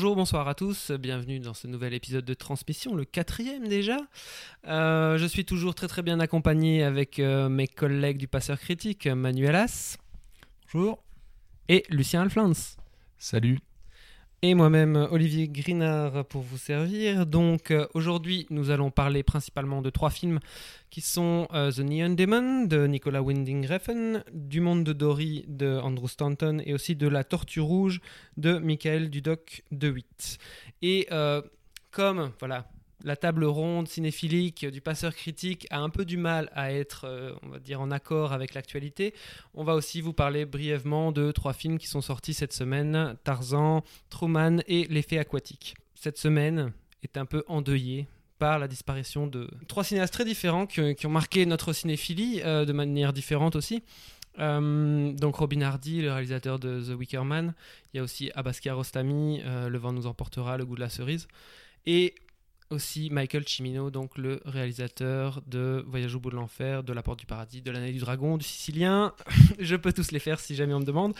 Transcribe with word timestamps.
Bonjour, 0.00 0.16
bonsoir 0.16 0.48
à 0.48 0.54
tous, 0.54 0.92
bienvenue 0.92 1.40
dans 1.40 1.52
ce 1.52 1.66
nouvel 1.66 1.92
épisode 1.92 2.24
de 2.24 2.32
Transmission, 2.32 2.94
le 2.94 3.04
quatrième 3.04 3.68
déjà. 3.68 3.98
Euh, 4.66 5.18
je 5.18 5.26
suis 5.26 5.44
toujours 5.44 5.74
très 5.74 5.88
très 5.88 6.00
bien 6.00 6.20
accompagné 6.20 6.82
avec 6.82 7.18
euh, 7.18 7.50
mes 7.50 7.66
collègues 7.66 8.16
du 8.16 8.26
Passeur 8.26 8.58
Critique, 8.58 9.06
Manuel 9.06 9.54
As. 9.56 9.98
Bonjour. 10.72 11.04
Et 11.68 11.84
Lucien 11.90 12.22
Alflans. 12.22 12.78
Salut. 13.18 13.58
Et 14.42 14.54
moi-même, 14.54 14.96
Olivier 15.10 15.48
Grinard, 15.48 16.24
pour 16.24 16.40
vous 16.40 16.56
servir. 16.56 17.26
Donc 17.26 17.70
euh, 17.70 17.86
aujourd'hui, 17.92 18.46
nous 18.48 18.70
allons 18.70 18.90
parler 18.90 19.22
principalement 19.22 19.82
de 19.82 19.90
trois 19.90 20.08
films 20.08 20.40
qui 20.88 21.02
sont 21.02 21.46
euh, 21.52 21.70
The 21.70 21.80
Neon 21.80 22.14
Demon 22.14 22.64
de 22.64 22.86
Nicolas 22.86 23.20
Winding 23.20 23.66
Refn, 23.66 24.24
Du 24.32 24.62
Monde 24.62 24.82
de 24.82 24.94
Dory 24.94 25.44
de 25.46 25.78
Andrew 25.82 26.08
Stanton 26.08 26.62
et 26.64 26.72
aussi 26.72 26.96
de 26.96 27.06
La 27.06 27.22
Tortue 27.22 27.60
Rouge 27.60 28.00
de 28.38 28.56
Michael 28.56 29.10
Dudoc 29.10 29.62
de 29.72 29.88
8. 29.88 30.38
Et 30.80 31.06
euh, 31.12 31.42
comme 31.90 32.32
voilà, 32.38 32.66
la 33.02 33.16
table 33.16 33.44
ronde 33.44 33.88
cinéphilique 33.88 34.66
du 34.66 34.80
passeur 34.80 35.14
critique 35.14 35.66
a 35.70 35.80
un 35.80 35.90
peu 35.90 36.04
du 36.04 36.16
mal 36.16 36.50
à 36.54 36.72
être, 36.72 37.06
euh, 37.06 37.32
on 37.42 37.48
va 37.48 37.58
dire, 37.58 37.80
en 37.80 37.90
accord 37.90 38.32
avec 38.32 38.54
l'actualité. 38.54 39.14
On 39.54 39.64
va 39.64 39.74
aussi 39.74 40.00
vous 40.00 40.12
parler 40.12 40.44
brièvement 40.44 41.12
de 41.12 41.32
trois 41.32 41.52
films 41.52 41.78
qui 41.78 41.86
sont 41.86 42.00
sortis 42.00 42.34
cette 42.34 42.52
semaine 42.52 43.16
Tarzan, 43.24 43.82
Truman 44.10 44.58
et 44.66 44.86
L'effet 44.88 45.18
aquatique. 45.18 45.74
Cette 45.94 46.18
semaine 46.18 46.72
est 47.02 47.16
un 47.16 47.26
peu 47.26 47.44
endeuillée 47.46 48.06
par 48.38 48.58
la 48.58 48.68
disparition 48.68 49.26
de 49.26 49.48
trois 49.68 49.84
cinéastes 49.84 50.14
très 50.14 50.24
différents 50.24 50.66
qui, 50.66 51.06
ont 51.06 51.10
marqué 51.10 51.44
notre 51.46 51.72
cinéphilie 51.72 52.40
euh, 52.42 52.64
de 52.64 52.72
manière 52.72 53.12
différente 53.12 53.56
aussi. 53.56 53.82
Euh, 54.38 55.12
donc 55.12 55.36
Robin 55.36 55.60
Hardy, 55.60 56.00
le 56.00 56.12
réalisateur 56.12 56.58
de 56.58 56.80
The 56.80 56.98
Wicker 56.98 57.24
Man. 57.24 57.54
Il 57.92 57.98
y 57.98 58.00
a 58.00 58.02
aussi 58.02 58.30
Abbas 58.34 58.58
Kiarostami, 58.62 59.42
Le 59.44 59.78
vent 59.78 59.92
nous 59.92 60.06
emportera, 60.06 60.56
Le 60.56 60.64
goût 60.64 60.76
de 60.76 60.80
la 60.80 60.88
cerise. 60.88 61.28
Et 61.86 62.14
aussi 62.70 63.10
Michael 63.10 63.46
Cimino, 63.46 63.90
donc 63.90 64.16
le 64.16 64.40
réalisateur 64.44 65.42
de 65.46 65.84
Voyage 65.88 66.14
au 66.14 66.20
bout 66.20 66.30
de 66.30 66.36
l'enfer, 66.36 66.82
de 66.82 66.92
La 66.92 67.02
Porte 67.02 67.18
du 67.18 67.26
Paradis, 67.26 67.62
de 67.62 67.70
l'année 67.70 67.92
du 67.92 67.98
dragon, 67.98 68.36
du 68.36 68.44
Sicilien. 68.44 69.12
Je 69.58 69.76
peux 69.76 69.92
tous 69.92 70.12
les 70.12 70.18
faire 70.18 70.40
si 70.40 70.54
jamais 70.54 70.74
on 70.74 70.80
me 70.80 70.84
demande. 70.84 71.14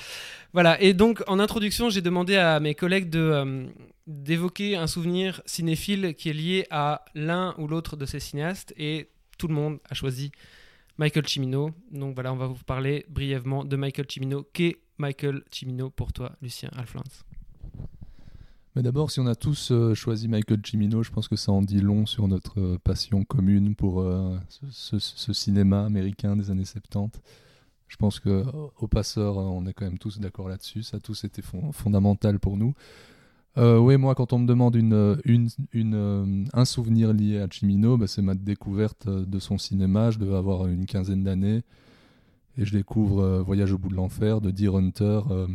Voilà, 0.53 0.81
et 0.81 0.95
donc 0.95 1.23
en 1.27 1.39
introduction, 1.39 1.91
j'ai 1.91 2.01
demandé 2.01 2.37
à 2.37 2.61
mes 2.61 2.75
collègues 2.75 3.11
de, 3.11 3.19
euh, 3.19 3.67
d'évoquer 4.07 4.77
un 4.77 4.87
souvenir 4.87 5.43
cinéphile 5.47 6.15
qui 6.15 6.31
est 6.31 6.35
lié 6.35 6.67
à 6.71 7.05
l'un 7.15 7.55
ou 7.59 7.67
l'autre 7.67 7.97
de 7.97 8.07
ces 8.07 8.21
cinéastes, 8.21 8.73
et 8.77 9.09
tout 9.39 9.49
le 9.49 9.55
monde 9.55 9.79
a 9.89 9.95
choisi 9.95 10.33
Michael 10.99 11.27
Cimino. 11.27 11.73
Donc 11.91 12.15
voilà, 12.15 12.33
on 12.33 12.37
va 12.37 12.47
vous 12.47 12.63
parler 12.65 13.07
brièvement 13.09 13.65
de 13.65 13.77
Michael 13.77 14.07
Cimino. 14.09 14.47
Qu'est 14.53 14.79
Michael 14.99 15.43
Cimino 15.51 15.91
pour 15.91 16.13
toi, 16.13 16.33
Lucien 16.43 16.71
Alflans 16.77 17.03
Mais 18.77 18.83
d'abord, 18.83 19.11
si 19.11 19.19
on 19.19 19.27
a 19.27 19.35
tous 19.35 19.73
euh, 19.73 19.95
choisi 19.95 20.29
Michael 20.29 20.61
Cimino, 20.65 21.03
je 21.03 21.11
pense 21.11 21.27
que 21.27 21.35
ça 21.37 21.51
en 21.51 21.61
dit 21.61 21.81
long 21.81 22.07
sur 22.07 22.29
notre 22.29 22.61
euh, 22.61 22.79
passion 22.83 23.25
commune 23.25 23.75
pour 23.75 24.01
euh, 24.01 24.37
ce, 24.71 24.99
cinéma 25.33 25.85
américain 25.85 26.37
des 26.37 26.51
années 26.51 26.65
70. 26.65 27.21
Je 27.89 27.97
pense 27.97 28.21
que 28.21 28.45
au 28.79 28.87
passeur, 28.87 29.37
on 29.39 29.67
est 29.67 29.73
quand 29.73 29.85
même 29.85 29.99
tous 29.99 30.21
d'accord 30.21 30.49
là-dessus. 30.49 30.85
Ça 30.85 30.99
a 30.99 31.01
tous 31.01 31.25
été 31.25 31.43
fon- 31.43 31.73
fondamental 31.73 32.39
pour 32.39 32.57
nous. 32.57 32.75
Oui, 33.57 33.97
moi, 33.97 34.15
quand 34.15 34.33
on 34.33 34.39
me 34.39 34.47
demande 34.47 34.77
un 36.55 36.65
souvenir 36.65 37.13
lié 37.13 37.41
à 37.41 37.49
Cimino, 37.51 37.99
bah, 37.99 38.07
c'est 38.07 38.23
ma 38.23 38.37
découverte 38.37 39.09
de 39.09 39.39
son 39.41 39.59
cinéma. 39.59 40.13
Je 40.13 40.21
devais 40.21 40.37
avoir 40.37 40.69
une 40.69 40.87
quinzaine 40.87 41.25
d'années. 41.25 41.63
Et 42.59 42.65
je 42.65 42.73
découvre 42.77 43.21
euh, 43.21 43.43
Voyage 43.43 43.73
au 43.73 43.79
bout 43.79 43.89
de 43.89 43.95
l'enfer 43.95 44.41
de 44.41 44.51
Deer 44.51 44.75
Hunter 44.75 45.21
euh, 45.31 45.47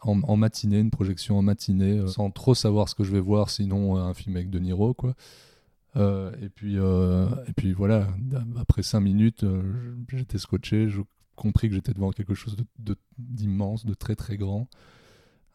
en, 0.00 0.36
matinée, 0.36 0.80
une 0.80 0.90
projection 0.90 1.38
en 1.38 1.42
matinée, 1.42 1.98
euh, 1.98 2.06
sans 2.06 2.30
trop 2.30 2.54
savoir 2.54 2.88
ce 2.88 2.94
que 2.94 3.04
je 3.04 3.12
vais 3.12 3.20
voir, 3.20 3.50
sinon 3.50 3.96
un 3.96 4.14
film 4.14 4.36
avec 4.36 4.50
De 4.50 4.58
Niro, 4.58 4.94
quoi. 4.94 5.14
Et, 5.96 6.48
puis, 6.54 6.76
et 6.76 7.52
puis 7.56 7.72
voilà, 7.72 8.06
après 8.56 8.82
cinq 8.84 9.00
minutes, 9.00 9.44
j'étais 10.08 10.38
scotché, 10.38 10.88
j'ai 10.88 11.02
compris 11.34 11.68
que 11.68 11.74
j'étais 11.74 11.92
devant 11.92 12.10
quelque 12.12 12.34
chose 12.34 12.54
de- 12.54 12.64
de- 12.78 12.96
d'immense, 13.18 13.84
de, 13.84 13.94
très 13.94 14.14
très 14.14 14.36
grand. 14.36 14.68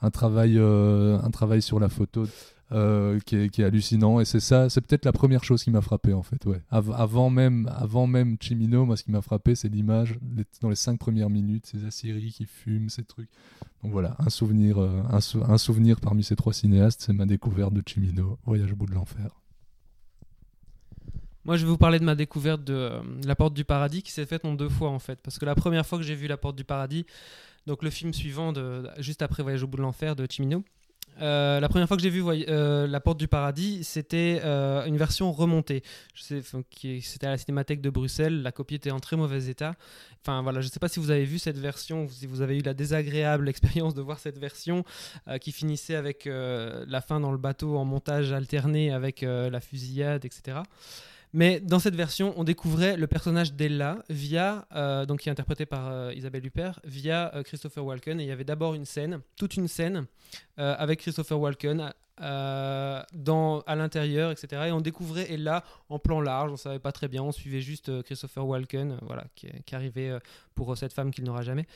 Un 0.02 0.12
travail, 0.12 0.60
un 0.60 1.32
travail 1.32 1.62
sur 1.62 1.80
la 1.80 1.88
photo 1.88 2.26
euh, 2.72 3.20
qui, 3.20 3.36
est, 3.36 3.60
hallucinant, 3.60 4.20
et 4.20 4.26
c'est 4.26 4.40
ça, 4.40 4.70
c'est 4.70 4.82
peut-être 4.82 5.06
la 5.06 5.12
première 5.12 5.44
chose 5.44 5.64
qui 5.64 5.72
m'a 5.72 5.82
frappé 5.82 6.14
en 6.14 6.24
fait. 6.24 6.44
Ouais. 6.46 6.62
Av- 6.72 6.94
avant 6.98 7.30
même, 7.30 7.70
avant 7.76 8.08
même 8.08 8.38
Chimino, 8.40 8.86
moi 8.86 8.98
ce 8.98 9.04
qui 9.04 9.12
m'a 9.12 9.22
frappé, 9.22 9.56
c'est 9.56 9.70
l'image 9.70 10.18
dans 10.62 10.70
les 10.70 10.76
cinq 10.76 10.98
premières 10.98 11.30
minutes, 11.30 11.68
ces 11.68 11.86
Assyries 11.86 12.32
qui 12.32 12.46
fument, 12.46 12.90
ces 12.90 13.04
trucs. 13.04 13.30
Donc 13.84 13.92
voilà, 13.92 14.16
un 14.20 14.30
souvenir, 14.30 14.82
euh, 14.82 15.04
un 15.12 15.58
souvenir 15.58 16.00
parmi 16.00 16.24
ces 16.24 16.36
trois 16.36 16.54
cinéastes, 16.54 17.04
c'est 17.06 17.14
ma 17.14 17.26
découverte 17.26 17.74
de 17.74 17.84
Chimino, 17.86 18.40
Voyage 18.46 18.72
au 18.72 18.76
bout 18.76 18.88
de 18.88 18.94
l'enfer. 18.94 19.30
Moi, 21.46 21.58
je 21.58 21.66
vais 21.66 21.70
vous 21.70 21.78
parler 21.78 22.00
de 22.00 22.04
ma 22.04 22.16
découverte 22.16 22.64
de 22.64 22.74
euh, 22.74 23.02
La 23.24 23.36
Porte 23.36 23.54
du 23.54 23.64
Paradis 23.64 24.02
qui 24.02 24.12
s'est 24.12 24.26
faite 24.26 24.46
en 24.46 24.56
deux 24.56 24.70
fois 24.70 24.90
en 24.90 24.98
fait. 24.98 25.20
Parce 25.22 25.38
que 25.38 25.46
la 25.46 25.54
première 25.54 25.86
fois 25.86 26.00
que 26.00 26.04
j'ai 26.04 26.16
vu 26.16 26.26
La 26.26 26.38
Porte 26.38 26.56
du 26.56 26.64
Paradis, 26.64 27.06
donc 27.68 27.84
le 27.84 27.92
film 27.92 28.14
suivant, 28.14 28.52
de, 28.52 28.90
juste 28.98 29.22
après 29.22 29.44
Voyage 29.44 29.62
au 29.62 29.68
bout 29.68 29.78
de 29.78 29.84
l'enfer 29.84 30.16
de 30.16 30.26
Chimino, 30.28 30.64
euh, 31.22 31.60
la 31.60 31.70
première 31.70 31.88
fois 31.88 31.98
que 31.98 32.04
j'ai 32.04 32.10
vu 32.10 32.24
euh, 32.28 32.88
La 32.88 33.00
Porte 33.00 33.18
du 33.18 33.28
Paradis, 33.28 33.84
c'était 33.84 34.42
euh, 34.44 34.86
une 34.86 34.98
version 34.98 35.32
remontée. 35.32 35.84
C'était 36.14 37.28
à 37.28 37.32
la 37.32 37.38
Cinémathèque 37.38 37.82
de 37.82 37.90
Bruxelles. 37.90 38.42
La 38.42 38.52
copie 38.52 38.76
était 38.76 38.92
en 38.92 39.00
très 39.00 39.16
mauvais 39.16 39.46
état. 39.48 39.76
Enfin 40.22 40.42
voilà, 40.42 40.62
je 40.62 40.68
ne 40.68 40.72
sais 40.72 40.80
pas 40.80 40.88
si 40.88 41.00
vous 41.00 41.12
avez 41.12 41.26
vu 41.26 41.40
cette 41.40 41.58
version, 41.58 42.08
si 42.10 42.26
vous 42.28 42.42
avez 42.42 42.58
eu 42.58 42.62
la 42.62 42.74
désagréable 42.74 43.48
expérience 43.56 43.94
de 43.94 44.02
voir 44.02 44.20
cette 44.20 44.38
version 44.38 44.84
qui 45.40 45.52
finissait 45.52 45.96
avec 45.96 46.26
la 46.26 47.02
fin 47.02 47.20
dans 47.20 47.32
le 47.32 47.38
bateau 47.38 47.78
en 47.78 47.86
montage 47.86 48.32
alterné 48.32 48.92
avec 48.92 49.22
la 49.22 49.60
fusillade, 49.60 50.26
etc. 50.26 50.60
Mais 51.36 51.60
dans 51.60 51.80
cette 51.80 51.98
version, 51.98 52.34
on 52.38 52.46
découvrait 52.46 52.96
le 52.96 53.08
personnage 53.08 53.56
d'Ella 53.56 53.98
via, 54.10 54.66
euh, 54.74 55.06
donc 55.06 55.20
qui 55.20 55.28
est 55.28 55.32
interprété 55.34 55.66
par 55.66 55.92
euh, 55.92 56.14
Isabelle 56.16 56.46
Huppert, 56.46 56.80
via 56.86 57.36
euh, 57.36 57.44
Christopher 57.44 57.84
Walken. 57.84 58.22
Et 58.22 58.24
il 58.24 58.28
y 58.28 58.32
avait 58.32 58.46
d'abord 58.46 58.74
une 58.74 58.86
scène, 58.86 59.20
toute 59.36 59.58
une 59.58 59.68
scène, 59.68 60.06
avec 60.56 61.02
Christopher 61.02 61.38
Walken 61.38 61.92
à 62.18 63.06
l'intérieur, 63.76 64.32
etc. 64.32 64.62
Et 64.68 64.72
on 64.72 64.80
découvrait 64.80 65.30
Ella 65.30 65.66
en 65.90 66.00
plan 66.00 66.22
large, 66.22 66.54
on 66.54 66.56
savait 66.56 66.80
pas 66.80 66.94
très 66.94 67.10
bien, 67.10 67.22
on 67.22 67.34
suivait 67.34 67.60
juste 67.60 68.02
Christopher 68.04 68.48
Walken, 68.48 68.98
voilà, 69.02 69.26
qui, 69.36 69.76
arrivait 69.76 70.18
pour 70.54 70.78
cette 70.78 70.94
femme 70.94 71.12
qu'il 71.12 71.26
n'aura 71.26 71.42
jamais. 71.42 71.68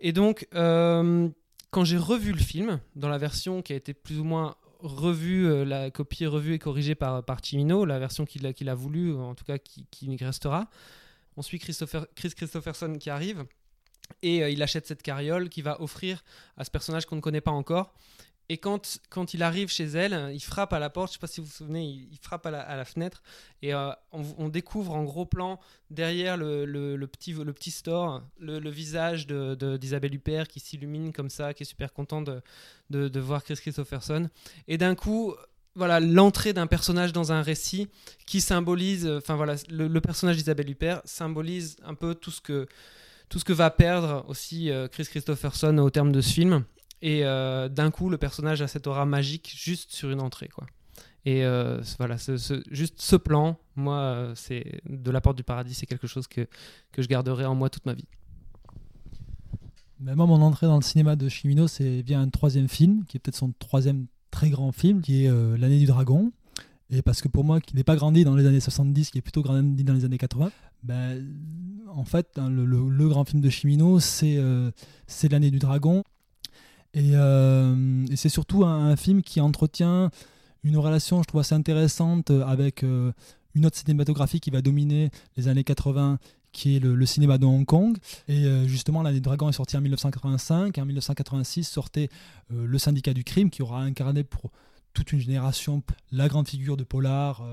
Et 0.00 0.12
donc, 0.12 0.46
quand 0.52 1.84
j'ai 1.84 1.96
revu 1.96 2.32
le 2.32 2.38
film, 2.38 2.80
dans 2.96 3.08
la 3.08 3.16
version 3.16 3.62
qui 3.62 3.72
a 3.72 3.76
été 3.76 3.94
plus 3.94 4.20
ou 4.20 4.24
moins 4.24 4.56
revue, 4.82 5.46
euh, 5.46 5.64
la 5.64 5.90
copie 5.90 6.26
revue 6.26 6.54
et 6.54 6.58
corrigée 6.58 6.94
par, 6.94 7.24
par 7.24 7.40
Cimino, 7.44 7.84
la 7.84 7.98
version 7.98 8.24
qu'il 8.24 8.46
a, 8.46 8.52
qu'il 8.52 8.68
a 8.68 8.74
voulu, 8.74 9.14
en 9.14 9.34
tout 9.34 9.44
cas 9.44 9.58
qui, 9.58 9.86
qui 9.90 10.16
restera. 10.16 10.68
On 11.36 11.42
suit 11.42 11.58
Christopher, 11.58 12.06
Chris 12.14 12.30
Christopherson 12.36 12.94
qui 12.98 13.10
arrive 13.10 13.44
et 14.22 14.42
euh, 14.42 14.50
il 14.50 14.62
achète 14.62 14.86
cette 14.86 15.02
carriole 15.02 15.48
qui 15.48 15.62
va 15.62 15.80
offrir 15.80 16.22
à 16.56 16.64
ce 16.64 16.70
personnage 16.70 17.06
qu'on 17.06 17.16
ne 17.16 17.20
connaît 17.20 17.40
pas 17.40 17.50
encore. 17.50 17.94
Et 18.52 18.58
quand, 18.58 18.98
quand 19.10 19.32
il 19.32 19.44
arrive 19.44 19.68
chez 19.68 19.84
elle, 19.84 20.32
il 20.34 20.40
frappe 20.40 20.72
à 20.72 20.80
la 20.80 20.90
porte, 20.90 21.12
je 21.12 21.12
ne 21.12 21.14
sais 21.14 21.20
pas 21.20 21.28
si 21.28 21.40
vous 21.40 21.46
vous 21.46 21.52
souvenez, 21.52 21.84
il, 21.84 22.18
frappe 22.20 22.44
à 22.46 22.50
la, 22.50 22.60
à 22.60 22.74
la 22.76 22.84
fenêtre 22.84 23.22
et 23.62 23.72
euh, 23.72 23.92
on, 24.10 24.48
découvre 24.48 24.92
en 24.92 25.04
gros 25.04 25.24
plan 25.24 25.60
derrière 25.88 26.36
le, 26.36 26.64
le- 26.64 27.06
petit, 27.06 27.32
le 27.32 27.52
petit 27.52 27.70
store 27.70 28.22
le, 28.40 28.58
visage 28.68 29.28
de- 29.28 29.54
de- 29.54 29.76
d'Isabelle 29.76 30.12
Huppert 30.16 30.48
qui 30.48 30.58
s'illumine 30.58 31.12
comme 31.12 31.30
ça, 31.30 31.54
qui 31.54 31.62
est 31.62 31.66
super 31.66 31.92
content 31.92 32.22
de, 32.22 32.42
de, 32.90 33.06
de 33.06 33.20
voir 33.20 33.44
Chris 33.44 33.54
Christopherson. 33.54 34.28
Et 34.66 34.78
d'un 34.78 34.96
coup, 34.96 35.32
voilà 35.76 36.00
l'entrée 36.00 36.52
d'un 36.52 36.66
personnage 36.66 37.12
dans 37.12 37.30
un 37.30 37.42
récit 37.42 37.86
qui 38.26 38.40
symbolise, 38.40 39.06
enfin 39.06 39.36
voilà, 39.36 39.54
le, 39.68 39.86
le 39.86 40.00
personnage 40.00 40.36
d'Isabelle 40.38 40.68
Huppert 40.70 41.02
symbolise 41.04 41.76
un 41.84 41.94
peu 41.94 42.16
tout 42.16 42.32
ce 42.32 42.40
que 42.40 42.66
tout 43.28 43.38
ce 43.38 43.44
que 43.44 43.52
va 43.52 43.70
perdre 43.70 44.24
aussi 44.26 44.70
euh, 44.72 44.88
Chris 44.88 45.04
Christopherson 45.04 45.78
au 45.78 45.90
terme 45.90 46.10
de 46.10 46.20
ce 46.20 46.32
film. 46.32 46.64
Et 47.02 47.24
euh, 47.24 47.68
d'un 47.68 47.90
coup, 47.90 48.10
le 48.10 48.18
personnage 48.18 48.62
a 48.62 48.68
cette 48.68 48.86
aura 48.86 49.06
magique 49.06 49.52
juste 49.56 49.92
sur 49.92 50.10
une 50.10 50.20
entrée, 50.20 50.48
quoi. 50.48 50.66
Et 51.26 51.44
euh, 51.44 51.82
voilà, 51.98 52.16
juste 52.70 53.00
ce 53.00 53.16
plan, 53.16 53.58
moi, 53.76 53.98
euh, 53.98 54.32
c'est 54.34 54.80
de 54.88 55.10
la 55.10 55.20
porte 55.20 55.36
du 55.36 55.44
paradis, 55.44 55.74
c'est 55.74 55.86
quelque 55.86 56.06
chose 56.06 56.26
que, 56.26 56.46
que 56.92 57.02
je 57.02 57.08
garderai 57.08 57.44
en 57.44 57.54
moi 57.54 57.68
toute 57.68 57.84
ma 57.84 57.92
vie. 57.92 58.06
Ben, 60.00 60.14
moi, 60.14 60.24
mon 60.24 60.40
entrée 60.40 60.66
dans 60.66 60.76
le 60.76 60.82
cinéma 60.82 61.14
de 61.14 61.28
Chimino, 61.28 61.68
c'est 61.68 62.00
via 62.00 62.18
un 62.18 62.30
troisième 62.30 62.68
film, 62.68 63.04
qui 63.04 63.18
est 63.18 63.20
peut-être 63.20 63.36
son 63.36 63.52
troisième 63.58 64.06
très 64.30 64.48
grand 64.48 64.72
film, 64.72 65.02
qui 65.02 65.24
est 65.24 65.28
euh, 65.28 65.58
L'année 65.58 65.78
du 65.78 65.84
dragon. 65.84 66.32
Et 66.88 67.02
parce 67.02 67.20
que 67.20 67.28
pour 67.28 67.44
moi, 67.44 67.60
qui 67.60 67.76
n'est 67.76 67.84
pas 67.84 67.96
grandi 67.96 68.24
dans 68.24 68.34
les 68.34 68.46
années 68.46 68.60
70, 68.60 69.10
qui 69.10 69.18
est 69.18 69.22
plutôt 69.22 69.42
grandi 69.42 69.84
dans 69.84 69.92
les 69.92 70.06
années 70.06 70.16
80, 70.16 70.50
ben, 70.82 71.22
en 71.88 72.04
fait, 72.04 72.38
hein, 72.38 72.48
le, 72.48 73.08
grand 73.08 73.26
film 73.26 73.42
de 73.42 73.50
Chimino, 73.50 74.00
c'est 74.00 74.38
euh, 74.38 74.70
L'année 75.30 75.50
du 75.50 75.58
dragon. 75.58 76.02
Et, 76.94 77.12
euh, 77.14 78.04
et 78.10 78.16
c'est 78.16 78.28
surtout 78.28 78.64
un, 78.64 78.96
film 78.96 79.22
qui 79.22 79.40
entretient 79.40 80.10
une 80.64 80.76
relation, 80.76 81.22
je 81.22 81.28
trouve, 81.28 81.40
assez 81.40 81.54
intéressante 81.54 82.30
avec 82.30 82.82
euh, 82.82 83.12
une 83.54 83.66
autre 83.66 83.76
cinématographie 83.76 84.40
qui 84.40 84.50
va 84.50 84.60
dominer 84.60 85.10
les 85.36 85.48
années 85.48 85.64
80, 85.64 86.18
qui 86.52 86.76
est 86.76 86.80
le, 86.80 87.06
cinéma 87.06 87.38
de 87.38 87.46
Hong 87.46 87.64
Kong. 87.64 87.96
Et 88.28 88.44
euh, 88.44 88.66
justement, 88.66 89.02
L'année 89.02 89.18
du 89.18 89.20
dragon 89.22 89.48
est 89.48 89.52
sorti 89.52 89.76
en 89.76 89.80
1985. 89.80 90.76
Et 90.76 90.80
en 90.80 90.86
1986 90.86 91.64
sortait 91.64 92.08
Le 92.50 92.78
syndicat 92.78 93.14
du 93.14 93.24
crime, 93.24 93.50
qui 93.50 93.62
aura 93.62 93.82
incarné 93.82 94.24
pour 94.24 94.50
toute 94.92 95.12
une 95.12 95.20
génération 95.20 95.84
la 96.10 96.26
grande 96.26 96.48
figure 96.48 96.76
de 96.76 96.82
polar 96.82 97.44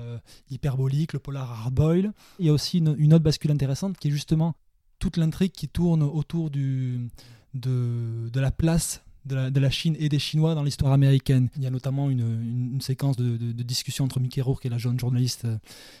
hyperbolique, 0.50 1.12
le 1.12 1.20
polar 1.20 1.52
hard-boil. 1.52 2.12
Il 2.40 2.46
y 2.46 2.48
a 2.48 2.52
aussi 2.52 2.78
une, 2.78 3.14
autre 3.14 3.22
bascule 3.22 3.52
intéressante 3.52 3.96
qui 3.96 4.08
est 4.08 4.10
justement 4.10 4.56
toute 4.98 5.16
l'intrigue 5.16 5.52
qui 5.52 5.68
tourne 5.68 6.02
autour 6.02 6.50
du, 6.50 7.08
de 7.54 8.40
la 8.40 8.50
place 8.50 9.02
de 9.28 9.60
la, 9.60 9.70
Chine 9.70 9.96
et 9.98 10.08
des 10.08 10.18
Chinois 10.18 10.54
dans 10.54 10.62
l'histoire 10.62 10.92
américaine. 10.92 11.48
Il 11.56 11.62
y 11.62 11.66
a 11.66 11.70
notamment 11.70 12.10
une, 12.10 12.20
une- 12.20 12.80
séquence 12.80 13.16
de, 13.16 13.36
de- 13.36 13.62
discussion 13.62 14.04
entre 14.04 14.18
Mickey 14.20 14.40
Rourke 14.40 14.64
et 14.66 14.68
la 14.68 14.78
jeune 14.78 14.98
journaliste 14.98 15.44
euh, 15.44 15.56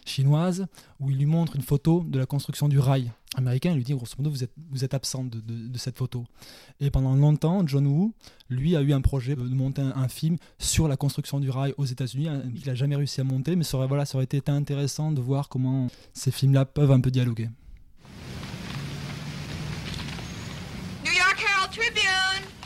chinoise 0.06 0.66
où 1.00 1.10
il 1.10 1.18
lui 1.18 1.26
montre 1.26 1.56
une 1.56 1.62
photo 1.62 2.04
de 2.08 2.18
la 2.18 2.26
construction 2.26 2.68
du 2.68 2.78
rail 2.78 3.12
américain. 3.36 3.70
Il 3.72 3.76
lui 3.76 3.84
dit 3.84 3.92
grosso 3.92 4.14
modo 4.18 4.30
vous 4.30 4.42
êtes, 4.44 4.52
vous 4.70 4.84
êtes 4.84 4.94
absent 4.94 5.24
de, 5.24 5.78
cette 5.78 5.98
photo. 5.98 6.24
Et 6.80 6.90
pendant 6.90 7.14
longtemps, 7.14 7.66
John 7.66 7.86
Woo, 7.86 8.12
lui, 8.48 8.74
a 8.76 8.80
eu 8.80 8.92
un 8.92 9.00
projet 9.00 9.36
de 9.36 9.42
monter 9.42 9.82
un, 9.82 10.08
film 10.08 10.36
sur 10.58 10.88
la 10.88 10.96
construction 10.96 11.38
du 11.40 11.50
rail 11.50 11.74
aux 11.76 11.84
États-Unis. 11.84 12.28
un- 12.28 12.42
Il 12.54 12.66
n'a 12.66 12.74
jamais 12.74 12.96
réussi 12.96 13.20
à 13.20 13.24
monter, 13.24 13.54
mais 13.56 13.64
voilà, 13.86 14.06
ça 14.06 14.16
aurait 14.16 14.24
été 14.24 14.42
intéressant 14.50 15.12
de 15.12 15.20
voir 15.20 15.48
comment 15.48 15.88
ces 16.14 16.30
films-là 16.30 16.64
peuvent 16.64 16.90
un 16.92 17.00
peu 17.00 17.10
dialoguer. 17.10 17.48
New 21.04 21.12
York 21.12 21.44
Herald 21.46 21.70
Tribune. 21.70 22.57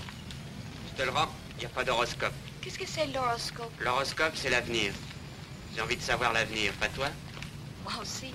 Je 1.03 1.07
te 1.09 1.11
le 1.11 1.19
rends, 1.19 1.29
il 1.57 1.59
n'y 1.59 1.65
a 1.65 1.69
pas 1.69 1.83
d'horoscope. 1.83 2.33
Qu'est-ce 2.61 2.79
que 2.79 2.87
c'est 2.87 3.09
l'horoscope? 3.13 3.73
L'horoscope, 3.81 4.33
c'est 4.35 4.51
l'avenir. 4.51 4.93
J'ai 5.75 5.81
envie 5.81 5.97
de 5.97 6.01
savoir 6.01 6.33
l'avenir, 6.33 6.73
pas 6.75 6.87
toi? 6.91 7.09
Moi 7.83 7.93
aussi. 8.01 8.27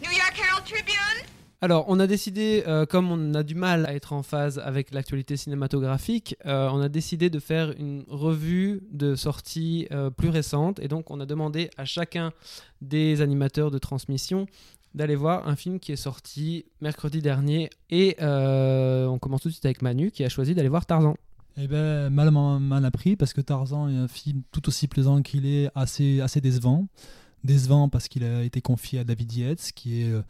New 0.00 0.12
York 0.12 0.34
Herald 0.38 0.64
Tribune? 0.64 1.26
Alors, 1.60 1.86
on 1.88 1.98
a 1.98 2.06
décidé, 2.06 2.62
euh, 2.68 2.86
comme 2.86 3.10
on 3.10 3.34
a 3.34 3.42
du 3.42 3.56
mal 3.56 3.84
à 3.86 3.94
être 3.94 4.12
en 4.12 4.22
phase 4.22 4.60
avec 4.60 4.94
l'actualité 4.94 5.36
cinématographique, 5.36 6.36
euh, 6.46 6.68
on 6.70 6.80
a 6.80 6.88
décidé 6.88 7.30
de 7.30 7.40
faire 7.40 7.72
une 7.78 8.04
revue 8.06 8.82
de 8.92 9.16
sorties 9.16 9.88
euh, 9.90 10.10
plus 10.10 10.28
récentes. 10.28 10.78
Et 10.78 10.86
donc, 10.86 11.10
on 11.10 11.18
a 11.18 11.26
demandé 11.26 11.68
à 11.76 11.84
chacun 11.84 12.32
des 12.80 13.22
animateurs 13.22 13.72
de 13.72 13.78
transmission 13.78 14.46
d'aller 14.96 15.14
voir 15.14 15.46
un 15.46 15.54
film 15.54 15.78
qui 15.78 15.92
est 15.92 15.96
sorti 15.96 16.64
mercredi 16.80 17.20
dernier. 17.20 17.70
Et 17.90 18.16
euh, 18.20 19.06
on 19.06 19.18
commence 19.18 19.42
tout 19.42 19.48
de 19.48 19.52
suite 19.52 19.66
avec 19.66 19.82
Manu, 19.82 20.10
qui 20.10 20.24
a 20.24 20.28
choisi 20.28 20.54
d'aller 20.54 20.70
voir 20.70 20.86
Tarzan. 20.86 21.14
Eh 21.58 21.68
ben, 21.68 22.10
mal, 22.10 22.30
mal 22.30 22.84
appris 22.84 23.16
parce 23.16 23.32
que 23.32 23.40
Tarzan 23.40 23.88
est 23.88 23.96
un 23.96 24.08
film 24.08 24.42
tout 24.52 24.66
aussi 24.68 24.88
plaisant 24.88 25.22
qu'il 25.22 25.46
est 25.46 25.70
assez, 25.74 26.20
assez 26.20 26.40
décevant. 26.40 26.88
Décevant 27.44 27.88
parce 27.88 28.08
qu'il 28.08 28.24
a 28.24 28.42
été 28.42 28.60
confié 28.60 28.98
à 28.98 29.04
David 29.04 29.32
Yates, 29.32 29.70
qui 29.74 30.02
est 30.02 30.10
euh, 30.10 30.22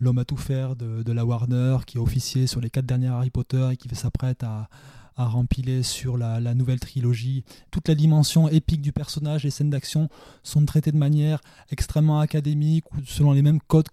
l'homme 0.00 0.18
à 0.18 0.24
tout 0.24 0.36
faire 0.36 0.74
de, 0.74 1.02
de 1.02 1.12
la 1.12 1.24
Warner, 1.24 1.78
qui 1.86 1.98
a 1.98 2.00
officié 2.00 2.46
sur 2.46 2.60
les 2.60 2.70
quatre 2.70 2.86
derniers 2.86 3.08
Harry 3.08 3.30
Potter 3.30 3.68
et 3.72 3.76
qui 3.76 3.88
fait 3.88 3.94
s'apprête 3.94 4.42
à, 4.42 4.68
à 5.16 5.26
rempiler 5.26 5.82
sur 5.82 6.16
la, 6.16 6.40
nouvelle 6.54 6.80
trilogie. 6.80 7.44
Toute 7.70 7.88
la 7.88 7.94
dimension 7.94 8.48
épique 8.48 8.80
du 8.80 8.92
personnage, 8.92 9.44
les 9.44 9.50
scènes 9.50 9.70
d'action 9.70 10.08
sont 10.42 10.64
traitées 10.64 10.92
de 10.92 10.96
manière 10.96 11.40
extrêmement 11.70 12.20
académique 12.20 12.92
ou 12.92 12.96
selon 13.04 13.32
les 13.32 13.42
mêmes 13.42 13.60
codes 13.60 13.88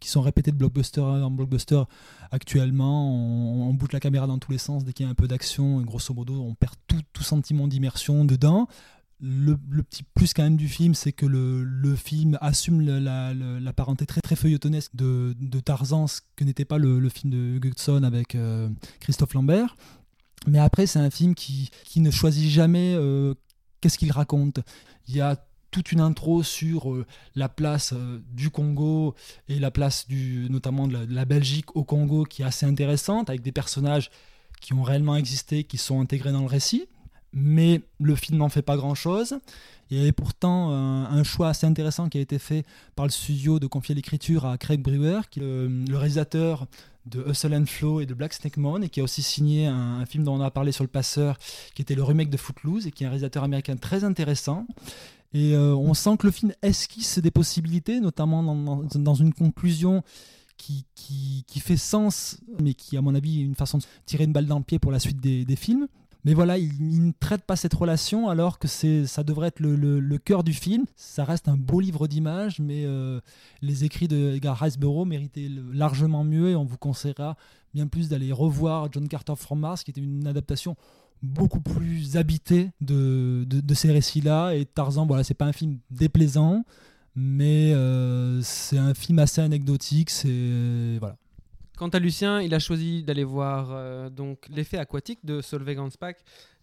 qui 0.00 0.08
sont 0.08 0.22
répétés 0.22 0.50
de 0.50 0.56
blockbuster 0.56 1.00
en 1.00 1.30
blockbuster 1.30 1.82
actuellement. 2.30 3.14
On, 3.14 3.68
on 3.68 3.74
bouge 3.74 3.92
la 3.92 4.00
caméra 4.00 4.26
dans 4.26 4.38
tous 4.38 4.52
les 4.52 4.58
sens 4.58 4.84
dès 4.84 4.92
qu'il 4.92 5.04
y 5.04 5.08
a 5.08 5.10
un 5.10 5.14
peu 5.14 5.28
d'action. 5.28 5.80
Grosso 5.82 6.14
modo, 6.14 6.42
on 6.42 6.54
perd 6.54 6.74
tout, 6.86 7.00
tout 7.12 7.22
sentiment 7.22 7.68
d'immersion 7.68 8.24
dedans. 8.24 8.66
Le, 9.24 9.56
petit 9.84 10.02
plus 10.02 10.34
quand 10.34 10.42
même 10.42 10.56
du 10.56 10.66
film, 10.66 10.94
c'est 10.94 11.12
que 11.12 11.26
le, 11.26 11.62
le 11.62 11.94
film 11.94 12.38
assume 12.40 12.80
la, 12.80 13.32
la- 13.32 13.72
parenté 13.72 14.04
très 14.04 14.20
très 14.20 14.34
feuilletonesque 14.34 14.96
de, 14.96 15.34
Tarzan, 15.64 16.08
ce 16.08 16.22
que 16.34 16.42
n'était 16.42 16.64
pas 16.64 16.76
le, 16.76 16.98
le 16.98 17.08
film 17.08 17.30
de 17.30 17.58
Gutson 17.60 18.02
avec 18.02 18.34
euh, 18.34 18.68
Christophe 18.98 19.34
Lambert. 19.34 19.76
Mais 20.46 20.58
après, 20.58 20.86
c'est 20.86 20.98
un 20.98 21.10
film 21.10 21.34
qui, 21.34 21.70
qui 21.84 22.00
ne 22.00 22.10
choisit 22.10 22.50
jamais 22.50 22.94
euh, 22.96 23.34
qu'est-ce 23.80 23.98
qu'il 23.98 24.12
raconte. 24.12 24.60
Il 25.08 25.16
y 25.16 25.20
a 25.20 25.36
toute 25.70 25.92
une 25.92 26.00
intro 26.00 26.42
sur 26.42 26.92
euh, 26.92 27.06
la 27.34 27.48
place 27.48 27.92
euh, 27.94 28.20
du 28.32 28.50
Congo 28.50 29.14
et 29.48 29.58
la 29.58 29.70
place 29.70 30.06
du, 30.06 30.48
notamment 30.50 30.86
de 30.86 31.06
la, 31.08 31.24
Belgique 31.24 31.76
au 31.76 31.84
Congo 31.84 32.24
qui 32.24 32.42
est 32.42 32.44
assez 32.44 32.66
intéressante, 32.66 33.30
avec 33.30 33.42
des 33.42 33.52
personnages 33.52 34.10
qui 34.60 34.74
ont 34.74 34.82
réellement 34.82 35.16
existé, 35.16 35.64
qui 35.64 35.78
sont 35.78 36.00
intégrés 36.00 36.32
dans 36.32 36.40
le 36.40 36.46
récit. 36.46 36.86
Mais 37.32 37.80
le 37.98 38.14
film 38.14 38.38
n'en 38.38 38.50
fait 38.50 38.62
pas 38.62 38.76
grand-chose. 38.76 39.38
Il 39.90 39.96
y 39.96 40.00
avait 40.00 40.12
pourtant 40.12 40.70
un, 40.70 41.22
choix 41.22 41.48
assez 41.48 41.66
intéressant 41.66 42.10
qui 42.10 42.18
a 42.18 42.20
été 42.20 42.38
fait 42.38 42.64
par 42.94 43.06
le 43.06 43.10
studio 43.10 43.58
de 43.58 43.66
confier 43.66 43.94
l'écriture 43.94 44.44
à 44.44 44.58
Craig 44.58 44.82
Brewer, 44.82 45.22
qui 45.30 45.40
le 45.40 45.96
réalisateur 45.96 46.66
de 47.06 47.24
Hustle 47.28 47.54
and 47.54 47.66
Flow 47.66 48.00
et 48.00 48.06
de 48.06 48.14
Black 48.14 48.32
Snake 48.32 48.56
Moon, 48.56 48.80
et 48.82 48.88
qui 48.88 49.00
a 49.00 49.02
aussi 49.02 49.22
signé 49.22 49.66
un, 49.66 50.04
film 50.06 50.24
dont 50.24 50.34
on 50.34 50.40
a 50.40 50.50
parlé 50.50 50.72
sur 50.72 50.84
le 50.84 50.88
passeur, 50.88 51.38
qui 51.74 51.82
était 51.82 51.94
le 51.94 52.02
remake 52.02 52.30
de 52.30 52.36
Footloose, 52.36 52.86
et 52.86 52.90
qui 52.92 53.04
est 53.04 53.06
un 53.06 53.10
réalisateur 53.10 53.42
américain 53.44 53.76
très 53.76 54.04
intéressant. 54.04 54.66
Et 55.34 55.54
euh, 55.54 55.74
on 55.74 55.94
sent 55.94 56.16
que 56.18 56.26
le 56.26 56.32
film 56.32 56.52
esquisse 56.62 57.18
des 57.18 57.30
possibilités, 57.30 58.00
notamment 58.00 58.42
dans, 58.42 58.54
dans- 58.54 58.82
dans 58.94 59.14
une 59.14 59.32
conclusion 59.32 60.02
qui, 60.56 60.84
qui, 60.94 61.44
qui 61.48 61.60
fait 61.60 61.76
sens, 61.76 62.38
mais 62.60 62.74
qui, 62.74 62.96
à 62.96 63.02
mon 63.02 63.14
avis, 63.14 63.40
est 63.40 63.44
une 63.44 63.54
façon 63.54 63.78
de 63.78 63.84
tirer 64.06 64.24
une 64.24 64.32
balle 64.32 64.46
dans 64.46 64.58
le 64.58 64.64
pied 64.64 64.78
pour 64.78 64.92
la 64.92 65.00
suite 65.00 65.20
des, 65.20 65.44
des 65.44 65.56
films. 65.56 65.88
Mais 66.24 66.34
voilà, 66.34 66.56
il, 66.56 67.04
ne 67.04 67.12
traite 67.18 67.42
pas 67.42 67.56
cette 67.56 67.74
relation 67.74 68.28
alors 68.28 68.60
que 68.60 68.68
c'est, 68.68 69.06
ça 69.06 69.24
devrait 69.24 69.48
être 69.48 69.58
le, 69.60 70.18
cœur 70.18 70.44
du 70.44 70.52
film. 70.52 70.84
Ça 70.94 71.24
reste 71.24 71.48
un 71.48 71.56
beau 71.56 71.80
livre 71.80 72.06
d'images, 72.06 72.60
mais 72.60 72.84
euh, 72.84 73.20
les 73.60 73.84
écrits 73.84 74.06
de 74.06 74.34
Edgar 74.34 74.56
Riceborough 74.58 75.06
méritaient 75.06 75.48
largement 75.72 76.22
mieux 76.22 76.50
et 76.50 76.56
on 76.56 76.64
vous 76.64 76.76
conseillera 76.76 77.36
bien 77.74 77.88
plus 77.88 78.08
d'aller 78.08 78.30
revoir 78.30 78.88
John 78.92 79.08
Carter 79.08 79.34
from 79.36 79.60
Mars, 79.60 79.82
qui 79.82 79.90
était 79.90 80.00
une 80.00 80.26
adaptation 80.26 80.76
beaucoup 81.22 81.60
plus 81.60 82.16
habitée 82.16 82.70
de, 82.80 83.46
ces 83.74 83.90
récits-là. 83.90 84.54
Et 84.54 84.64
Tarzan, 84.64 85.06
voilà, 85.06 85.24
c'est 85.24 85.34
pas 85.34 85.46
un 85.46 85.52
film 85.52 85.78
déplaisant, 85.90 86.64
mais 87.16 87.72
euh, 87.72 88.40
c'est 88.42 88.78
un 88.78 88.94
film 88.94 89.18
assez 89.18 89.40
anecdotique. 89.40 90.10
C'est 90.10 90.98
voilà. 91.00 91.16
Quant 91.82 91.88
à 91.88 91.98
Lucien, 91.98 92.40
il 92.40 92.54
a 92.54 92.60
choisi 92.60 93.02
d'aller 93.02 93.24
voir 93.24 93.70
euh, 93.72 94.08
donc 94.08 94.46
l'effet 94.48 94.78
aquatique 94.78 95.18
de 95.24 95.40
Solveig 95.40 95.78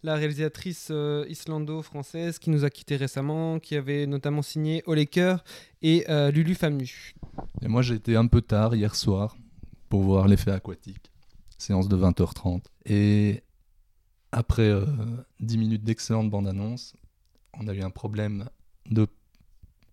la 0.02 0.14
réalisatrice 0.14 0.88
euh, 0.90 1.26
islando-française 1.28 2.38
qui 2.38 2.48
nous 2.48 2.64
a 2.64 2.70
quittés 2.70 2.96
récemment, 2.96 3.58
qui 3.58 3.76
avait 3.76 4.06
notamment 4.06 4.40
signé 4.40 4.82
Cœur 5.10 5.44
et 5.82 6.06
euh, 6.08 6.30
Lulu 6.30 6.54
Famu. 6.54 7.12
Et 7.60 7.68
moi, 7.68 7.82
j'ai 7.82 7.96
été 7.96 8.16
un 8.16 8.28
peu 8.28 8.40
tard 8.40 8.74
hier 8.74 8.94
soir 8.96 9.36
pour 9.90 10.00
voir 10.00 10.26
l'effet 10.26 10.52
aquatique, 10.52 11.10
séance 11.58 11.86
de 11.86 11.98
20h30. 11.98 12.62
Et 12.86 13.42
après 14.32 14.70
euh, 14.70 14.86
10 15.40 15.58
minutes 15.58 15.84
d'excellente 15.84 16.30
bande-annonce, 16.30 16.96
on 17.58 17.68
a 17.68 17.74
eu 17.74 17.82
un 17.82 17.90
problème 17.90 18.48
de 18.90 19.06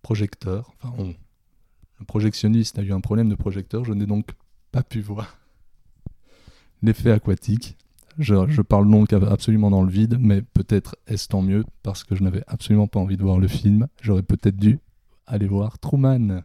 projecteur. 0.01 0.71
Enfin. 0.81 1.11
Le 1.99 2.05
projectionniste 2.05 2.79
a 2.79 2.81
eu 2.81 2.93
un 2.93 3.01
problème 3.01 3.27
de 3.27 3.35
projecteur, 3.35 3.83
je 3.83 3.91
n'ai 3.91 4.05
donc 4.05 4.27
pas 4.71 4.83
pu 4.83 5.01
voir 5.01 5.37
l'effet 6.81 7.11
aquatique. 7.11 7.77
Je, 8.19 8.61
parle 8.61 8.89
donc 8.89 9.13
absolument 9.13 9.69
dans 9.69 9.83
le 9.83 9.91
vide, 9.91 10.17
mais 10.19 10.41
peut-être 10.41 10.95
est-ce 11.05 11.27
tant 11.27 11.43
mieux 11.43 11.63
parce 11.83 12.03
que 12.03 12.15
je 12.15 12.23
n'avais 12.23 12.43
absolument 12.47 12.87
pas 12.87 12.99
envie 12.99 13.15
de 13.15 13.21
voir 13.21 13.37
le 13.37 13.47
film. 13.47 13.87
J'aurais 14.01 14.23
peut-être 14.23 14.57
dû 14.57 14.79
aller 15.27 15.47
voir 15.47 15.77
Truman. 15.77 16.41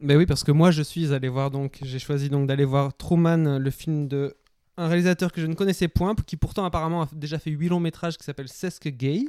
Ben 0.00 0.16
oui, 0.16 0.26
parce 0.26 0.42
que 0.42 0.50
moi 0.50 0.72
je 0.72 0.82
suis 0.82 1.12
allé 1.12 1.28
voir 1.28 1.52
donc, 1.52 1.78
j'ai 1.82 2.00
choisi 2.00 2.28
donc 2.28 2.48
d'aller 2.48 2.64
voir 2.64 2.96
Truman, 2.96 3.58
le 3.58 3.70
film 3.70 4.08
de 4.08 4.34
un 4.76 4.88
réalisateur 4.88 5.32
que 5.32 5.40
je 5.40 5.46
ne 5.46 5.54
connaissais 5.54 5.88
point, 5.88 6.14
qui 6.26 6.36
pourtant 6.36 6.64
apparemment 6.64 7.02
a 7.02 7.08
déjà 7.14 7.38
fait 7.38 7.50
8 7.50 7.68
longs 7.68 7.80
métrages 7.80 8.18
qui 8.18 8.24
s'appelle 8.24 8.48
Sesque 8.48 8.88
Gay. 8.88 9.24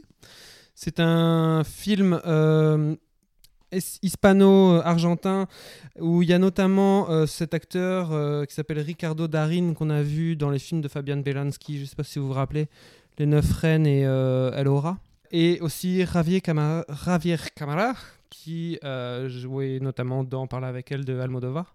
C'est 0.75 1.00
un 1.00 1.63
film 1.63 2.20
euh, 2.25 2.96
hispano-argentin 3.71 5.47
où 6.00 6.21
il 6.21 6.29
y 6.29 6.33
a 6.33 6.39
notamment 6.39 7.09
euh, 7.09 7.25
cet 7.25 7.53
acteur 7.53 8.12
euh, 8.12 8.45
qui 8.45 8.53
s'appelle 8.53 8.79
Ricardo 8.79 9.27
Darin 9.27 9.74
qu'on 9.74 9.89
a 9.89 10.01
vu 10.01 10.36
dans 10.36 10.50
les 10.50 10.59
films 10.59 10.81
de 10.81 10.88
Fabian 10.88 11.17
Belansky, 11.17 11.77
je 11.77 11.81
ne 11.81 11.86
sais 11.88 11.95
pas 11.95 12.03
si 12.03 12.19
vous 12.19 12.27
vous 12.27 12.33
rappelez, 12.33 12.67
Les 13.17 13.25
Neuf 13.25 13.51
Reines 13.51 13.88
et 13.88 14.05
euh, 14.05 14.51
El. 14.51 14.67
Et 15.31 15.59
aussi 15.59 16.05
Javier 16.05 16.39
Camara, 16.41 16.86
Javier 17.05 17.38
qui 18.29 18.79
euh, 18.83 19.29
jouait 19.29 19.79
notamment 19.81 20.24
dans 20.24 20.47
Parler 20.47 20.67
avec 20.67 20.91
elle 20.91 21.05
de 21.05 21.19
Almodovar. 21.19 21.74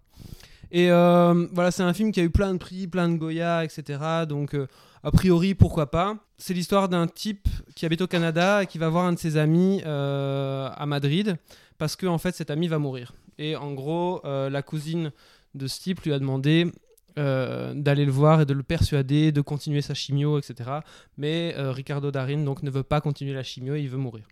Et 0.73 0.89
euh, 0.89 1.47
voilà, 1.53 1.69
c'est 1.69 1.83
un 1.83 1.93
film 1.93 2.11
qui 2.11 2.19
a 2.19 2.23
eu 2.23 2.31
plein 2.31 2.51
de 2.51 2.57
prix, 2.57 2.87
plein 2.87 3.07
de 3.07 3.15
Goya, 3.15 3.63
etc. 3.63 3.99
Donc, 4.27 4.55
euh, 4.55 4.65
a 5.03 5.11
priori, 5.11 5.53
pourquoi 5.53 5.91
pas. 5.91 6.17
C'est 6.39 6.55
l'histoire 6.55 6.89
d'un 6.89 7.05
type 7.05 7.47
qui 7.75 7.85
habite 7.85 8.01
au 8.01 8.07
Canada 8.07 8.63
et 8.63 8.65
qui 8.65 8.79
va 8.79 8.89
voir 8.89 9.05
un 9.05 9.13
de 9.13 9.19
ses 9.19 9.37
amis 9.37 9.83
euh, 9.85 10.67
à 10.75 10.85
Madrid 10.87 11.37
parce 11.77 11.95
que, 11.95 12.07
en 12.07 12.17
fait, 12.17 12.35
cet 12.35 12.49
ami 12.49 12.67
va 12.67 12.79
mourir. 12.79 13.13
Et 13.37 13.55
en 13.55 13.73
gros, 13.73 14.21
la 14.23 14.61
cousine 14.61 15.11
de 15.53 15.67
ce 15.67 15.79
type 15.79 16.01
lui 16.01 16.13
a 16.13 16.19
demandé 16.19 16.71
d'aller 17.15 18.05
le 18.05 18.11
voir 18.11 18.41
et 18.41 18.45
de 18.45 18.53
le 18.53 18.63
persuader 18.63 19.31
de 19.31 19.41
continuer 19.41 19.81
sa 19.81 19.95
chimio, 19.95 20.37
etc. 20.37 20.69
Mais 21.17 21.55
Ricardo 21.57 22.11
Darin 22.11 22.43
donc 22.43 22.61
ne 22.61 22.69
veut 22.69 22.83
pas 22.83 23.01
continuer 23.01 23.33
la 23.33 23.41
chimio, 23.41 23.73
il 23.75 23.89
veut 23.89 23.97
mourir. 23.97 24.27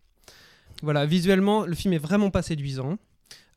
Voilà, 0.84 1.08
visuellement, 1.08 1.66
le 1.66 1.74
film 1.74 1.94
est 1.96 2.00
vraiment 2.00 2.30
pas 2.30 2.44
séduisant. 2.44 2.98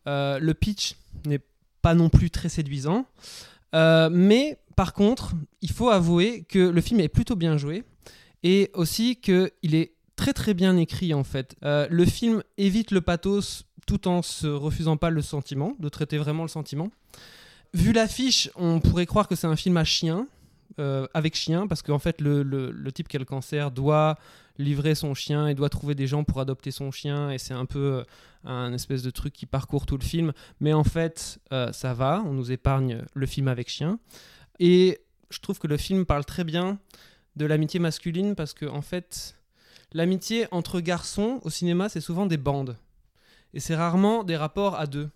Le 0.07 0.53
pitch 0.53 0.97
n'est 1.27 1.43
pas 1.87 1.95
non 1.95 2.09
plus 2.09 2.31
très 2.31 2.49
séduisant. 2.49 3.01
Euh, 3.75 4.09
mais 4.11 4.59
par 4.77 4.93
contre, 4.93 5.25
il 5.61 5.71
faut 5.71 5.91
avouer 5.91 6.45
que 6.49 6.59
le 6.77 6.81
film 6.81 6.99
est 7.01 7.09
plutôt 7.19 7.37
bien 7.37 7.57
joué 7.59 7.85
et 8.43 8.71
aussi 8.75 9.17
qu'il 9.17 9.75
est 9.75 9.93
très 10.17 10.33
très 10.33 10.55
bien 10.55 10.77
écrit 10.77 11.13
en 11.15 11.25
fait. 11.25 11.49
Euh, 11.65 11.87
le 11.91 12.05
film 12.05 12.43
évite 12.57 12.91
le 12.91 13.01
pathos 13.01 13.65
tout 13.87 14.09
en 14.09 14.23
se 14.23 14.47
refusant 14.47 14.97
pas 14.97 15.11
le 15.11 15.23
sentiment, 15.23 15.71
de 15.79 15.89
traiter 15.91 16.19
vraiment 16.19 16.43
le 16.43 16.49
sentiment. 16.59 16.89
Vu 17.75 17.93
l'affiche, 17.93 18.49
on 18.57 18.81
pourrait 18.81 19.07
croire 19.07 19.27
que 19.29 19.37
c'est 19.37 19.47
un 19.49 19.57
film 19.57 19.77
à 19.77 19.85
chien, 19.85 20.27
euh, 20.79 21.07
avec 21.13 21.35
chien, 21.37 21.67
parce 21.67 21.83
qu'en 21.83 21.99
fait 21.99 22.21
le, 22.21 22.43
le- 22.43 22.71
le 22.71 22.93
type 22.93 23.09
qui 23.09 23.17
a 23.17 23.19
le 23.19 23.25
cancer 23.27 23.71
doit 23.71 24.17
livrer 24.59 24.95
son 24.95 25.15
chien 25.15 25.49
et 25.49 25.55
doit 25.55 25.69
trouver 25.69 25.95
des 25.95 26.07
gens 26.07 26.25
pour 26.25 26.41
adopter 26.41 26.71
son 26.71 26.91
chien, 26.91 27.31
et 27.31 27.39
c'est 27.39 27.55
un 27.55 27.67
peu 27.67 27.79
euh, 27.79 28.05
un 28.45 28.73
espèce 28.73 29.03
de 29.03 29.11
truc 29.11 29.33
qui 29.33 29.47
parcourt 29.47 29.87
tout 29.87 29.97
le 29.97 30.05
film. 30.05 30.33
Mais 30.61 30.73
en 30.73 30.85
fait, 30.85 31.41
euh, 31.53 31.73
ça 31.73 31.95
va, 31.95 32.23
on 32.27 32.33
nous 32.33 32.53
épargne 32.53 33.03
le 33.15 33.27
film 33.27 33.49
avec 33.49 33.69
chien. 33.69 33.99
Et 34.61 35.01
je 35.31 35.41
trouve 35.41 35.59
que 35.59 35.67
le 35.67 35.77
film 35.77 36.07
parle 36.07 36.25
très 36.25 36.45
bien 36.45 36.79
de 37.37 37.47
l'amitié 37.47 37.81
masculine, 37.81 38.35
parce 38.35 38.55
que 38.55 38.67
en 38.67 38.83
fait, 38.83 39.37
l'amitié 39.93 40.47
entre 40.53 40.81
garçons 40.81 41.41
au 41.43 41.51
cinéma, 41.51 41.89
c'est 41.89 42.01
souvent 42.01 42.27
des 42.27 42.37
bandes. 42.37 42.77
Et 43.55 43.61
c'est 43.61 43.75
rarement 43.75 44.25
des 44.25 44.37
rapports 44.37 44.77
à 44.77 44.87
deux. 44.87 45.11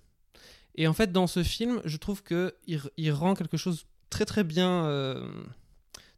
Et 0.74 0.86
en 0.86 0.92
fait, 0.92 1.10
dans 1.10 1.26
ce 1.26 1.42
film, 1.42 1.80
je 1.84 1.96
trouve 1.96 2.22
que 2.22 2.54
il, 2.66 3.12
rend 3.12 3.34
quelque 3.34 3.56
chose 3.56 3.86
très 4.10 4.24
très 4.24 4.44
bien, 4.44 4.84
euh, 4.84 5.28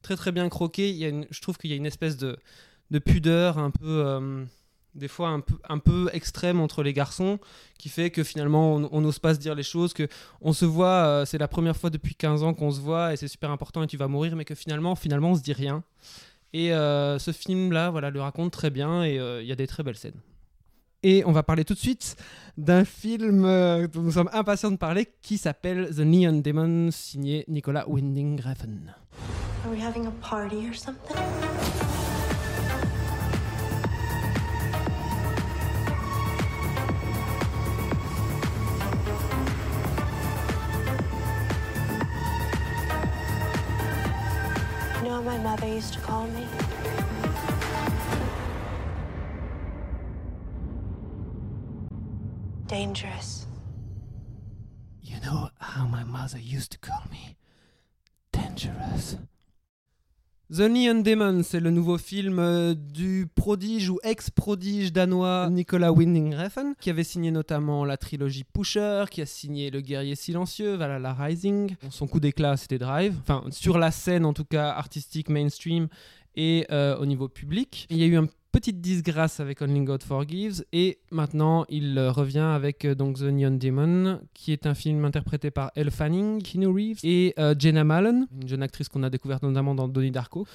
très 0.02 0.16
très 0.16 0.32
bien 0.32 0.48
croqué. 0.50 0.90
Il 0.90 0.96
y 0.96 1.06
a 1.06 1.12
je 1.30 1.40
trouve 1.40 1.56
qu'il 1.56 1.70
y 1.70 1.72
a 1.72 1.76
une 1.76 1.86
espèce 1.86 2.18
de, 2.18 2.38
de 2.90 2.99
pudeur 2.99 3.59
un 3.59 3.70
peu, 3.70 4.04
euh, 4.04 4.44
des 4.94 5.09
fois 5.09 5.28
un 5.28 5.40
peu, 5.40 5.54
un 5.68 5.78
peu 5.78 6.11
extrême 6.12 6.61
entre 6.61 6.82
les 6.82 6.92
garçons, 6.92 7.38
qui 7.78 7.88
fait 7.88 8.11
que 8.11 8.25
finalement 8.25 8.75
on 8.75 9.00
n'ose 9.00 9.18
pas 9.18 9.35
se 9.35 9.40
dire 9.40 9.54
les 9.54 9.62
choses, 9.62 9.92
que 9.92 10.09
on 10.40 10.52
se 10.52 10.64
voit, 10.64 11.04
euh, 11.04 11.25
c'est 11.25 11.38
la 11.38 11.49
première 11.49 11.76
fois 11.76 11.90
depuis 11.90 12.14
15 12.14 12.42
ans 12.42 12.54
qu'on 12.54 12.70
se 12.70 12.80
voit 12.80 13.12
et 13.12 13.16
c'est 13.16 13.28
super 13.28 13.50
important 13.50 13.82
et 13.82 13.87
tu 13.87 13.97
vas 13.97 14.09
mourir, 14.09 14.37
mais 14.37 14.44
que 14.44 14.54
finalement, 14.54 14.94
finalement, 14.97 15.30
on 15.30 15.37
se 15.37 15.42
dit 15.42 15.52
rien. 15.52 15.82
Et 16.52 16.73
euh, 16.73 17.18
ce 17.20 17.30
film-là, 17.30 17.90
voilà, 17.90 18.11
le 18.11 18.20
raconte 18.20 18.52
très 18.52 18.70
bien 18.70 19.04
et 19.04 19.14
il 19.14 19.47
y 19.47 19.52
a 19.52 19.56
des 19.56 19.68
très 19.68 19.82
belles 19.82 19.97
scènes. 19.97 20.20
Et 21.02 21.25
on 21.25 21.32
va 21.32 21.42
parler 21.42 21.64
tout 21.64 21.73
de 21.73 21.78
suite 21.78 22.16
d'un 22.59 22.85
film 22.85 23.42
dont 23.87 24.02
nous 24.02 24.12
sommes 24.12 24.28
impatients 24.35 24.70
de 24.70 24.76
parler 24.76 25.09
qui 25.23 25.38
s'appelle 25.38 25.88
The 25.94 26.00
Neon 26.00 26.40
Demon, 26.40 26.90
signé 26.90 27.44
Nicolas 27.49 27.88
Winding 27.88 28.38
Refn. 28.42 28.92
Are 29.64 29.70
we 29.70 29.78
having 29.78 30.06
a 30.06 30.11
party 30.11 30.68
or 30.68 30.75
something? 30.75 31.16
What 45.20 45.38
my 45.38 45.50
mother 45.50 45.66
used 45.66 45.92
to 45.92 46.00
call 46.00 46.26
me? 46.28 46.46
Dangerous. 52.66 53.46
You 55.02 55.20
know 55.20 55.50
how 55.58 55.84
my 55.84 56.04
mother 56.04 56.38
used 56.38 56.72
to 56.72 56.78
call 56.78 57.02
me 57.10 57.36
dangerous. 58.32 59.18
The 60.52 60.62
Neon 60.62 61.02
Demon, 61.02 61.45
c'est 61.45 61.61
le 61.61 61.71
nouveau 61.71 61.97
film 61.97 62.40
euh, 62.40 62.75
du 62.75 63.28
prodige 63.33 63.88
ou 63.88 64.00
ex-prodige 64.02 64.92
danois 64.92 65.49
Nicolas 65.49 65.92
Winding 65.92 66.35
Refn, 66.35 66.73
qui 66.80 66.90
avait 66.90 67.04
signé 67.04 67.30
notamment 67.30 67.85
la 67.85 67.97
trilogie 67.97 68.42
Pusher, 68.42 69.04
qui 69.12 69.23
a 69.23 69.26
signé 69.26 69.71
Le 69.71 69.80
Guerrier 69.80 70.16
Silencieux, 70.16 70.75
Valhalla 70.75 71.14
Rising. 71.14 71.76
Son 71.90 72.09
coup 72.09 72.19
d'éclat, 72.19 72.57
c'était 72.57 72.78
Drive. 72.78 73.14
Enfin, 73.21 73.45
sur 73.50 73.78
la 73.78 73.92
scène, 73.92 74.26
en 74.26 74.33
tout 74.33 74.45
cas, 74.45 74.71
artistique, 74.71 75.28
mainstream 75.28 75.87
et 76.35 76.66
euh, 76.73 76.99
au 76.99 77.07
niveau 77.07 77.28
public. 77.28 77.87
Il 77.88 77.99
y 77.99 78.02
a 78.02 78.07
eu 78.07 78.16
une 78.16 78.26
petite 78.52 78.80
disgrâce 78.80 79.40
avec 79.40 79.62
Only 79.62 79.85
God 79.85 80.02
Forgives 80.02 80.64
et 80.73 80.99
maintenant 81.11 81.64
il 81.69 81.97
euh, 81.97 82.11
revient 82.11 82.38
avec 82.38 82.85
euh, 82.85 82.95
donc 82.95 83.19
The 83.19 83.23
Neon 83.23 83.52
Demon 83.52 84.21
qui 84.35 84.52
est 84.52 84.66
un 84.66 84.75
film 84.75 85.04
interprété 85.04 85.50
par 85.50 85.71
Elle 85.76 85.90
Fanning, 85.90 86.42
Keanu 86.42 86.66
Reeves 86.66 86.99
et 87.04 87.33
euh, 87.38 87.54
Jenna 87.57 87.85
Malone, 87.85 88.26
une 88.40 88.49
jeune 88.49 88.62
actrice 88.62 88.88
qu'on 88.88 89.02
a 89.02 89.11
découverte 89.11 89.42
notamment 89.42 89.75
dans 89.75 89.88
Donnie 89.88 90.11
Darko. 90.11 90.47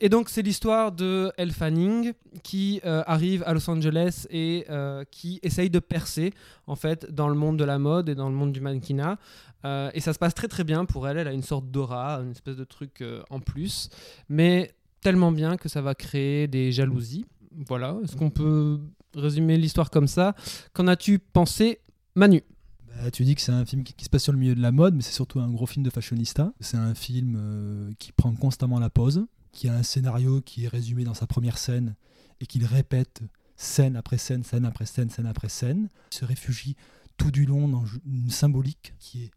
Et 0.00 0.08
donc 0.08 0.28
c'est 0.28 0.42
l'histoire 0.42 0.92
de 0.92 1.30
Elle 1.36 1.52
Fanning 1.52 2.12
qui 2.42 2.80
arrive 2.84 3.42
à 3.46 3.52
Los 3.52 3.68
Angeles 3.68 4.26
et 4.30 4.66
qui 5.10 5.40
essaye 5.42 5.70
de 5.70 5.78
percer 5.78 6.32
en 6.66 6.76
fait 6.76 7.12
dans 7.12 7.28
le 7.28 7.34
monde 7.34 7.58
de 7.58 7.64
la 7.64 7.78
mode 7.78 8.08
et 8.08 8.14
dans 8.14 8.28
le 8.28 8.34
monde 8.34 8.52
du 8.52 8.60
mannequinat. 8.60 9.18
Et 9.64 10.00
ça 10.00 10.12
se 10.12 10.18
passe 10.18 10.34
très 10.34 10.48
très 10.48 10.64
bien 10.64 10.84
pour 10.84 11.08
elle, 11.08 11.18
elle 11.18 11.28
a 11.28 11.32
une 11.32 11.42
sorte 11.42 11.70
d'aura, 11.70 12.20
une 12.20 12.30
espèce 12.30 12.56
de 12.56 12.64
truc 12.64 13.02
en 13.30 13.40
plus, 13.40 13.90
mais 14.28 14.74
tellement 15.08 15.32
bien 15.32 15.56
que 15.56 15.70
ça 15.70 15.80
va 15.80 15.94
créer 15.94 16.48
des 16.48 16.70
jalousies. 16.70 17.24
Voilà, 17.66 17.96
est-ce 18.04 18.14
qu'on 18.14 18.28
peut 18.28 18.78
résumer 19.14 19.56
l'histoire 19.56 19.88
comme 19.88 20.06
ça? 20.06 20.34
Qu'en 20.74 20.86
as-tu 20.86 21.18
pensé, 21.18 21.80
Manu? 22.14 22.42
Bah, 22.86 23.10
tu 23.10 23.24
dis 23.24 23.34
que 23.34 23.40
c'est 23.40 23.52
un 23.52 23.64
film 23.64 23.84
qui, 23.84 24.04
se 24.04 24.10
passe 24.10 24.24
sur 24.24 24.34
le 24.34 24.38
milieu 24.38 24.54
de 24.54 24.60
la 24.60 24.70
mode, 24.70 24.94
mais 24.94 25.00
c'est 25.00 25.14
surtout 25.14 25.40
un 25.40 25.48
gros 25.50 25.64
film 25.64 25.82
de 25.82 25.88
fashionista. 25.88 26.52
C'est 26.60 26.76
un 26.76 26.94
film 26.94 27.38
euh, 27.38 27.90
qui 27.98 28.12
prend 28.12 28.34
constamment 28.34 28.78
la 28.78 28.90
pause, 28.90 29.24
qui 29.50 29.70
a 29.70 29.74
un 29.74 29.82
scénario 29.82 30.42
qui 30.42 30.66
est 30.66 30.68
résumé 30.68 31.04
dans 31.04 31.14
sa 31.14 31.26
première 31.26 31.56
scène 31.56 31.94
et 32.42 32.46
qu'il 32.46 32.66
répète 32.66 33.22
scène 33.56 33.96
après 33.96 34.18
scène, 34.18 34.44
scène 34.44 34.66
après 34.66 34.84
scène, 34.84 35.08
scène 35.08 35.26
après 35.26 35.48
scène. 35.48 35.88
Il 36.12 36.16
se 36.18 36.26
réfugie 36.26 36.76
tout 37.16 37.30
du 37.30 37.46
long 37.46 37.66
dans 37.66 37.86
une 38.04 38.28
symbolique 38.28 38.92
qui 38.98 39.22
est 39.22 39.30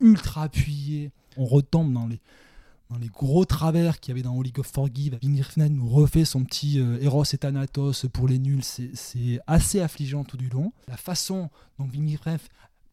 ultra 0.00 0.42
appuyée. 0.42 1.12
On 1.38 1.46
retombe 1.46 1.94
dans 1.94 2.06
les, 2.06 2.20
dans 2.94 3.00
les 3.00 3.08
gros 3.08 3.44
travers 3.44 3.98
qu'il 3.98 4.12
y 4.12 4.14
avait 4.14 4.22
dans 4.22 4.36
Holy 4.36 4.52
of 4.56 4.66
Forgive. 4.66 5.18
Vinny 5.20 5.42
Refn 5.42 5.66
nous 5.66 5.88
refait 5.88 6.24
son 6.24 6.44
petit 6.44 6.78
euh, 6.78 7.02
Eros 7.02 7.24
et 7.24 7.38
Thanatos 7.38 8.06
pour 8.12 8.28
les 8.28 8.38
nuls. 8.38 8.62
C'est 8.62 9.40
assez 9.48 9.80
affligeant 9.80 10.22
tout 10.22 10.36
du 10.36 10.48
long. 10.48 10.72
La 10.86 10.96
façon 10.96 11.50
dont 11.78 11.86
Vinny 11.86 12.16
Refn 12.16 12.46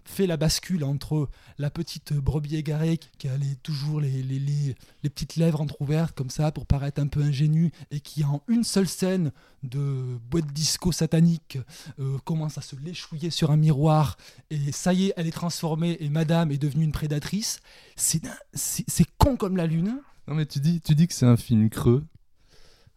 fait 0.06 0.28
la 0.28 0.38
bascule 0.38 0.84
entre 0.84 1.30
la 1.58 1.70
petite 1.70 2.14
brebis 2.14 2.56
égarée 2.56 3.00
qui 3.18 3.28
a 3.28 3.38
les- 3.38 3.56
toujours 3.64 4.02
les, 4.02 4.24
les, 4.24 4.40
les- 4.40 5.10
petites 5.10 5.36
lèvres 5.36 5.62
entrouvertes 5.62 6.16
comme 6.16 6.30
ça 6.30 6.52
pour 6.52 6.66
paraître 6.66 7.02
un 7.02 7.08
peu 7.08 7.22
ingénu 7.22 7.72
et 7.92 8.00
qui 8.00 8.24
en 8.24 8.42
une 8.48 8.64
seule 8.64 8.88
scène 8.88 9.32
de 9.64 10.18
boîte 10.30 10.52
disco 10.54 10.92
satanique 10.92 11.58
euh, 12.00 12.18
commence 12.26 12.58
à 12.58 12.62
se 12.62 12.76
l'échouiller 12.78 13.30
sur 13.30 13.52
un 13.52 13.58
miroir 13.58 14.18
et 14.50 14.72
ça 14.72 14.94
y 14.94 15.08
est 15.08 15.14
elle 15.18 15.28
est 15.28 15.32
transformée 15.32 15.98
et 16.00 16.10
madame 16.10 16.52
est 16.52 16.58
devenue 16.58 16.84
une 16.86 16.92
prédatrice 16.92 17.60
c'est 17.96 18.22
c'est 18.54 19.06
con 19.18 19.38
comme 19.38 19.58
la 19.58 19.68
lune 19.68 20.00
Non, 20.28 20.36
mais 20.36 20.46
tu 20.46 20.60
dis, 20.60 20.82
tu 20.82 20.96
dis 20.96 21.08
que 21.08 21.14
c'est 21.14 21.26
un 21.26 21.38
film 21.38 21.70
creux. 21.70 22.06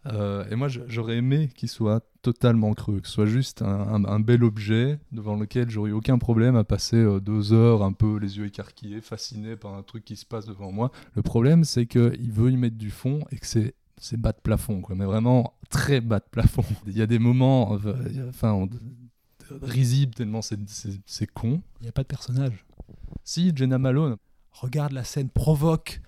Euh, 0.07 0.45
et 0.51 0.57
moi, 0.57 0.69
j'aurais 0.69 1.17
aimé 1.17 1.49
qu'il 1.57 1.69
soit 1.69 2.05
totalement 2.25 2.73
creux, 2.75 3.01
que 3.01 3.07
ce 3.07 3.13
soit 3.13 3.27
juste 3.27 3.61
un, 3.63 3.67
un- 3.69 4.05
un 4.07 4.19
bel 4.21 4.43
objet 4.43 4.99
devant 5.13 5.37
lequel 5.37 5.69
j'aurais 5.71 5.91
aucun 5.93 6.19
problème 6.19 6.57
à 6.57 6.65
passer 6.65 6.97
euh, 6.97 7.21
deux 7.21 7.53
heures 7.53 7.83
un 7.83 7.93
peu 7.93 8.17
les 8.19 8.39
yeux 8.39 8.47
écarquillés, 8.47 9.01
fasciné 9.03 9.57
par 9.57 9.75
un 9.75 9.83
truc 9.83 10.05
qui 10.05 10.17
se 10.17 10.25
passe 10.25 10.47
devant 10.47 10.73
moi. 10.73 10.91
Le 11.15 11.23
problème, 11.23 11.65
c'est 11.65 11.87
qu'il 11.87 12.33
veut 12.33 12.51
y 12.51 12.57
mettre 12.57 12.77
du 12.77 12.91
fond 12.91 13.21
et 13.31 13.37
que 13.39 13.47
c'est 13.47 13.75
c'est 13.99 14.17
bas 14.21 14.33
de 14.33 14.41
plafond, 14.43 14.81
quoi, 14.81 14.97
mais 14.97 15.05
vraiment 15.05 15.55
très 15.71 16.01
bas 16.01 16.19
de 16.19 16.25
plafond. 16.29 16.65
Il 16.87 16.97
y 16.99 17.03
a 17.03 17.07
des 17.07 17.21
moments, 17.21 17.79
euh, 17.85 18.29
enfin, 18.29 18.53
on- 18.53 18.69
risibles 19.63 20.15
tellement 20.15 20.43
c'est- 20.43 21.27
con. 21.33 21.61
il 21.81 21.85
n'y 21.85 21.89
a 21.89 21.93
pas 21.93 22.03
de 22.03 22.09
personnage 22.09 22.65
Si, 23.23 23.53
Jenna 23.55 23.79
Malone, 23.79 24.17
regarde 24.53 24.93
la 24.93 25.05
scène 25.05 25.29
provoque 25.29 26.01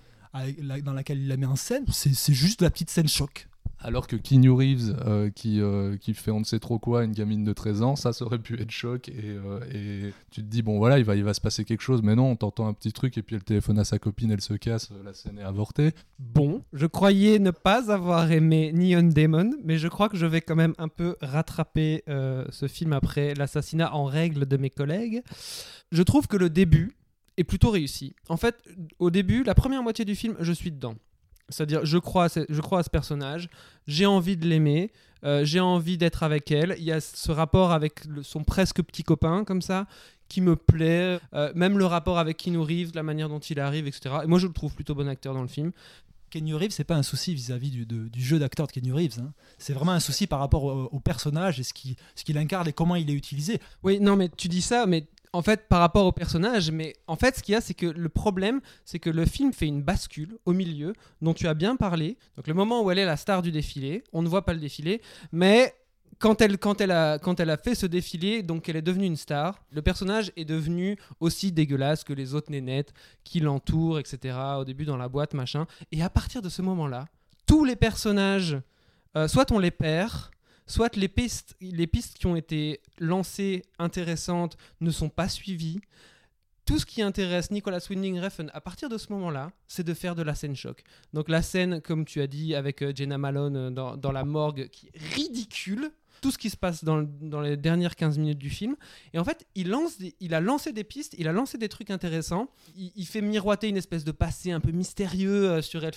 dans 0.83 0.93
laquelle 0.93 1.19
il 1.19 1.27
la 1.27 1.37
met 1.37 1.45
en 1.45 1.55
scène 1.55 1.85
c'est 1.91 2.33
juste 2.33 2.61
la 2.61 2.69
petite 2.69 2.89
scène 2.89 3.07
choc 3.07 3.46
Alors 3.79 4.07
que 4.07 4.15
Keanu 4.15 4.49
Reeves, 4.49 4.95
euh, 5.05 5.29
qui, 5.29 5.61
euh, 5.61 5.97
qui 5.97 6.13
fait 6.15 6.31
on 6.31 6.39
ne 6.39 6.45
sait 6.45 6.59
trop 6.59 6.79
quoi 6.79 7.03
une 7.03 7.11
gamine 7.11 7.43
de 7.43 7.53
13 7.53 7.83
ans, 7.83 7.95
ça, 7.95 8.11
aurait 8.21 8.39
pu 8.39 8.59
être 8.59 8.71
choc. 8.71 9.09
Et, 9.09 9.13
euh, 9.25 9.59
et 9.71 10.13
tu 10.31 10.41
te 10.41 10.47
dis, 10.47 10.63
bon 10.63 10.79
voilà, 10.79 10.97
il 10.97 11.05
va, 11.05 11.15
il 11.15 11.23
va 11.23 11.33
se 11.33 11.41
passer 11.41 11.63
quelque 11.63 11.81
chose, 11.81 12.01
mais 12.01 12.15
non, 12.15 12.31
on 12.31 12.35
t'entend 12.35 12.67
un 12.67 12.73
petit 12.73 12.91
truc, 12.91 13.17
et 13.17 13.21
puis 13.21 13.35
elle 13.35 13.43
téléphone 13.43 13.77
à 13.77 13.83
sa 13.83 13.99
copine, 13.99 14.31
elle 14.31 14.41
se 14.41 14.55
casse, 14.55 14.89
la 15.05 15.13
scène 15.13 15.37
est 15.37 15.43
avortée. 15.43 15.91
Bon, 16.17 16.63
je 16.73 16.87
croyais 16.87 17.37
ne 17.39 17.51
pas 17.51 17.91
avoir 17.91 18.31
aimé 18.31 18.71
Neon 18.73 19.03
Demon, 19.03 19.51
mais 19.63 19.77
je 19.77 19.87
crois 19.87 20.09
que 20.09 20.17
je 20.17 20.25
vais 20.25 20.41
quand 20.41 20.55
même 20.55 20.73
un 20.79 20.87
peu 20.87 21.15
rattraper 21.21 22.03
ce 22.07 22.67
film 22.67 22.93
après 22.93 23.35
l'assassinat 23.35 23.93
en 23.93 24.05
règle 24.05 24.45
de 24.45 24.57
mes 24.57 24.69
collègues. 24.69 25.21
Je 25.91 26.03
trouve 26.03 26.27
que 26.27 26.37
le 26.37 26.49
début 26.49 26.93
est 27.37 27.43
plutôt 27.43 27.69
réussi. 27.69 28.15
En 28.29 28.37
fait, 28.37 28.55
au 28.99 29.11
début, 29.11 29.43
la 29.43 29.53
première 29.53 29.83
moitié 29.83 30.03
du 30.05 30.15
film, 30.15 30.35
je 30.39 30.51
suis 30.51 30.71
dedans. 30.71 30.95
C'est-à-dire, 31.49 31.85
je 31.85 31.97
crois, 31.97 32.25
à 32.25 32.29
ce, 32.29 32.41
je 32.49 32.61
crois 32.61 32.79
à 32.79 32.83
ce 32.83 32.89
personnage, 32.89 33.49
j'ai 33.87 34.05
envie 34.05 34.35
de 34.37 34.45
l'aimer, 34.47 34.91
euh, 35.23 35.45
j'ai 35.45 35.59
envie 35.59 35.97
d'être 35.97 36.23
avec 36.23 36.51
elle. 36.51 36.75
Il 36.77 36.83
y 36.83 36.91
a 36.91 36.99
ce 36.99 37.31
rapport 37.31 37.71
avec 37.71 38.05
le- 38.05 38.23
son 38.23 38.43
presque 38.43 38.81
petit 38.83 39.03
copain, 39.03 39.43
comme 39.45 39.61
ça, 39.61 39.87
qui 40.27 40.41
me 40.41 40.55
plaît. 40.55 41.19
Euh, 41.33 41.51
même 41.55 41.77
le 41.77 41.85
rapport 41.85 42.19
avec 42.19 42.37
Keanu 42.37 42.59
Reeves, 42.59 42.91
la 42.95 43.03
manière 43.03 43.29
dont 43.29 43.39
il 43.39 43.59
arrive, 43.59 43.87
etc. 43.87 44.15
Et 44.23 44.27
moi, 44.27 44.39
je 44.39 44.47
le 44.47 44.53
trouve 44.53 44.73
plutôt 44.75 44.93
bon 44.93 45.07
acteur 45.07 45.33
dans 45.33 45.41
le 45.41 45.47
film. 45.47 45.71
Kenny 46.29 46.53
Reeves, 46.53 46.71
c'est 46.71 46.83
pas 46.83 46.95
un 46.97 47.03
souci 47.03 47.33
vis-à-vis 47.33 47.69
du, 47.71 47.85
de- 47.85 48.09
du 48.09 48.21
jeu 48.21 48.37
d'acteur 48.37 48.67
de 48.67 48.73
Kenny 48.73 48.91
Reeves. 48.91 49.17
hein. 49.21 49.31
C'est 49.57 49.71
vraiment 49.71 49.93
un 49.93 50.01
souci 50.01 50.27
par 50.27 50.39
rapport 50.39 50.65
au, 50.65 50.89
au 50.91 50.99
personnage 50.99 51.57
et 51.61 51.63
ce 51.63 51.73
qu'il 51.73 51.95
ce 52.15 52.25
qu'il 52.25 52.37
incarne 52.37 52.67
et 52.67 52.73
comment 52.73 52.95
il 52.95 53.09
est 53.09 53.13
utilisé. 53.13 53.61
Oui, 53.81 54.01
non, 54.01 54.17
mais 54.17 54.27
tu 54.35 54.49
dis 54.49 54.61
ça, 54.61 54.85
mais 54.85 55.07
en 55.37 55.43
fait, 55.43 55.67
par 55.69 55.81
rapport 55.81 56.07
au 56.07 56.11
personnage, 56.11 56.71
mais 56.71 56.95
en 57.05 57.15
fait, 57.15 57.37
ce 57.37 57.43
qu'il 57.43 57.53
y 57.53 57.55
a, 57.55 57.61
c'est 57.61 57.75
que 57.75 57.85
le 57.85 58.09
problème, 58.09 58.59
c'est 58.85 58.97
que 58.97 59.11
le 59.11 59.23
film 59.23 59.53
fait 59.53 59.67
une 59.67 59.83
bascule 59.83 60.35
au 60.45 60.53
milieu, 60.53 60.93
dont 61.21 61.35
tu 61.35 61.47
as 61.47 61.53
bien 61.53 61.75
parlé. 61.75 62.17
Donc, 62.37 62.47
le 62.47 62.55
moment 62.55 62.81
où 62.81 62.89
elle 62.89 62.97
est 62.97 63.05
la 63.05 63.17
star 63.17 63.43
du 63.43 63.51
défilé, 63.51 64.03
on 64.13 64.23
ne 64.23 64.27
voit 64.27 64.45
pas 64.45 64.53
le 64.53 64.59
défilé, 64.59 64.99
mais 65.31 65.75
quand 66.17 66.41
elle, 66.41 66.57
quand 66.57 66.81
elle, 66.81 66.89
a, 66.89 67.57
fait 67.63 67.75
ce 67.75 67.85
défilé, 67.85 68.41
donc 68.41 68.67
elle 68.67 68.77
est 68.77 68.81
devenue 68.81 69.05
une 69.05 69.15
star, 69.15 69.63
le 69.69 69.83
personnage 69.83 70.31
est 70.37 70.45
devenu 70.45 70.97
aussi 71.19 71.51
dégueulasse 71.51 72.03
que 72.03 72.13
les 72.13 72.33
autres 72.33 72.49
nénettes 72.49 72.91
qui 73.23 73.39
l'entourent, 73.39 73.99
etc. 73.99 74.35
Au 74.57 74.65
début, 74.65 74.85
dans 74.85 74.97
la 74.97 75.07
boîte, 75.07 75.35
machin. 75.35 75.67
Et 75.91 76.01
à 76.01 76.09
partir 76.09 76.41
de 76.41 76.49
ce 76.49 76.63
moment-là, 76.63 77.05
tous 77.45 77.63
les 77.63 77.75
personnages, 77.75 78.57
euh, 79.15 79.27
soit 79.27 79.51
on 79.51 79.59
les 79.59 79.69
perd, 79.69 80.31
soit 80.67 80.95
les 80.95 81.07
pistes, 81.07 81.55
les 81.61 81.87
pistes 81.87 82.17
qui 82.17 82.27
ont 82.27 82.35
été 82.35 82.81
lancées 82.99 83.63
intéressantes 83.79 84.57
ne 84.81 84.91
sont 84.91 85.09
pas 85.09 85.29
suivies. 85.29 85.79
Tout 86.65 86.79
ce 86.79 86.85
qui 86.85 87.01
intéresse 87.01 87.49
Nicolas 87.49 87.79
Winding 87.89 88.19
Refn 88.19 88.51
à 88.53 88.59
partir 88.59 88.89
de 88.89 88.97
ce 88.97 89.11
moment-là, 89.13 89.51
c'est 89.67 89.85
de 89.85 89.93
faire 89.93 90.15
de 90.15 90.21
la 90.21 90.35
scène 90.35 90.55
choc. 90.55 90.83
Donc 91.13 91.29
la 91.29 91.41
scène, 91.41 91.81
comme 91.81 92.03
tu 92.03 92.19
as 92.21 92.27
dit, 92.27 92.55
avec 92.55 92.81
euh, 92.81 92.91
Jenna 92.93 93.17
Malone 93.17 93.55
euh, 93.55 93.95
dans, 93.95 94.11
la 94.11 94.25
morgue, 94.25 94.67
qui 94.67 94.87
est 94.87 94.99
ridicule. 95.15 95.91
Tout 96.19 96.31
ce 96.31 96.37
qui 96.39 96.49
se 96.49 96.57
passe 96.57 96.83
dans, 96.83 96.97
le- 96.97 97.07
dans 97.21 97.41
les 97.41 97.55
dernières 97.57 97.95
15 97.95 98.17
minutes 98.17 98.39
du 98.39 98.49
film. 98.49 98.75
Et 99.13 99.19
en 99.19 99.23
fait, 99.23 99.45
il, 99.55 99.69
lance 99.69 99.97
il 100.19 100.33
a 100.33 100.41
lancé 100.41 100.73
des 100.73 100.83
pistes, 100.83 101.15
il 101.17 101.27
a 101.27 101.31
lancé 101.31 101.57
des 101.59 101.69
trucs 101.69 101.91
intéressants. 101.91 102.49
Il, 102.75 102.91
il 102.95 103.05
fait 103.05 103.21
miroiter 103.21 103.69
une 103.69 103.77
espèce 103.77 104.03
de 104.03 104.11
passé 104.11 104.51
un 104.51 104.59
peu 104.59 104.71
mystérieux 104.71 105.49
euh, 105.51 105.61
sur 105.61 105.85
Elle. 105.85 105.93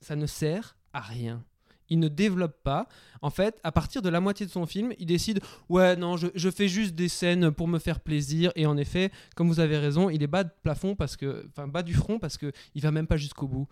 Ça 0.00 0.16
ne 0.16 0.26
sert 0.26 0.76
à 0.92 1.00
rien. 1.00 1.44
Il 1.90 2.00
ne 2.00 2.08
développe 2.08 2.62
pas. 2.62 2.88
En 3.22 3.30
fait, 3.30 3.58
à 3.64 3.72
partir 3.72 4.02
de 4.02 4.08
la 4.08 4.20
moitié 4.20 4.46
de 4.46 4.50
son 4.50 4.66
film, 4.66 4.92
il 4.98 5.06
décide 5.06 5.40
Ouais, 5.68 5.96
non, 5.96 6.16
je, 6.16 6.50
fais 6.50 6.68
juste 6.68 6.94
des 6.94 7.08
scènes 7.08 7.50
pour 7.50 7.68
me 7.68 7.78
faire 7.78 8.00
plaisir. 8.00 8.52
Et 8.56 8.66
en 8.66 8.76
effet, 8.76 9.10
comme 9.34 9.48
vous 9.48 9.60
avez 9.60 9.78
raison, 9.78 10.10
il 10.10 10.22
est 10.22 10.28
bas 10.28 10.44
de 10.44 10.50
plafond 10.62 10.94
parce 10.94 11.16
que. 11.16 11.46
Enfin, 11.48 11.66
bas 11.68 11.82
du 11.82 11.94
front 11.94 12.18
parce 12.18 12.36
que 12.36 12.52
il 12.74 12.82
va 12.82 12.90
même 12.90 13.06
pas 13.06 13.16
jusqu'au 13.16 13.48
bout. 13.48 13.68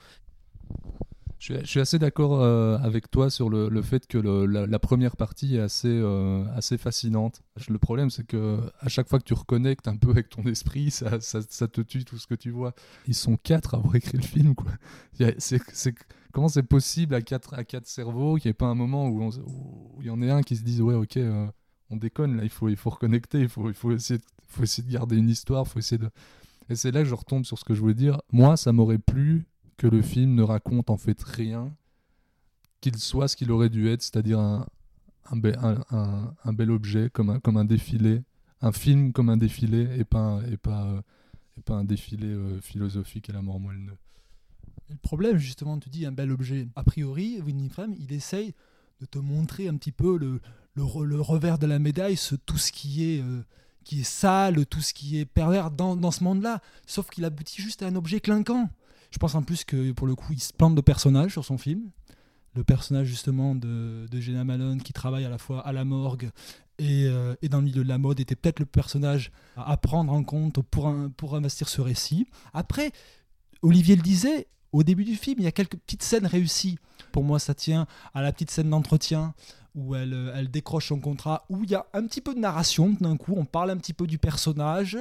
Je 1.39 1.65
suis, 1.65 1.81
assez 1.81 1.99
d'accord 1.99 2.41
euh, 2.41 2.79
avec 2.79 3.11
toi 3.11 3.29
sur 3.29 3.51
le, 3.51 3.83
fait 3.83 4.07
que 4.07 4.17
la, 4.17 4.79
première 4.79 5.17
partie 5.17 5.57
est 5.57 5.61
assez, 5.61 5.89
euh, 5.89 6.45
assez 6.57 6.79
fascinante. 6.79 7.43
Le 7.69 7.79
problème, 7.79 8.09
c'est 8.09 8.27
que 8.27 8.59
à 8.81 8.89
chaque 8.89 9.09
fois 9.09 9.19
que 9.19 9.25
tu 9.25 9.35
reconnectes 9.35 9.87
un 9.87 9.97
peu 9.97 10.11
avec 10.11 10.31
ton 10.31 10.43
esprit, 10.45 10.91
ça, 10.91 11.19
te 11.19 11.81
tue 11.83 12.05
tout 12.05 12.17
ce 12.17 12.27
que 12.27 12.35
tu 12.35 12.51
vois. 12.51 12.75
Ils 13.07 13.15
sont 13.15 13.37
quatre 13.37 13.75
à 13.75 13.79
avoir 13.79 13.95
écrit 13.97 14.17
le 14.17 14.23
film. 14.23 14.55
Comment 16.37 16.49
c'est 16.49 16.63
possible 16.63 17.15
à 17.15 17.23
quatre, 17.23 17.55
à 17.55 17.65
quatre 17.65 17.87
cerveaux 17.87 18.37
qu'il 18.37 18.51
n'y 18.51 18.51
ait 18.51 18.53
pas 18.53 18.67
un 18.67 18.75
moment 18.75 19.09
où, 19.09 19.31
il 20.01 20.07
y 20.07 20.11
en 20.11 20.21
ait 20.21 20.31
un 20.31 20.43
qui 20.43 20.55
se 20.55 20.63
dise 20.63 20.83
Ouais, 20.83 20.95
ok, 20.95 21.17
euh, 21.17 21.47
on 21.89 21.97
déconne, 21.97 22.37
là, 22.37 22.45
il 22.45 22.51
faut, 22.51 22.69
il 22.69 22.77
faut 22.77 22.91
reconnecter, 22.91 23.41
il 23.41 23.49
faut, 23.49 23.71
il 23.71 23.75
faut, 23.75 23.91
essayer, 23.93 24.19
de, 24.19 24.25
faut 24.47 24.63
essayer 24.63 24.87
de 24.87 24.93
garder 24.93 25.17
une 25.17 25.31
histoire, 25.31 25.67
faut 25.67 25.79
essayer 25.79 25.97
de. 25.97 26.11
Et 26.69 26.77
c'est 26.77 26.91
là 26.91 27.03
que 27.03 27.09
je 27.09 27.15
retombe 27.15 27.47
sur 27.47 27.59
ce 27.59 27.65
que 27.65 27.73
je 27.75 27.81
voulais 27.81 27.95
dire. 27.95 28.21
Moi, 28.33 28.59
ça 28.59 28.71
m'aurait 28.75 28.99
plu 28.99 29.47
que 29.79 29.87
le 29.87 30.03
film 30.03 30.35
ne 30.35 30.43
raconte 30.43 30.91
en 30.91 30.99
fait 30.99 31.23
rien, 31.23 31.75
qu'il 32.83 32.99
soit 32.99 33.29
ce 33.29 33.37
qu'il 33.37 33.51
aurait 33.51 33.71
dû 33.71 33.89
être, 33.89 34.03
c'est-à-dire 34.03 34.39
un, 34.39 34.67
un, 35.31 35.41
un- 35.91 36.35
un- 36.45 36.53
bel 36.53 36.71
objet, 36.71 37.09
comme 37.09 37.31
un, 37.31 37.41
comme 37.41 37.57
un 37.57 37.65
défilé, 37.65 38.25
un 38.61 38.73
film 38.73 39.15
comme 39.15 39.31
un 39.31 39.39
défilé, 39.39 39.89
et 39.99 40.05
pas, 40.05 40.43
et 40.53 40.59
pas, 40.59 40.85
euh, 40.85 41.01
et 41.57 41.63
pas 41.63 41.77
un 41.77 41.85
défilé 41.85 42.29
euh, 42.29 42.61
philosophique 42.61 43.31
à 43.31 43.33
la 43.33 43.41
mort 43.41 43.59
moelleux. 43.59 43.97
Le 44.89 44.97
problème, 44.97 45.37
justement, 45.37 45.79
tu 45.79 45.89
dis 45.89 46.07
un 46.07 46.13
bel 46.13 46.31
objet. 46.31 46.69
A 46.77 46.85
priori, 46.85 47.41
Winnie 47.45 47.69
Frame, 47.69 47.95
il 47.99 48.13
essaye 48.13 48.55
de 49.01 49.07
te 49.07 49.19
montrer 49.19 49.69
un 49.69 49.77
petit 49.77 49.93
peu 49.93 50.17
le, 50.17 50.41
le, 50.75 50.83
re- 50.83 51.03
le 51.03 51.21
revers 51.21 51.59
de 51.59 51.67
la 51.67 51.79
médaille, 51.79 52.17
tout 52.47 52.59
ce 52.59 52.71
qui 52.73 53.05
est, 53.05 53.21
euh, 53.21 53.43
qui 53.85 54.01
est 54.01 54.05
sale, 54.05 54.65
tout 54.67 54.81
ce 54.81 54.95
qui 54.95 55.19
est 55.19 55.25
pervers 55.27 55.71
dans, 55.71 55.97
dans 55.97 56.11
ce 56.11 56.23
monde-là. 56.25 56.61
Sauf 56.87 57.11
qu'il 57.11 57.25
aboutit 57.25 57.61
juste 57.61 57.83
à 57.83 57.87
un 57.87 57.97
objet 57.97 58.21
clinquant. 58.21 58.71
Je 59.11 59.19
pense 59.19 59.35
en 59.35 59.43
plus 59.43 59.65
que, 59.65 59.93
pour 59.93 60.07
le 60.07 60.15
coup, 60.15 60.33
il 60.33 60.41
se 60.41 60.53
plante 60.53 60.75
de 60.75 60.81
personnages 60.81 61.33
sur 61.33 61.45
son 61.45 61.59
film. 61.59 61.91
Le 62.55 62.65
personnage, 62.65 63.07
justement, 63.07 63.55
de, 63.55 64.07
de 64.11 64.21
Jenna 64.21 64.45
Malone, 64.45 64.81
qui 64.83 64.93
travaille 64.93 65.25
à 65.25 65.29
la 65.29 65.39
fois 65.39 65.61
à 65.67 65.73
la 65.73 65.85
morgue 65.85 66.31
et, 66.79 67.05
euh, 67.07 67.35
et 67.43 67.49
dans 67.49 67.59
le 67.59 67.65
milieu 67.65 67.83
de 67.85 67.89
la 67.89 67.99
mode, 67.99 68.19
était 68.21 68.35
peut-être 68.37 68.61
le 68.61 68.67
personnage 68.67 69.31
à 69.57 69.77
prendre 69.77 70.13
en 70.13 70.23
compte 70.25 70.63
pour, 70.63 70.87
un- 70.89 71.11
pour 71.11 71.35
investir 71.35 71.69
ce 71.69 71.81
récit. 71.83 72.27
Après, 72.55 72.93
Olivier 73.63 73.97
le 73.97 74.03
disait, 74.03 74.47
au 74.77 74.83
début 74.83 75.05
du 75.05 75.17
film, 75.17 75.37
il 75.39 75.45
y 75.45 75.49
a 75.49 75.53
quelques 75.53 75.77
petites 75.77 76.03
scènes 76.03 76.27
réussies. 76.27 76.79
Pour 77.13 77.25
moi, 77.25 77.39
ça 77.39 77.55
tient 77.55 77.87
à 78.15 78.23
la 78.23 78.33
petite 78.33 78.51
scène 78.51 78.71
d'entretien 78.71 79.35
où 79.75 79.95
elle, 79.95 80.15
euh, 80.15 80.35
elle 80.35 80.51
décroche 80.51 80.89
son 80.89 81.01
contrat, 81.01 81.45
où 81.51 81.65
il 81.65 81.71
y 81.71 81.75
a 81.75 81.87
un 81.93 82.07
petit 82.07 82.21
peu 82.21 82.35
de 82.35 82.41
narration 82.41 82.97
d'un 83.01 83.17
coup, 83.17 83.35
on 83.37 83.45
parle 83.45 83.71
un 83.71 83.77
petit 83.77 83.93
peu 83.93 84.07
du 84.07 84.19
personnage, 84.19 84.99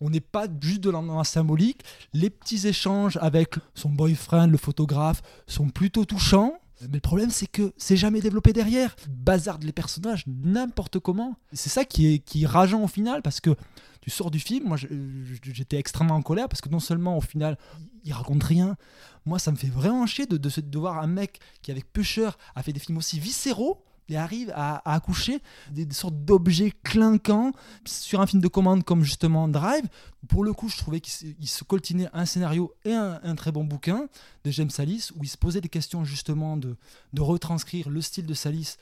on 0.00 0.10
n'est 0.10 0.20
pas 0.20 0.46
juste 0.60 0.80
de 0.80 0.90
la 0.90 1.24
symbolique. 1.24 1.82
Les 2.12 2.30
petits 2.30 2.66
échanges 2.66 3.18
avec 3.20 3.54
son 3.74 3.90
boyfriend, 3.90 4.48
le 4.48 4.58
photographe, 4.58 5.22
sont 5.46 5.68
plutôt 5.68 6.04
touchants. 6.04 6.58
Mais 6.82 6.94
le 6.94 7.00
problème, 7.00 7.30
c'est 7.30 7.46
que 7.46 7.72
c'est 7.76 7.96
jamais 7.96 8.20
développé 8.20 8.52
derrière. 8.52 8.96
Bazarde 9.08 9.62
les 9.64 9.72
personnages 9.72 10.24
n'importe 10.26 10.98
comment. 10.98 11.36
C'est 11.52 11.70
ça 11.70 11.84
qui 11.84 12.14
est, 12.14 12.18
qui 12.18 12.46
rageant 12.46 12.82
au 12.82 12.88
final, 12.88 13.22
parce 13.22 13.40
que 13.40 13.54
tu 14.00 14.10
sors 14.10 14.30
du 14.30 14.38
film, 14.38 14.68
moi 14.68 14.76
j'étais 14.76 15.78
extrêmement 15.78 16.16
en 16.16 16.22
colère, 16.22 16.48
parce 16.48 16.60
que 16.60 16.68
non 16.68 16.80
seulement 16.80 17.16
au 17.16 17.22
final, 17.22 17.56
il 18.04 18.12
raconte 18.12 18.42
rien, 18.42 18.76
moi 19.24 19.38
ça 19.38 19.50
me 19.50 19.56
fait 19.56 19.68
vraiment 19.68 20.06
chier 20.06 20.26
de, 20.26 20.36
de, 20.36 20.50
de 20.60 20.78
voir 20.78 20.98
un 20.98 21.06
mec 21.06 21.40
qui 21.62 21.70
avec 21.70 21.90
Pusher 21.90 22.28
a 22.54 22.62
fait 22.62 22.72
des 22.72 22.80
films 22.80 22.98
aussi 22.98 23.18
viscéraux 23.18 23.83
et 24.08 24.16
arrive 24.16 24.52
à, 24.54 24.92
accoucher 24.92 25.40
des, 25.70 25.90
sortes 25.92 26.24
d'objets 26.24 26.72
clinquants 26.82 27.52
sur 27.84 28.20
un 28.20 28.26
film 28.26 28.42
de 28.42 28.48
commande 28.48 28.84
comme 28.84 29.02
justement 29.02 29.48
Drive. 29.48 29.84
Pour 30.28 30.44
le 30.44 30.52
coup, 30.52 30.68
je 30.68 30.76
trouvais 30.76 31.00
qu'il 31.00 31.48
se- 31.48 31.64
coltinait 31.64 32.08
un 32.12 32.26
scénario 32.26 32.72
et 32.84 32.92
un, 32.92 33.34
très 33.34 33.52
bon 33.52 33.64
bouquin 33.64 34.06
de 34.44 34.50
James 34.50 34.70
Salis 34.70 35.08
où 35.16 35.24
il 35.24 35.28
se 35.28 35.36
posait 35.36 35.60
des 35.60 35.68
questions 35.68 36.04
justement 36.04 36.56
de, 36.56 36.76
de 37.12 37.22
retranscrire 37.22 37.88
le 37.88 38.00
style 38.00 38.26
de 38.26 38.34
Salis 38.34 38.76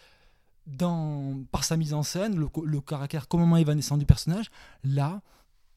dans, 0.67 1.43
par 1.51 1.65
sa 1.65 1.77
mise 1.77 1.95
en 1.95 2.03
scène, 2.03 2.37
le 2.37 2.81
caractère, 2.81 3.29
comment 3.29 3.57
évanescent 3.57 3.97
du 3.97 4.07
personnage. 4.07 4.51
Là, 4.85 5.21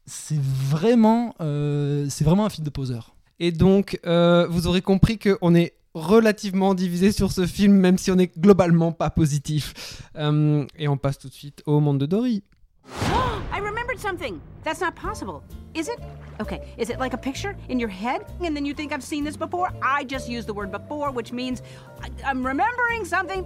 c'est 0.05 0.39
vraiment, 0.39 1.35
euh, 1.41 2.07
c'est 2.09 2.23
vraiment 2.23 2.45
un 2.45 2.49
film 2.49 2.65
de 2.65 2.69
poseur. 2.69 3.15
Et 3.39 3.51
donc, 3.51 3.99
euh, 4.05 4.47
vous 4.47 4.67
aurez 4.67 4.81
compris 4.81 5.17
qu'on 5.17 5.55
est 5.55 5.73
relativement 5.95 6.73
divisé 6.73 7.11
sur 7.11 7.31
ce 7.31 7.47
film, 7.47 7.73
même 7.73 7.97
si 7.97 8.11
on 8.11 8.17
est 8.17 8.37
globalement 8.37 8.91
pas 8.91 9.09
positif. 9.09 10.03
Euh, 10.17 10.65
et 10.77 10.87
on 10.87 10.97
passe 10.97 11.17
tout 11.17 11.29
de 11.29 11.33
suite 11.33 11.63
au 11.65 11.79
monde 11.79 11.97
de 11.97 12.05
Dory. 12.05 12.43
I 13.53 13.59
remembered 13.59 13.99
something. 13.99 14.39
That's 14.63 14.81
not 14.81 14.91
possible. 14.95 15.41
Is 15.73 15.87
it? 15.87 15.99
Okay, 16.41 16.61
is 16.77 16.89
it 16.89 16.99
like 16.99 17.13
a 17.13 17.17
picture 17.17 17.55
in 17.69 17.79
your 17.79 17.89
head? 17.89 18.25
And 18.41 18.53
then 18.55 18.65
you 18.65 18.73
think 18.73 18.91
I've 18.91 19.03
seen 19.03 19.23
this 19.23 19.37
before? 19.37 19.71
I 19.81 20.03
just 20.03 20.29
used 20.29 20.47
the 20.47 20.53
word 20.53 20.69
before, 20.69 21.11
which 21.11 21.31
means 21.31 21.61
I, 22.01 22.09
I'm 22.25 22.45
remembering 22.45 23.05
something. 23.05 23.45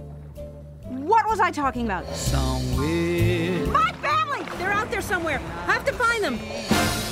What 0.88 1.24
was 1.28 1.38
I 1.38 1.52
talking 1.52 1.84
about? 1.84 2.04
Somewhere. 2.16 3.64
My 3.68 3.92
family! 4.02 4.44
They're 4.58 4.72
out 4.72 4.90
there 4.90 5.02
somewhere. 5.02 5.40
I 5.68 5.72
have 5.72 5.84
to 5.84 5.92
find 5.92 6.24
them. 6.24 7.09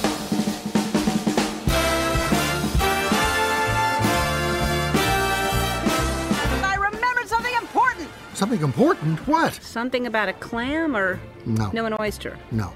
Something 8.38 8.62
important? 8.62 9.18
What? 9.26 9.54
Something 9.60 10.06
about 10.06 10.28
a 10.28 10.32
clam 10.32 10.94
or 10.94 11.18
No. 11.44 11.72
no 11.74 11.86
an 11.86 11.94
oyster? 11.98 12.34
No. 12.52 12.66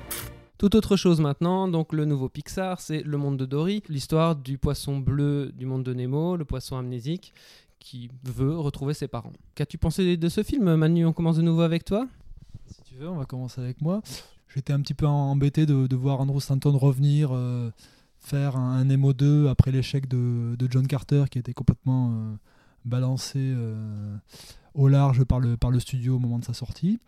Tout 0.58 0.74
autre 0.74 0.96
chose 0.96 1.20
maintenant, 1.20 1.68
donc 1.68 1.92
le 1.92 2.04
nouveau 2.04 2.28
Pixar, 2.28 2.80
c'est 2.80 3.02
Le 3.04 3.16
Monde 3.16 3.36
de 3.36 3.44
Dory, 3.46 3.80
l'histoire 3.88 4.34
du 4.34 4.58
poisson 4.58 4.98
bleu 4.98 5.52
du 5.56 5.64
monde 5.64 5.84
de 5.84 5.94
Nemo, 5.94 6.36
le 6.36 6.44
poisson 6.44 6.76
amnésique 6.78 7.32
qui 7.78 8.10
veut 8.24 8.58
retrouver 8.58 8.92
ses 8.92 9.06
parents. 9.06 9.32
Qu'as-tu 9.54 9.78
pensé 9.78 10.16
de 10.16 10.28
ce 10.28 10.42
film 10.42 10.74
Manu, 10.74 11.06
on 11.06 11.12
commence 11.12 11.36
de 11.36 11.42
nouveau 11.42 11.62
avec 11.62 11.84
toi? 11.84 12.08
Si 12.66 12.82
tu 12.82 12.96
veux, 12.96 13.08
on 13.08 13.16
va 13.16 13.24
commencer 13.24 13.60
avec 13.60 13.80
moi. 13.80 14.02
J'étais 14.52 14.72
un 14.72 14.80
petit 14.80 14.94
peu 14.94 15.06
embêté 15.06 15.64
de, 15.64 15.86
de 15.86 15.94
voir 15.96 16.20
Andrew 16.20 16.40
Stanton 16.40 16.76
revenir 16.76 17.30
euh, 17.32 17.70
faire 18.18 18.56
un, 18.56 18.78
un 18.80 18.84
Nemo 18.84 19.12
2 19.12 19.46
après 19.46 19.70
l'échec 19.70 20.08
de, 20.08 20.56
de 20.56 20.68
John 20.68 20.88
Carter 20.88 21.24
qui 21.30 21.38
était 21.38 21.54
complètement 21.54 22.10
euh, 22.10 22.34
balancé 22.84 23.38
euh, 23.40 24.16
au 24.74 24.88
large 24.88 25.24
par 25.24 25.40
le, 25.40 25.80
studio 25.80 26.16
au 26.16 26.18
moment 26.18 26.38
de 26.38 26.44
sa 26.44 26.54
sortie. 26.54 26.98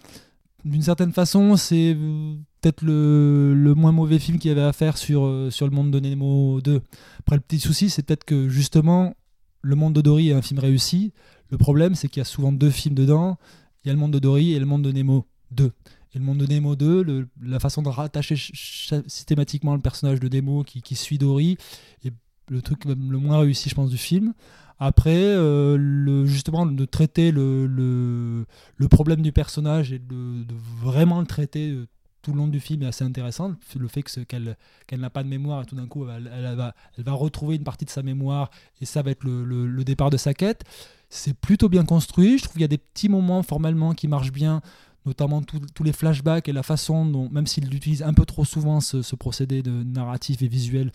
d'une 0.65 0.83
certaine 0.83 1.13
façon, 1.13 1.57
c'est 1.57 1.95
euh, 1.97 2.35
peut-être 2.61 2.83
le, 2.83 3.75
moins 3.77 3.93
mauvais 3.93 4.19
film 4.19 4.39
qu'il 4.39 4.49
y 4.49 4.53
avait 4.53 4.63
à 4.63 4.73
faire 4.73 4.97
sur, 4.99 5.25
euh, 5.25 5.51
sur 5.51 5.67
le 5.67 5.73
monde 5.75 5.91
de 5.91 6.01
Nemo 6.01 6.61
2. 6.61 6.81
Après, 7.21 7.37
le 7.37 7.43
petit 7.43 7.59
souci, 7.61 7.91
c'est 7.91 8.03
peut-être 8.03 8.25
que 8.25 8.49
justement, 8.49 9.15
le 9.63 9.77
monde 9.77 9.95
de 9.95 10.01
Dory 10.01 10.31
est 10.31 10.35
un 10.35 10.43
film 10.43 10.59
réussi. 10.61 11.13
Le 11.51 11.59
problème, 11.59 11.95
c'est 11.95 12.09
qu'il 12.09 12.21
y 12.21 12.23
a 12.23 12.25
souvent 12.27 12.53
deux 12.53 12.71
films 12.71 12.95
dedans. 12.95 13.39
Il 13.85 13.89
y 13.89 13.91
a 13.91 13.95
le 13.95 13.99
monde 14.01 14.13
de 14.13 14.19
Dory 14.19 14.53
et 14.53 14.59
le 14.59 14.67
monde 14.67 14.83
de 14.83 14.93
Nemo 14.93 15.27
2. 15.51 15.71
Et 16.15 16.19
le 16.19 16.25
monde 16.25 16.39
de 16.39 16.47
Nemo 16.47 16.77
2, 16.77 17.03
le- 17.03 17.29
la 17.43 17.59
façon 17.61 17.83
de 17.83 17.89
rattacher 17.89 18.37
ch- 18.37 18.53
ch- 18.89 19.03
systématiquement 19.07 19.75
le 19.75 19.81
personnage 19.81 20.21
de 20.21 20.29
Nemo 20.29 20.63
qui 20.65 20.95
suit 20.95 21.19
Dory 21.19 21.57
est 22.05 22.13
le 22.49 22.61
truc 22.63 22.85
le 22.85 22.95
moins 22.95 23.39
réussi, 23.39 23.69
je 23.71 23.75
pense, 23.75 23.91
du 23.91 23.97
film. 23.99 24.33
Après, 24.79 25.15
euh, 25.15 26.27
justement, 26.27 26.67
de 26.67 26.85
traiter 26.85 27.31
le, 27.31 28.45
problème 28.91 29.23
du 29.23 29.33
personnage 29.33 29.93
et 29.93 29.99
de, 29.99 30.45
vraiment 30.83 31.21
le 31.21 31.27
traiter 31.27 31.71
euh, 31.71 31.87
tout 32.23 32.33
le 32.33 32.39
long 32.39 32.49
du 32.49 32.61
film 32.61 32.83
est 32.83 32.87
assez 32.87 33.05
intéressant. 33.05 33.55
Le 33.79 33.89
fait 33.89 34.03
qu'elle 34.03 34.57
qu'elle 34.87 35.01
n'a 35.01 35.11
pas 35.11 35.23
de 35.23 35.29
mémoire 35.29 35.63
et 35.63 35.67
tout 35.67 35.77
d'un 35.77 35.87
coup, 35.87 36.07
elle, 36.09 36.57
va, 36.57 37.13
retrouver 37.13 37.57
une 37.57 37.65
partie 37.65 37.85
de 37.85 37.91
sa 37.91 38.03
mémoire 38.03 38.51
et 38.81 38.87
ça 38.87 39.03
va 39.03 39.11
être 39.11 39.25
le, 39.25 39.85
départ 39.85 40.11
de 40.11 40.17
sa 40.17 40.35
quête. 40.35 40.65
C'est 41.09 41.35
plutôt 41.35 41.69
bien 41.69 41.85
construit. 41.85 42.39
Je 42.39 42.45
trouve 42.45 42.55
qu'il 42.55 42.63
y 42.63 42.65
a 42.65 42.69
des 42.69 42.79
petits 42.79 43.09
moments 43.09 43.43
formellement 43.43 43.93
qui 43.93 44.09
marchent 44.09 44.33
bien, 44.33 44.63
notamment 45.07 45.43
tous 45.43 45.85
les 45.85 45.93
flashbacks 45.93 46.49
et 46.49 46.53
la 46.53 46.63
façon 46.63 47.05
dont, 47.05 47.29
même 47.29 47.47
s'il 47.47 47.73
utilise 47.73 48.03
un 48.03 48.15
peu 48.15 48.25
trop 48.25 48.45
souvent 48.45 48.81
ce, 48.81 49.15
procédé 49.15 49.63
narratif 49.63 50.43
et 50.43 50.49
visuel 50.49 50.91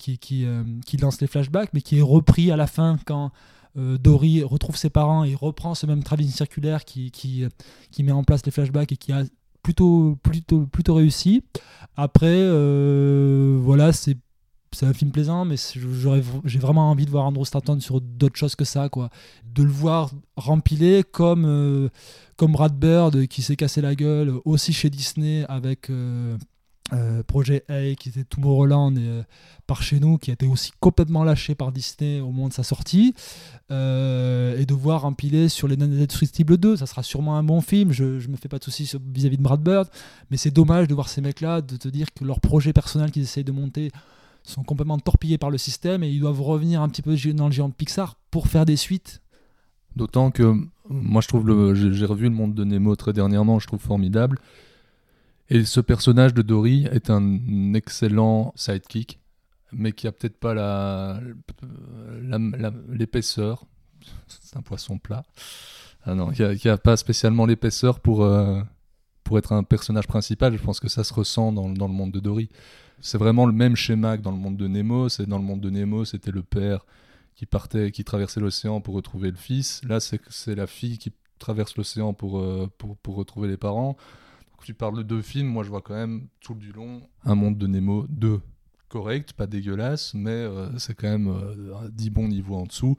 qui, 0.00 0.44
euh, 0.44 0.64
qui 0.86 0.96
lance 0.96 1.20
les 1.20 1.26
flashbacks, 1.26 1.70
mais 1.72 1.82
qui 1.82 1.98
est 1.98 2.02
repris 2.02 2.50
à 2.50 2.56
la 2.56 2.66
fin 2.66 2.98
quand 3.04 3.30
euh, 3.76 3.98
Dory 3.98 4.42
retrouve 4.42 4.76
ses 4.76 4.90
parents 4.90 5.24
et 5.24 5.34
reprend 5.34 5.74
ce 5.74 5.86
même 5.86 6.02
travelling 6.02 6.30
circulaire 6.30 6.84
qui, 6.84 7.10
qui, 7.10 7.44
euh, 7.44 7.48
qui 7.90 8.02
met 8.02 8.12
en 8.12 8.24
place 8.24 8.44
les 8.44 8.52
flashbacks 8.52 8.92
et 8.92 8.96
qui 8.96 9.12
a 9.12 9.22
plutôt, 9.62 10.16
plutôt, 10.22 10.66
plutôt 10.66 10.94
réussi. 10.94 11.44
Après, 11.96 12.48
voilà, 13.58 13.92
c'est 13.92 14.16
c'est 14.72 14.86
un 14.86 14.92
film 14.92 15.10
plaisant, 15.10 15.44
mais 15.44 15.56
j'ai 16.44 16.58
vraiment 16.60 16.92
envie 16.92 17.04
de 17.04 17.10
voir 17.10 17.24
Andrew 17.24 17.44
Stanton 17.44 17.80
sur 17.80 18.00
d'autres 18.00 18.36
choses 18.36 18.54
que 18.54 18.64
ça, 18.64 18.88
quoi. 18.88 19.10
De 19.44 19.64
le 19.64 19.68
voir 19.68 20.12
rempilé 20.36 21.02
comme, 21.02 21.90
comme 22.36 22.52
Brad 22.52 22.78
Bird 22.78 23.26
qui 23.26 23.42
s'est 23.42 23.56
cassé 23.56 23.80
la 23.80 23.96
gueule 23.96 24.32
aussi 24.44 24.72
chez 24.72 24.88
Disney 24.88 25.44
avec 25.48 25.90
euh, 26.92 27.22
Projet 27.22 27.64
A 27.68 27.94
qui 27.94 28.08
était 28.08 28.24
Tomorrowland 28.24 28.96
et 28.96 29.00
euh, 29.00 29.22
par 29.66 29.82
chez 29.82 30.00
nous 30.00 30.18
qui 30.18 30.30
a 30.30 30.34
été 30.34 30.46
aussi 30.46 30.72
complètement 30.80 31.24
lâché 31.24 31.54
par 31.54 31.72
Disney 31.72 32.20
au 32.20 32.30
moment 32.30 32.48
de 32.48 32.52
sa 32.52 32.62
sortie. 32.62 33.14
Euh, 33.70 34.58
et 34.58 34.66
de 34.66 34.74
voir 34.74 35.04
empiler 35.04 35.48
sur 35.48 35.68
les 35.68 35.80
Indestructibles 35.80 36.56
2 36.56 36.76
ça 36.76 36.86
sera 36.86 37.02
sûrement 37.02 37.36
un 37.36 37.42
bon 37.42 37.60
film. 37.60 37.92
Je, 37.92 38.18
je 38.18 38.28
me 38.28 38.36
fais 38.36 38.48
pas 38.48 38.58
de 38.58 38.64
soucis 38.64 38.90
vis-à-vis 39.12 39.36
de 39.36 39.42
Brad 39.42 39.62
Bird 39.62 39.88
mais 40.30 40.36
c'est 40.36 40.50
dommage 40.50 40.88
de 40.88 40.94
voir 40.94 41.08
ces 41.08 41.20
mecs 41.20 41.40
là 41.40 41.60
de 41.60 41.76
te 41.76 41.88
dire 41.88 42.08
que 42.12 42.24
leurs 42.24 42.40
projets 42.40 42.72
personnels 42.72 43.10
qu'ils 43.10 43.22
essayent 43.22 43.44
de 43.44 43.52
monter 43.52 43.92
sont 44.42 44.62
complètement 44.62 44.98
torpillés 44.98 45.38
par 45.38 45.50
le 45.50 45.58
système 45.58 46.02
et 46.02 46.10
ils 46.10 46.20
doivent 46.20 46.42
revenir 46.42 46.82
un 46.82 46.88
petit 46.88 47.02
peu 47.02 47.16
dans 47.34 47.46
le 47.46 47.52
géant 47.52 47.68
de 47.68 47.74
Pixar 47.74 48.16
pour 48.30 48.48
faire 48.48 48.64
des 48.64 48.76
suites. 48.76 49.20
D'autant 49.96 50.30
que 50.30 50.54
moi 50.88 51.20
je 51.20 51.28
trouve 51.28 51.46
le, 51.46 51.74
j'ai 51.74 52.04
revu 52.06 52.24
le 52.24 52.34
monde 52.34 52.54
de 52.54 52.64
Nemo 52.64 52.96
très 52.96 53.12
dernièrement, 53.12 53.58
je 53.58 53.66
trouve 53.66 53.80
formidable. 53.80 54.38
Et 55.50 55.64
ce 55.64 55.80
personnage 55.80 56.32
de 56.32 56.42
Dory 56.42 56.86
est 56.92 57.10
un 57.10 57.74
excellent 57.74 58.52
sidekick, 58.54 59.18
mais 59.72 59.90
qui 59.92 60.06
a 60.06 60.12
peut-être 60.12 60.38
pas 60.38 60.54
la, 60.54 61.20
l'épaisseur. 62.88 63.66
C'est 64.28 64.56
un 64.56 64.62
poisson 64.62 64.98
plat. 64.98 65.24
Ah 66.04 66.14
non, 66.14 66.30
qui 66.30 66.68
a, 66.68 66.78
pas 66.78 66.96
spécialement 66.96 67.46
l'épaisseur 67.46 68.00
pour 68.00 68.24
euh, 68.24 68.62
pour 69.24 69.38
être 69.38 69.52
un 69.52 69.64
personnage 69.64 70.06
principal. 70.06 70.56
Je 70.56 70.62
pense 70.62 70.80
que 70.80 70.88
ça 70.88 71.04
se 71.04 71.12
ressent 71.12 71.52
dans, 71.52 71.68
dans 71.68 71.88
le 71.88 71.92
monde 71.92 72.12
de 72.12 72.20
Dory. 72.20 72.48
C'est 73.00 73.18
vraiment 73.18 73.44
le 73.44 73.52
même 73.52 73.76
schéma 73.76 74.16
que 74.16 74.22
dans 74.22 74.30
le 74.30 74.36
monde 74.36 74.56
de 74.56 74.68
Nemo. 74.68 75.08
C'est 75.08 75.26
dans 75.26 75.38
le 75.38 75.44
monde 75.44 75.60
de 75.60 75.70
Nemo, 75.70 76.04
c'était 76.04 76.30
le 76.30 76.42
père 76.42 76.86
qui 77.34 77.44
partait, 77.44 77.90
qui 77.90 78.04
traversait 78.04 78.40
l'océan 78.40 78.80
pour 78.80 78.94
retrouver 78.94 79.30
le 79.30 79.36
fils. 79.36 79.82
Là, 79.84 79.98
c'est 79.98 80.20
c'est 80.28 80.54
la 80.54 80.66
fille 80.66 80.98
qui 80.98 81.12
traverse 81.38 81.76
l'océan 81.76 82.12
pour, 82.12 82.38
euh, 82.38 82.70
pour, 82.78 82.96
pour 82.98 83.16
retrouver 83.16 83.48
les 83.48 83.56
parents. 83.56 83.96
Tu 84.64 84.74
parles 84.74 84.96
de 84.98 85.02
deux 85.02 85.22
films, 85.22 85.48
moi 85.48 85.64
je 85.64 85.68
vois 85.70 85.80
quand 85.80 85.94
même 85.94 86.26
tout 86.40 86.54
du 86.54 86.72
long 86.72 87.02
un 87.24 87.34
monde 87.34 87.58
de 87.58 87.66
Nemo 87.66 88.06
2 88.08 88.40
correct, 88.90 89.32
pas 89.32 89.46
dégueulasse, 89.46 90.12
mais 90.14 90.30
euh, 90.30 90.68
c'est 90.76 90.94
quand 90.94 91.08
même 91.08 91.28
euh, 91.28 91.74
un 91.82 91.88
10 91.88 92.10
bons 92.10 92.28
niveaux 92.28 92.56
en 92.56 92.64
dessous. 92.64 92.96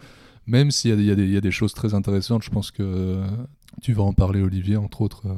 Même 0.47 0.71
s'il 0.71 0.99
y, 1.03 1.11
a 1.11 1.41
des- 1.41 1.51
choses 1.51 1.73
très 1.73 1.93
intéressantes, 1.93 2.43
je 2.43 2.49
pense 2.49 2.71
que 2.71 2.81
euh, 2.81 3.27
tu 3.81 3.93
vas 3.93 4.03
en 4.03 4.13
parler 4.13 4.41
Olivier, 4.41 4.77
entre 4.77 5.01
autres. 5.01 5.27
euh, 5.27 5.35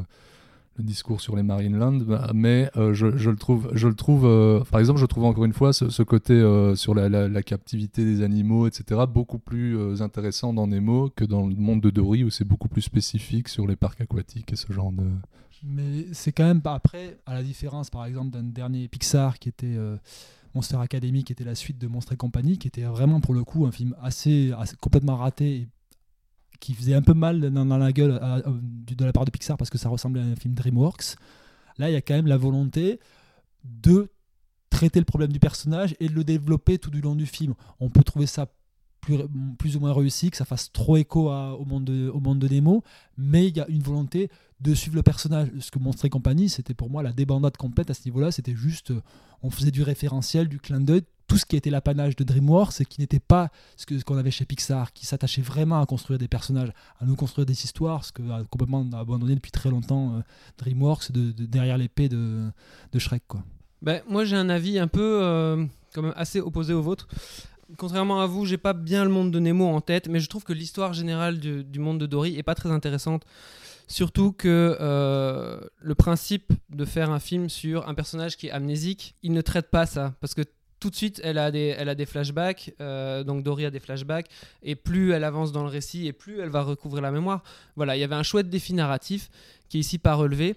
le 0.75 0.83
discours 0.83 1.21
sur 1.21 1.35
les 1.35 1.43
Marineland, 1.43 1.97
bah, 1.99 2.31
mais 2.33 2.71
je, 2.75 3.05
le 3.29 3.35
trouve, 3.35 3.69
je 3.73 3.87
le 3.87 3.93
trouve 3.93 4.23
par 4.71 4.79
exemple, 4.79 4.99
je 4.99 5.05
trouve 5.05 5.25
encore 5.25 5.45
une 5.45 5.53
fois 5.53 5.71
ce, 5.71 6.01
côté 6.01 6.33
sur 6.75 6.95
la, 6.95 7.09
la- 7.09 7.43
captivité 7.43 8.03
des 8.03 8.23
animaux, 8.23 8.65
etc., 8.65 9.01
beaucoup 9.07 9.37
plus 9.37 10.01
intéressant 10.01 10.51
dans 10.51 10.65
Nemo 10.65 11.11
que 11.15 11.25
dans 11.25 11.45
le 11.45 11.53
monde 11.53 11.79
de 11.79 11.91
Dory 11.91 12.23
où 12.23 12.31
c'est 12.31 12.43
beaucoup 12.43 12.69
plus 12.69 12.81
spécifique 12.81 13.49
sur 13.49 13.67
les 13.67 13.75
parcs 13.75 14.01
aquatiques 14.01 14.51
et 14.51 14.55
ce 14.55 14.73
genre 14.73 14.91
de. 14.91 15.03
Mais 15.63 16.07
c'est 16.11 16.33
quand 16.33 16.43
même 16.43 16.61
pas 16.61 16.73
après, 16.73 17.19
à 17.25 17.33
la 17.33 17.43
différence 17.43 17.89
par 17.89 18.05
exemple 18.05 18.31
d'un 18.31 18.43
dernier 18.43 18.87
Pixar 18.89 19.39
qui 19.39 19.47
était 19.47 19.75
euh, 19.77 19.97
Monster 20.53 20.77
Academy, 20.77 21.23
qui 21.23 21.31
était 21.31 21.45
la 21.45 21.55
suite 21.55 21.77
de 21.77 21.87
Monstres 21.87 22.13
et 22.13 22.17
compagnie, 22.17 22.57
qui 22.57 22.67
était 22.67 22.83
vraiment 22.83 23.21
pour 23.21 23.33
le 23.33 23.43
coup 23.43 23.65
un 23.65 23.71
film 23.71 23.95
assez, 24.01 24.51
complètement 24.81 25.15
raté 25.15 25.55
et 25.55 25.67
qui 26.59 26.73
faisait 26.73 26.93
un 26.93 27.01
peu 27.01 27.13
mal 27.13 27.39
dans, 27.51 27.77
la 27.77 27.91
gueule 27.91 28.19
de 28.45 29.05
la 29.05 29.13
part 29.13 29.25
de 29.25 29.31
Pixar 29.31 29.57
parce 29.57 29.69
que 29.69 29.77
ça 29.77 29.89
ressemblait 29.89 30.21
à 30.21 30.25
un 30.25 30.35
film 30.35 30.53
DreamWorks. 30.53 31.15
Là, 31.77 31.89
il 31.89 31.93
y 31.93 31.97
a 31.97 32.01
quand 32.01 32.13
même 32.13 32.27
la 32.27 32.37
volonté 32.37 32.99
de 33.63 34.11
traiter 34.69 34.99
le 34.99 35.05
problème 35.05 35.31
du 35.31 35.39
personnage 35.39 35.95
et 35.99 36.07
de 36.09 36.13
le 36.13 36.23
développer 36.23 36.77
tout 36.77 36.91
du 36.91 37.01
long 37.01 37.15
du 37.15 37.25
film. 37.25 37.53
On 37.79 37.89
peut 37.89 38.03
trouver 38.03 38.27
ça 38.27 38.47
plus, 39.57 39.75
ou 39.75 39.79
moins 39.79 39.93
réussi, 39.93 40.31
que 40.31 40.37
ça 40.37 40.45
fasse 40.45 40.71
trop 40.71 40.97
écho 40.97 41.29
au, 41.31 41.65
monde 41.65 41.85
de, 41.85 42.09
au 42.09 42.83
mais 43.17 43.47
il 43.47 43.57
y 43.57 43.59
a 43.59 43.67
une 43.67 43.81
volonté 43.81 44.29
de 44.61 44.73
suivre 44.73 44.95
le 44.95 45.03
personnage. 45.03 45.49
Ce 45.59 45.71
que 45.71 45.79
Monstre 45.79 46.05
et 46.05 46.09
compagnie, 46.09 46.49
c'était 46.49 46.73
pour 46.73 46.89
moi 46.89 47.03
la 47.03 47.11
débandade 47.11 47.57
complète 47.57 47.89
à 47.89 47.93
ce 47.93 48.05
niveau-là. 48.05 48.31
C'était 48.31 48.55
juste, 48.55 48.91
euh, 48.91 49.01
on 49.41 49.49
faisait 49.49 49.71
du 49.71 49.83
référentiel, 49.83 50.47
du 50.47 50.59
clin 50.59 50.79
d'œil, 50.79 51.03
tout 51.27 51.37
ce 51.37 51.45
qui 51.45 51.55
était 51.55 51.69
l'apanage 51.69 52.15
de 52.15 52.23
DreamWorks 52.23 52.81
et 52.81 52.85
qui 52.85 53.01
n'était 53.01 53.19
pas 53.19 53.49
ce 53.75 54.03
qu'on 54.03 54.17
avait 54.17 54.31
chez 54.31 54.45
Pixar, 54.45 54.93
qui 54.93 55.05
s'attachait 55.05 55.41
vraiment 55.41 55.81
à 55.81 55.85
construire 55.85 56.19
des 56.19 56.27
personnages, 56.27 56.71
à 56.99 57.05
nous 57.05 57.15
construire 57.15 57.45
des 57.45 57.63
histoires, 57.63 58.05
ce 58.05 58.11
que 58.11 58.21
a 58.29 58.43
complètement 58.49 58.85
abandonné 58.93 59.35
depuis 59.35 59.51
très 59.51 59.69
longtemps 59.69 60.15
euh, 60.15 60.21
DreamWorks 60.57 61.11
de, 61.11 61.31
de- 61.31 61.45
derrière 61.45 61.77
l'épée 61.77 62.09
de, 62.09 62.51
Shrek. 62.97 63.23
Quoi. 63.27 63.43
Ben, 63.81 64.01
moi, 64.07 64.25
j'ai 64.25 64.35
un 64.35 64.49
avis 64.49 64.79
un 64.79 64.87
peu 64.87 65.19
euh, 65.21 65.65
quand 65.93 66.01
même 66.01 66.13
assez 66.15 66.39
opposé 66.39 66.73
au 66.73 66.81
vôtre. 66.81 67.07
Contrairement 67.77 68.21
à 68.21 68.27
vous, 68.27 68.45
j'ai 68.45 68.57
pas 68.57 68.73
bien 68.73 69.03
le 69.03 69.09
monde 69.09 69.31
de 69.31 69.39
Nemo 69.39 69.67
en 69.67 69.81
tête, 69.81 70.07
mais 70.07 70.19
je 70.19 70.27
trouve 70.27 70.43
que 70.43 70.53
l'histoire 70.53 70.93
générale 70.93 71.39
du, 71.39 71.79
monde 71.79 71.99
de 71.99 72.05
Dory 72.05 72.37
est 72.37 72.43
pas 72.43 72.55
très 72.55 72.69
intéressante. 72.69 73.23
Surtout 73.87 74.31
que 74.31 74.77
euh, 74.79 75.59
le 75.81 75.95
principe 75.95 76.53
de 76.69 76.85
faire 76.85 77.11
un 77.11 77.19
film 77.19 77.49
sur 77.49 77.87
un 77.87 77.93
personnage 77.93 78.37
qui 78.37 78.47
est 78.47 78.51
amnésique, 78.51 79.15
il 79.23 79.33
ne 79.33 79.41
traite 79.41 79.69
pas 79.71 79.85
ça. 79.85 80.13
Parce 80.21 80.33
que 80.33 80.43
tout 80.79 80.89
de 80.89 80.95
suite, 80.95 81.21
elle 81.23 81.37
a 81.37 81.49
des, 81.49 81.75
elle 81.77 81.89
a 81.89 81.95
des 81.95 82.05
flashbacks, 82.05 82.73
euh, 82.81 83.23
donc 83.23 83.43
Dory 83.43 83.65
a 83.65 83.71
des 83.71 83.79
flashbacks, 83.79 84.27
et 84.61 84.75
plus 84.75 85.11
elle 85.13 85.23
avance 85.23 85.51
dans 85.51 85.63
le 85.63 85.69
récit, 85.69 86.07
et 86.07 86.13
plus 86.13 86.41
elle 86.41 86.49
va 86.49 86.61
recouvrir 86.61 87.01
la 87.01 87.11
mémoire. 87.11 87.41
Voilà, 87.75 87.95
il 87.95 88.01
y 88.01 88.03
avait 88.03 88.15
un 88.15 88.23
chouette 88.23 88.49
défi 88.49 88.73
narratif 88.73 89.29
qui 89.69 89.77
est 89.77 89.79
ici 89.79 89.97
pas 89.97 90.13
relevé. 90.13 90.55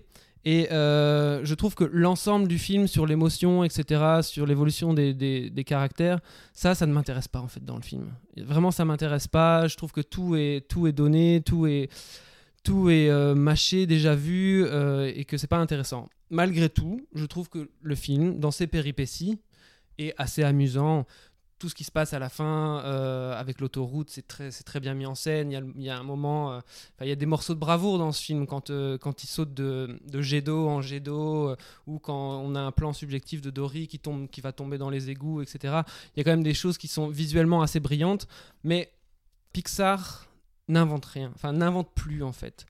Et 0.48 0.70
euh, 0.70 1.40
je 1.44 1.54
trouve 1.54 1.74
que 1.74 1.82
l'ensemble 1.82 2.46
du 2.46 2.56
film 2.56 2.86
sur 2.86 3.04
l'émotion, 3.04 3.64
etc., 3.64 4.20
sur 4.22 4.46
l'évolution 4.46 4.94
des, 4.94 5.12
des- 5.12 5.50
des 5.50 5.64
caractères, 5.64 6.20
ça, 6.52 6.76
ça 6.76 6.86
ne 6.86 6.92
m'intéresse 6.92 7.26
pas 7.26 7.40
en 7.40 7.48
fait 7.48 7.64
dans 7.64 7.74
le 7.74 7.82
film. 7.82 8.12
Vraiment, 8.36 8.70
ça 8.70 8.84
m'intéresse 8.84 9.26
pas. 9.26 9.66
Je 9.66 9.76
trouve 9.76 9.90
que 9.90 10.00
tout 10.02 10.36
est, 10.36 10.64
tout 10.68 10.86
est 10.86 10.92
donné, 10.92 11.42
tout 11.44 11.66
est, 11.66 11.88
tout 12.62 12.88
est 12.90 13.10
euh, 13.10 13.34
mâché, 13.34 13.86
déjà 13.86 14.14
vu, 14.14 14.64
euh, 14.64 15.10
et 15.12 15.24
que 15.24 15.36
c'est 15.36 15.48
pas 15.48 15.58
intéressant. 15.58 16.08
Malgré 16.30 16.68
tout, 16.68 17.00
je 17.16 17.24
trouve 17.26 17.48
que 17.48 17.68
le 17.82 17.94
film, 17.96 18.38
dans 18.38 18.52
ses 18.52 18.68
péripéties, 18.68 19.40
est 19.98 20.14
assez 20.16 20.44
amusant. 20.44 21.06
Tout 21.58 21.70
ce 21.70 21.74
qui 21.74 21.84
se 21.84 21.90
passe 21.90 22.12
à 22.12 22.18
la 22.18 22.28
fin 22.28 22.82
euh, 22.84 23.38
avec 23.38 23.60
l'autoroute, 23.60 24.10
c'est 24.10 24.26
très, 24.26 24.50
très 24.50 24.78
bien 24.78 24.92
mis 24.92 25.06
en 25.06 25.14
scène. 25.14 25.50
Il 25.50 25.54
y 25.54 25.56
a, 25.56 25.62
y 25.76 25.88
a 25.88 25.98
un 25.98 26.02
moment, 26.02 26.52
euh, 26.52 26.60
il 27.00 27.08
y 27.08 27.12
a 27.12 27.16
des 27.16 27.24
morceaux 27.24 27.54
de 27.54 27.58
bravoure 27.58 27.98
dans 27.98 28.12
ce 28.12 28.22
film 28.22 28.46
quand, 28.46 28.68
euh, 28.68 28.98
quand 28.98 29.24
il 29.24 29.26
saute 29.26 29.54
de, 29.54 29.98
de 30.06 30.20
jet 30.20 30.42
d'eau 30.42 30.68
en 30.68 30.82
jet 30.82 31.00
d'eau, 31.00 31.54
ou 31.86 31.98
quand 31.98 32.42
on 32.42 32.54
a 32.54 32.60
un 32.60 32.72
plan 32.72 32.92
subjectif 32.92 33.40
de 33.40 33.50
Dory 33.50 33.88
qui, 33.88 33.98
tombe, 33.98 34.28
qui 34.28 34.42
va 34.42 34.52
tomber 34.52 34.76
dans 34.76 34.90
les 34.90 35.08
égouts, 35.08 35.40
etc. 35.40 35.80
Il 36.14 36.18
y 36.18 36.20
a 36.20 36.24
quand 36.24 36.32
même 36.32 36.42
des 36.42 36.54
choses 36.54 36.76
qui 36.76 36.88
sont 36.88 37.08
visuellement 37.08 37.62
assez 37.62 37.80
brillantes, 37.80 38.28
mais 38.62 38.92
Pixar 39.52 40.26
n'invente 40.68 41.06
rien, 41.06 41.32
enfin 41.34 41.52
n'invente 41.52 41.90
plus 41.94 42.22
en 42.22 42.32
fait. 42.32 42.66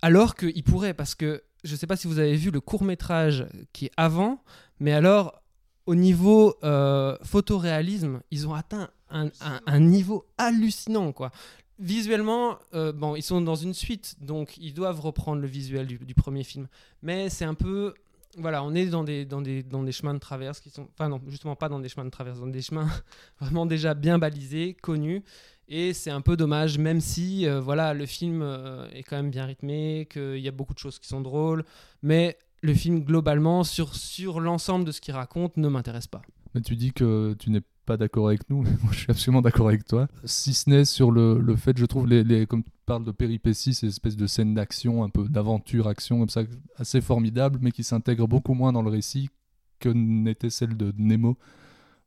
Alors 0.00 0.36
qu'il 0.36 0.62
pourrait, 0.62 0.94
parce 0.94 1.16
que 1.16 1.42
je 1.64 1.72
ne 1.72 1.76
sais 1.76 1.86
pas 1.86 1.96
si 1.96 2.06
vous 2.06 2.18
avez 2.18 2.36
vu 2.36 2.50
le 2.50 2.60
court 2.60 2.84
métrage 2.84 3.46
qui 3.72 3.86
est 3.86 3.92
avant, 3.96 4.42
mais 4.78 4.92
alors 4.92 5.42
au 5.86 5.94
niveau 5.94 6.56
euh, 6.64 7.16
photoréalisme, 7.22 8.20
ils 8.30 8.46
ont 8.46 8.54
atteint 8.54 8.90
un, 9.08 9.80
niveau 9.80 10.26
hallucinant 10.36 11.12
quoi. 11.12 11.30
visuellement, 11.78 12.58
euh, 12.74 12.92
bon, 12.92 13.14
ils 13.14 13.22
sont 13.22 13.40
dans 13.40 13.54
une 13.54 13.72
suite, 13.72 14.16
donc 14.20 14.58
ils 14.58 14.74
doivent 14.74 15.00
reprendre 15.00 15.40
le 15.40 15.48
visuel 15.48 15.86
du, 15.86 15.98
du 15.98 16.14
premier 16.14 16.44
film. 16.44 16.66
Mais 17.02 17.28
c'est 17.30 17.44
un 17.44 17.54
peu. 17.54 17.94
Voilà, 18.38 18.62
on 18.62 18.74
est 18.74 18.86
dans 18.86 19.04
des, 19.04 19.24
dans, 19.24 19.40
des, 19.40 19.62
dans 19.62 19.82
des 19.82 19.92
chemins 19.92 20.12
de 20.12 20.18
traverse 20.18 20.60
qui 20.60 20.68
sont. 20.68 20.88
Enfin, 20.92 21.08
non, 21.08 21.20
justement, 21.28 21.56
pas 21.56 21.68
dans 21.68 21.78
des 21.78 21.88
chemins 21.88 22.04
de 22.04 22.10
traverse, 22.10 22.40
dans 22.40 22.46
des 22.48 22.60
chemins 22.60 22.88
vraiment 23.40 23.64
déjà 23.64 23.94
bien 23.94 24.18
balisés, 24.18 24.74
connus. 24.74 25.22
Et 25.68 25.92
c'est 25.94 26.10
un 26.10 26.20
peu 26.20 26.36
dommage, 26.36 26.78
même 26.78 27.00
si 27.00 27.46
euh, 27.46 27.60
voilà, 27.60 27.92
le 27.92 28.06
film 28.06 28.40
euh, 28.42 28.88
est 28.92 29.02
quand 29.02 29.16
même 29.16 29.30
bien 29.30 29.46
rythmé, 29.46 30.06
qu'il 30.10 30.38
y 30.38 30.46
a 30.46 30.52
beaucoup 30.52 30.74
de 30.74 30.78
choses 30.78 30.98
qui 30.98 31.08
sont 31.08 31.20
drôles. 31.20 31.64
Mais 32.02 32.38
le 32.62 32.74
film, 32.74 33.00
globalement, 33.00 33.64
sur, 33.64 34.40
l'ensemble 34.40 34.84
de 34.84 34.92
ce 34.92 35.00
qu'il 35.00 35.14
raconte, 35.14 35.56
ne 35.56 35.68
m'intéresse 35.68 36.06
pas. 36.06 36.22
Mais 36.54 36.60
tu 36.60 36.76
dis 36.76 36.92
que 36.92 37.34
tu 37.38 37.50
n'es 37.50 37.62
pas 37.84 37.96
d'accord 37.96 38.28
avec 38.28 38.48
nous, 38.50 38.62
mais 38.64 38.70
moi 38.82 38.92
je 38.92 38.98
suis 38.98 39.10
absolument 39.10 39.42
d'accord 39.42 39.68
avec 39.68 39.84
toi. 39.84 40.08
Si 40.24 40.54
ce 40.54 40.68
n'est 40.68 40.84
sur 40.84 41.10
le, 41.10 41.38
le 41.38 41.56
fait, 41.56 41.76
je 41.78 41.86
trouve, 41.86 42.06
les, 42.06 42.24
les, 42.24 42.46
comme 42.46 42.62
tu 42.62 42.70
parles 42.84 43.04
de 43.04 43.12
péripéties, 43.12 43.74
ces 43.74 43.86
espèces 43.86 44.16
de 44.16 44.26
scènes 44.26 44.54
d'action, 44.54 45.04
un 45.04 45.08
peu 45.08 45.28
d'aventure, 45.28 45.86
action, 45.86 46.18
comme 46.18 46.28
ça, 46.28 46.42
assez 46.76 47.00
formidables, 47.00 47.58
mais 47.62 47.72
qui 47.72 47.84
s'intègrent 47.84 48.28
beaucoup 48.28 48.54
moins 48.54 48.72
dans 48.72 48.82
le 48.82 48.90
récit 48.90 49.30
que 49.78 49.88
n'était 49.88 50.50
celle 50.50 50.76
de 50.76 50.92
Nemo, 50.96 51.36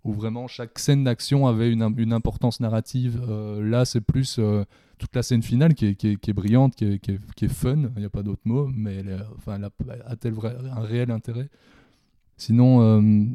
où 0.04 0.14
vraiment 0.14 0.48
chaque 0.48 0.80
scène 0.80 1.04
d'action 1.04 1.48
avait 1.48 1.72
une, 1.72 2.14
importance 2.14 2.60
narrative. 2.60 3.22
Euh, 3.28 3.62
là, 3.62 3.86
c'est 3.86 4.02
plus 4.02 4.38
euh, 4.40 4.64
toute 4.98 5.16
la 5.16 5.24
scène 5.24 5.44
finale 5.44 5.74
qui 5.74 5.86
est, 5.88 6.34
brillante, 6.34 6.76
qui 6.76 6.86
est, 6.86 7.48
fun, 7.48 7.90
il 7.96 8.00
n'y 8.00 8.06
a 8.06 8.10
pas 8.10 8.24
d'autre 8.24 8.42
mot, 8.46 8.68
mais 8.68 8.96
elle, 8.98 9.26
enfin, 9.38 9.62
a-t-elle 10.06 10.36
un 10.44 10.82
réel 10.82 11.12
intérêt? 11.12 11.50
Sinon, 12.38 12.82
euh, 12.82 13.26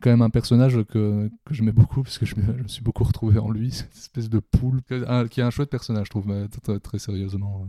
quand 0.00 0.10
même 0.10 0.22
un 0.22 0.30
personnage 0.30 0.82
que, 0.84 1.30
que 1.44 1.54
j'aimais 1.54 1.72
beaucoup 1.72 2.02
parce 2.02 2.18
que 2.18 2.26
je 2.26 2.36
me, 2.36 2.66
suis 2.68 2.82
beaucoup 2.82 3.04
retrouvé 3.04 3.38
en 3.38 3.50
lui, 3.50 3.70
cette 3.72 3.96
espèce 3.96 4.28
de 4.28 4.38
poule 4.38 4.82
qui 5.30 5.40
est 5.40 5.44
un 5.44 5.50
chouette 5.50 5.70
personnage, 5.70 6.06
je 6.06 6.10
trouve, 6.10 6.26
mais 6.26 6.48
très, 6.48 6.78
très 6.78 6.98
sérieusement. 6.98 7.66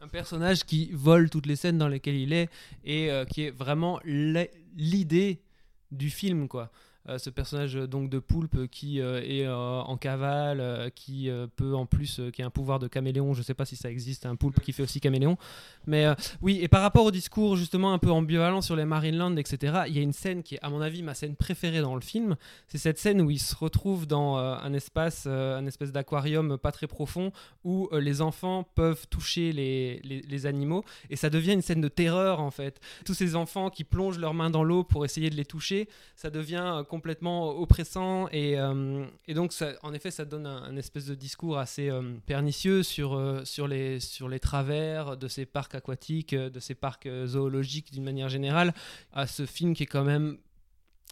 Un 0.00 0.08
personnage 0.08 0.64
qui 0.64 0.90
vole 0.92 1.28
toutes 1.28 1.46
les 1.46 1.56
scènes 1.56 1.78
dans 1.78 1.88
lesquelles 1.88 2.16
il 2.16 2.32
est 2.32 2.48
et 2.84 3.10
euh, 3.10 3.24
qui 3.24 3.42
est 3.42 3.50
vraiment 3.50 4.00
l'idée 4.04 5.42
du 5.90 6.10
film, 6.10 6.48
quoi. 6.48 6.70
Euh, 7.08 7.16
ce 7.16 7.30
personnage 7.30 7.74
donc 7.74 8.10
de 8.10 8.18
poulpe 8.18 8.66
qui 8.66 9.00
euh, 9.00 9.22
est 9.22 9.46
euh, 9.46 9.56
en 9.56 9.96
cavale, 9.96 10.60
euh, 10.60 10.90
qui 10.90 11.30
euh, 11.30 11.46
peut 11.56 11.74
en 11.74 11.86
plus, 11.86 12.20
qui 12.32 12.42
a 12.42 12.46
un 12.46 12.50
pouvoir 12.50 12.78
de 12.78 12.86
caméléon. 12.86 13.32
Je 13.32 13.42
sais 13.42 13.54
pas 13.54 13.64
si 13.64 13.76
ça 13.76 13.90
existe, 13.90 14.26
un 14.26 14.36
poulpe 14.36 14.60
qui 14.60 14.72
fait 14.72 14.82
aussi 14.82 15.00
caméléon. 15.00 15.38
Mais 15.86 16.04
euh, 16.04 16.14
oui, 16.42 16.58
et 16.60 16.68
par 16.68 16.82
rapport 16.82 17.06
au 17.06 17.10
discours 17.10 17.56
justement 17.56 17.92
un 17.94 17.98
peu 17.98 18.10
ambivalent 18.10 18.60
sur 18.60 18.76
les 18.76 18.84
Marineland, 18.84 19.36
etc., 19.36 19.84
il 19.86 19.96
y 19.96 19.98
a 19.98 20.02
une 20.02 20.12
scène 20.12 20.42
qui 20.42 20.56
est 20.56 20.58
à 20.62 20.68
mon 20.68 20.82
avis 20.82 21.02
ma 21.02 21.14
scène 21.14 21.34
préférée 21.34 21.80
dans 21.80 21.94
le 21.94 22.02
film. 22.02 22.36
C'est 22.66 22.78
cette 22.78 22.98
scène 22.98 23.22
où 23.22 23.30
il 23.30 23.40
se 23.40 23.56
retrouve 23.56 24.06
dans 24.06 24.38
euh, 24.38 24.56
un 24.62 24.74
espace, 24.74 25.26
un 25.26 25.64
espèce 25.66 25.92
d'aquarium 25.92 26.58
pas 26.58 26.72
très 26.72 26.86
profond 26.86 27.32
où 27.64 27.88
les 27.92 28.20
enfants 28.20 28.68
peuvent 28.74 29.06
toucher 29.08 29.52
les, 29.52 30.00
les, 30.04 30.20
les 30.20 30.46
animaux 30.46 30.84
et 31.10 31.16
ça 31.16 31.30
devient 31.30 31.52
une 31.52 31.62
scène 31.62 31.80
de 31.80 31.88
terreur 31.88 32.40
en 32.40 32.50
fait. 32.50 32.80
Tous 33.06 33.14
ces 33.14 33.34
enfants 33.34 33.70
qui 33.70 33.84
plongent 33.84 34.18
leurs 34.18 34.34
mains 34.34 34.50
dans 34.50 34.64
l'eau 34.64 34.84
pour 34.84 35.04
essayer 35.04 35.30
de 35.30 35.36
les 35.36 35.44
toucher, 35.44 35.88
ça 36.16 36.30
devient 36.30 36.84
complètement 36.88 36.97
oppressant 37.00 38.28
et, 38.28 38.58
euh, 38.58 39.06
et 39.26 39.34
donc 39.34 39.52
ça, 39.52 39.72
en 39.82 39.92
effet 39.92 40.10
ça 40.10 40.24
donne 40.24 40.46
un, 40.46 40.76
espèce 40.76 41.06
de 41.06 41.14
discours 41.14 41.58
assez 41.58 41.88
euh, 41.88 42.16
pernicieux 42.26 42.82
sur, 42.82 43.14
euh, 43.14 43.44
sur, 43.44 43.68
les, 43.68 44.00
sur 44.00 44.28
les 44.28 44.40
travers 44.40 45.16
de 45.16 45.28
ces 45.28 45.46
parcs 45.46 45.74
aquatiques, 45.74 46.34
de 46.34 46.60
ces 46.60 46.74
parcs 46.74 47.08
zoologiques 47.26 47.92
d'une 47.92 48.04
manière 48.04 48.28
générale, 48.28 48.74
à 49.12 49.26
ce 49.26 49.46
film 49.46 49.74
qui 49.74 49.84
est 49.84 49.86
quand 49.86 50.04
même 50.04 50.38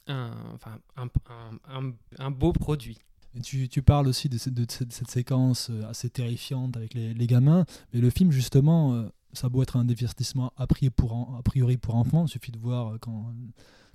un, 0.08 0.30
un, 0.96 1.92
un, 2.18 2.30
beau 2.30 2.52
produit. 2.52 2.98
Tu, 3.42 3.68
tu, 3.68 3.82
parles 3.82 4.06
aussi 4.06 4.28
de, 4.28 4.38
cette, 4.38 5.10
séquence 5.10 5.70
assez 5.88 6.08
terrifiante 6.08 6.76
avec 6.76 6.94
les, 6.94 7.26
gamins, 7.26 7.64
mais 7.92 8.00
le 8.00 8.10
film 8.10 8.30
justement, 8.30 9.10
ça 9.32 9.48
beau 9.48 9.62
être 9.62 9.76
un 9.76 9.84
divertissement 9.84 10.52
a 10.56 10.66
priori 10.66 10.90
pour, 10.90 11.36
a 11.36 11.42
priori 11.42 11.76
pour 11.76 11.96
enfants, 11.96 12.26
il 12.26 12.30
suffit 12.30 12.52
de 12.52 12.58
voir 12.58 12.98
quand 13.00 13.32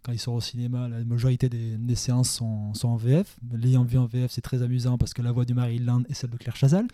quand 0.04 0.12
il 0.12 0.20
sort 0.20 0.34
au 0.34 0.42
cinéma, 0.42 0.88
la 0.88 1.04
majorité 1.04 1.50
des, 1.50 1.78
des 1.78 1.96
séances 1.96 2.30
sont, 2.32 2.74
sont, 2.74 2.90
en 2.90 2.96
VF. 2.96 3.38
L'ayant 3.52 3.84
vu 3.84 3.98
en 3.98 4.06
VF, 4.06 4.32
c'est 4.32 4.42
très 4.42 4.62
amusant 4.64 4.98
parce 4.98 5.14
que 5.14 5.22
la 5.22 5.32
voix 5.32 5.46
du 5.46 5.54
Maryland 5.54 6.04
est 6.10 6.14
celle 6.14 6.32
de 6.32 6.38
Claire 6.38 6.56
Chazal. 6.56 6.88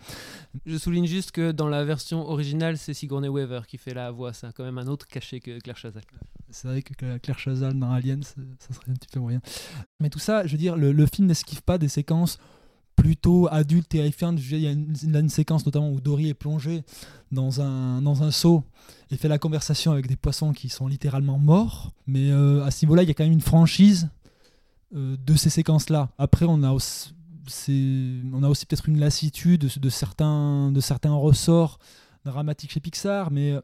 Je 0.66 0.76
souligne 0.76 1.06
juste 1.06 1.32
que 1.32 1.52
dans 1.52 1.68
la 1.68 1.84
version 1.84 2.28
originale, 2.28 2.76
c'est 2.76 2.94
Sigourney 2.94 3.28
Weaver 3.28 3.62
qui 3.66 3.78
fait 3.78 3.94
la 3.94 4.10
voix. 4.10 4.32
C'est 4.32 4.52
quand 4.52 4.64
même 4.64 4.78
un 4.78 4.86
autre 4.86 5.06
cachet 5.06 5.40
que 5.40 5.58
Claire 5.60 5.76
Chazal. 5.76 6.02
C'est 6.50 6.68
vrai 6.68 6.82
que 6.82 7.18
Claire 7.18 7.38
Chazal 7.38 7.78
dans 7.78 7.90
Alien, 7.90 8.22
ça 8.22 8.34
serait 8.74 8.90
un 8.90 8.94
petit 8.94 9.08
peu 9.10 9.20
moyen. 9.20 9.40
Mais 10.00 10.10
tout 10.10 10.18
ça, 10.18 10.46
je 10.46 10.52
veux 10.52 10.58
dire, 10.58 10.76
le, 10.76 10.92
le 10.92 11.06
film 11.06 11.28
n'esquive 11.28 11.62
pas 11.62 11.78
des 11.78 11.88
séquences 11.88 12.38
plutôt 12.98 13.48
adulte, 13.50 13.88
terrifiante. 13.88 14.40
Il 14.50 14.58
y 14.58 14.66
a 14.66 14.72
une, 14.72 14.94
une, 15.04 15.28
séquence 15.28 15.64
notamment 15.64 15.90
où 15.90 16.00
Dory 16.00 16.28
est 16.28 16.34
plongée 16.34 16.82
dans 17.30 17.60
un, 17.60 18.02
dans 18.02 18.24
un 18.24 18.32
seau 18.32 18.64
et 19.10 19.16
fait 19.16 19.28
la 19.28 19.38
conversation 19.38 19.92
avec 19.92 20.08
des 20.08 20.16
poissons 20.16 20.52
qui 20.52 20.68
sont 20.68 20.88
littéralement 20.88 21.38
morts. 21.38 21.92
Mais 22.06 22.30
euh, 22.30 22.64
à 22.64 22.70
ce 22.70 22.84
niveau-là, 22.84 23.04
il 23.04 23.08
y 23.08 23.10
a 23.10 23.14
quand 23.14 23.24
même 23.24 23.32
une 23.32 23.40
franchise 23.40 24.08
euh, 24.94 25.16
de 25.24 25.34
ces 25.36 25.48
séquences-là. 25.48 26.10
Après, 26.18 26.44
on 26.48 26.62
a 26.64 26.72
aussi, 26.72 27.14
on 28.32 28.42
a 28.42 28.48
aussi 28.48 28.66
peut-être 28.66 28.88
une 28.88 28.98
lassitude 28.98 29.60
de, 29.60 29.78
de, 29.78 29.88
certains, 29.88 30.72
de 30.72 30.80
certains 30.80 31.14
ressorts 31.14 31.78
dramatiques 32.24 32.72
chez 32.72 32.80
Pixar, 32.80 33.30
mais 33.30 33.52
euh, 33.52 33.60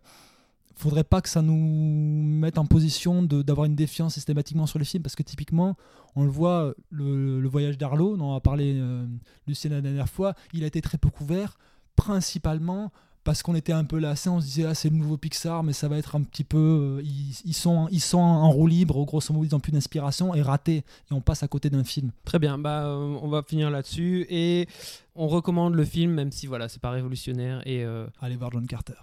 faudrait 0.76 1.04
pas 1.04 1.20
que 1.20 1.28
ça 1.28 1.42
nous 1.42 1.54
mette 1.56 2.58
en 2.58 2.66
position 2.66 3.22
d'avoir 3.22 3.66
une 3.66 3.74
défiance 3.74 4.14
systématiquement 4.14 4.66
sur 4.66 4.78
les 4.78 4.84
films 4.84 5.02
parce 5.02 5.16
que 5.16 5.22
typiquement 5.22 5.76
on 6.16 6.24
le 6.24 6.30
voit 6.30 6.74
le, 6.90 7.40
le 7.40 7.48
voyage 7.48 7.78
d'Arlo 7.78 8.16
dont 8.16 8.32
on 8.32 8.36
a 8.36 8.40
parlé 8.40 8.74
euh, 8.76 9.06
Lucien 9.46 9.70
la 9.70 9.80
dernière 9.80 10.08
fois 10.08 10.34
il 10.52 10.64
a 10.64 10.66
été 10.66 10.80
très 10.80 10.98
peu 10.98 11.10
couvert 11.10 11.58
principalement 11.96 12.92
parce 13.24 13.42
qu'on 13.42 13.54
était 13.54 13.72
un 13.72 13.84
peu 13.84 13.98
lassé 13.98 14.28
on 14.28 14.40
se 14.40 14.46
disait 14.46 14.66
ah 14.66 14.74
c'est 14.74 14.90
le 14.90 14.96
nouveau 14.96 15.16
Pixar 15.16 15.62
mais 15.62 15.72
ça 15.72 15.88
va 15.88 15.96
être 15.96 16.14
un 16.14 16.22
petit 16.22 16.44
peu 16.44 16.58
euh, 16.98 17.02
ils, 17.02 17.34
ils, 17.44 17.54
sont 17.54 17.88
ils 17.90 18.00
sont 18.00 18.18
en 18.18 18.50
roue 18.50 18.66
libre 18.66 19.04
grosso 19.04 19.32
modo 19.32 19.46
ils 19.46 19.52
n'ont 19.52 19.60
plus 19.60 19.72
d'inspiration 19.72 20.34
et 20.34 20.42
raté 20.42 20.76
et 20.76 20.84
on 21.12 21.20
passe 21.20 21.42
à 21.42 21.48
côté 21.48 21.70
d'un 21.70 21.84
film. 21.84 22.10
Très 22.24 22.38
bien 22.38 22.58
bah 22.58 22.84
euh, 22.84 23.18
on 23.22 23.28
va 23.28 23.42
finir 23.42 23.70
là-dessus 23.70 24.26
et 24.28 24.68
on 25.16 25.26
recommande 25.26 25.74
le 25.74 25.84
film 25.84 26.12
même 26.12 26.30
si 26.30 26.46
voilà 26.46 26.68
c'est 26.68 26.82
pas 26.82 26.90
révolutionnaire 26.90 27.62
et 27.66 27.82
euh, 27.84 28.06
allez 28.20 28.36
voir 28.36 28.50
John 28.52 28.66
Carter 28.66 28.94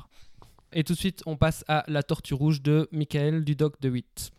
et 0.73 0.83
tout 0.83 0.93
de 0.93 0.97
suite, 0.97 1.21
on 1.25 1.35
passe 1.35 1.63
à 1.67 1.83
La 1.87 2.03
Tortue 2.03 2.33
Rouge 2.33 2.61
de 2.61 2.87
Michael 2.91 3.43
Dudoc 3.43 3.79
de 3.81 3.89
8. 3.89 4.31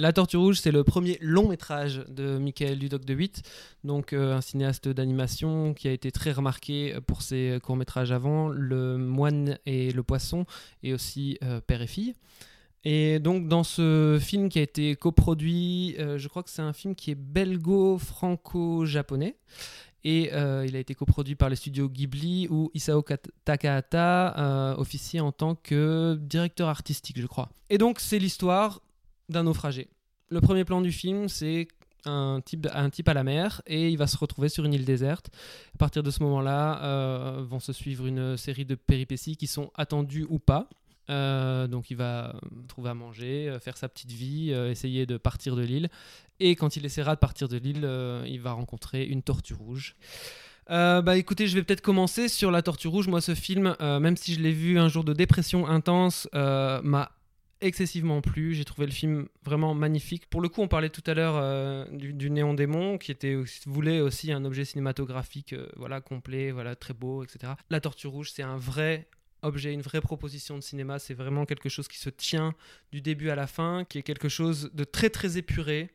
La 0.00 0.14
Tortue 0.14 0.38
Rouge, 0.38 0.58
c'est 0.58 0.70
le 0.70 0.82
premier 0.82 1.18
long 1.20 1.46
métrage 1.46 2.02
de 2.08 2.38
Michael 2.38 2.78
Dudoc 2.78 3.04
de 3.04 3.12
8, 3.12 3.42
donc 3.84 4.14
euh, 4.14 4.34
un 4.34 4.40
cinéaste 4.40 4.88
d'animation 4.88 5.74
qui 5.74 5.88
a 5.88 5.92
été 5.92 6.10
très 6.10 6.32
remarqué 6.32 6.96
pour 7.06 7.20
ses 7.20 7.58
courts 7.62 7.76
métrages 7.76 8.10
avant, 8.10 8.48
Le 8.48 8.96
Moine 8.96 9.58
et 9.66 9.92
le 9.92 10.02
Poisson, 10.02 10.46
et 10.82 10.94
aussi 10.94 11.36
euh, 11.44 11.60
Père 11.60 11.82
et 11.82 11.86
Fille. 11.86 12.14
Et 12.82 13.18
donc 13.18 13.46
dans 13.46 13.62
ce 13.62 14.18
film 14.18 14.48
qui 14.48 14.58
a 14.58 14.62
été 14.62 14.96
coproduit, 14.96 15.96
euh, 15.98 16.16
je 16.16 16.28
crois 16.28 16.42
que 16.42 16.48
c'est 16.48 16.62
un 16.62 16.72
film 16.72 16.94
qui 16.94 17.10
est 17.10 17.14
belgo-franco-japonais. 17.14 19.36
Et 20.02 20.32
euh, 20.32 20.64
il 20.66 20.76
a 20.76 20.78
été 20.78 20.94
coproduit 20.94 21.34
par 21.34 21.50
les 21.50 21.56
studios 21.56 21.90
Ghibli 21.90 22.48
où 22.48 22.70
Isao 22.72 23.04
Takahata 23.44 24.34
euh, 24.38 24.74
officie 24.76 25.20
en 25.20 25.30
tant 25.30 25.56
que 25.56 26.18
directeur 26.22 26.68
artistique, 26.68 27.20
je 27.20 27.26
crois. 27.26 27.50
Et 27.68 27.76
donc 27.76 28.00
c'est 28.00 28.18
l'histoire 28.18 28.80
d'un 29.30 29.44
naufragé. 29.44 29.88
Le 30.28 30.40
premier 30.40 30.64
plan 30.64 30.80
du 30.80 30.92
film, 30.92 31.28
c'est 31.28 31.68
un 32.04 32.40
type, 32.44 32.68
un 32.72 32.90
type 32.90 33.08
à 33.08 33.14
la 33.14 33.24
mer 33.24 33.62
et 33.66 33.88
il 33.88 33.98
va 33.98 34.06
se 34.06 34.16
retrouver 34.16 34.48
sur 34.48 34.64
une 34.64 34.74
île 34.74 34.84
déserte. 34.84 35.30
À 35.74 35.78
partir 35.78 36.02
de 36.02 36.10
ce 36.10 36.22
moment-là, 36.22 36.82
euh, 36.82 37.44
vont 37.46 37.60
se 37.60 37.72
suivre 37.72 38.06
une 38.06 38.36
série 38.36 38.64
de 38.64 38.74
péripéties 38.74 39.36
qui 39.36 39.46
sont 39.46 39.70
attendues 39.74 40.26
ou 40.28 40.38
pas. 40.38 40.68
Euh, 41.08 41.66
donc 41.66 41.90
il 41.90 41.96
va 41.96 42.36
trouver 42.68 42.90
à 42.90 42.94
manger, 42.94 43.48
euh, 43.48 43.58
faire 43.58 43.76
sa 43.76 43.88
petite 43.88 44.12
vie, 44.12 44.52
essayer 44.52 45.06
de 45.06 45.16
partir 45.16 45.56
de 45.56 45.62
l'île. 45.62 45.88
Et 46.38 46.56
quand 46.56 46.76
il 46.76 46.86
essaiera 46.86 47.14
de 47.14 47.20
partir 47.20 47.48
de 47.48 47.56
l'île, 47.56 47.88
il 48.26 48.40
va 48.40 48.52
rencontrer 48.52 49.04
une 49.04 49.22
tortue 49.22 49.54
rouge. 49.54 49.96
Bah 50.68 51.16
écoutez, 51.16 51.48
je 51.48 51.56
vais 51.56 51.64
peut-être 51.64 51.80
commencer 51.80 52.28
sur 52.28 52.52
La 52.52 52.62
Tortue 52.62 52.86
Rouge. 52.86 53.08
Moi, 53.08 53.20
ce 53.20 53.34
film, 53.34 53.74
même 53.80 54.16
si 54.16 54.34
je 54.34 54.40
l'ai 54.40 54.52
vu 54.52 54.78
un 54.78 54.86
jour 54.86 55.02
de 55.02 55.12
dépression 55.12 55.66
intense, 55.66 56.28
m'a 56.32 57.10
excessivement 57.60 58.20
plu. 58.20 58.54
J'ai 58.54 58.64
trouvé 58.64 58.86
le 58.86 58.92
film 58.92 59.28
vraiment 59.44 59.74
magnifique. 59.74 60.28
Pour 60.28 60.40
le 60.40 60.48
coup, 60.48 60.62
on 60.62 60.68
parlait 60.68 60.90
tout 60.90 61.02
à 61.06 61.14
l'heure 61.14 61.36
euh, 61.36 61.84
du, 61.90 62.12
du 62.12 62.30
Néon 62.30 62.54
Démon, 62.54 62.98
qui 62.98 63.10
était 63.10 63.36
voulait 63.66 64.00
aussi 64.00 64.32
un 64.32 64.44
objet 64.44 64.64
cinématographique, 64.64 65.52
euh, 65.52 65.68
voilà, 65.76 66.00
complet, 66.00 66.50
voilà, 66.50 66.76
très 66.76 66.94
beau, 66.94 67.24
etc. 67.24 67.52
La 67.70 67.80
Tortue 67.80 68.06
Rouge, 68.06 68.32
c'est 68.32 68.42
un 68.42 68.56
vrai 68.56 69.08
objet, 69.42 69.72
une 69.72 69.82
vraie 69.82 70.00
proposition 70.00 70.56
de 70.56 70.62
cinéma. 70.62 70.98
C'est 70.98 71.14
vraiment 71.14 71.46
quelque 71.46 71.68
chose 71.68 71.88
qui 71.88 71.98
se 71.98 72.10
tient 72.10 72.54
du 72.92 73.00
début 73.00 73.30
à 73.30 73.34
la 73.34 73.46
fin, 73.46 73.84
qui 73.84 73.98
est 73.98 74.02
quelque 74.02 74.28
chose 74.28 74.70
de 74.74 74.84
très 74.84 75.10
très 75.10 75.38
épuré, 75.38 75.90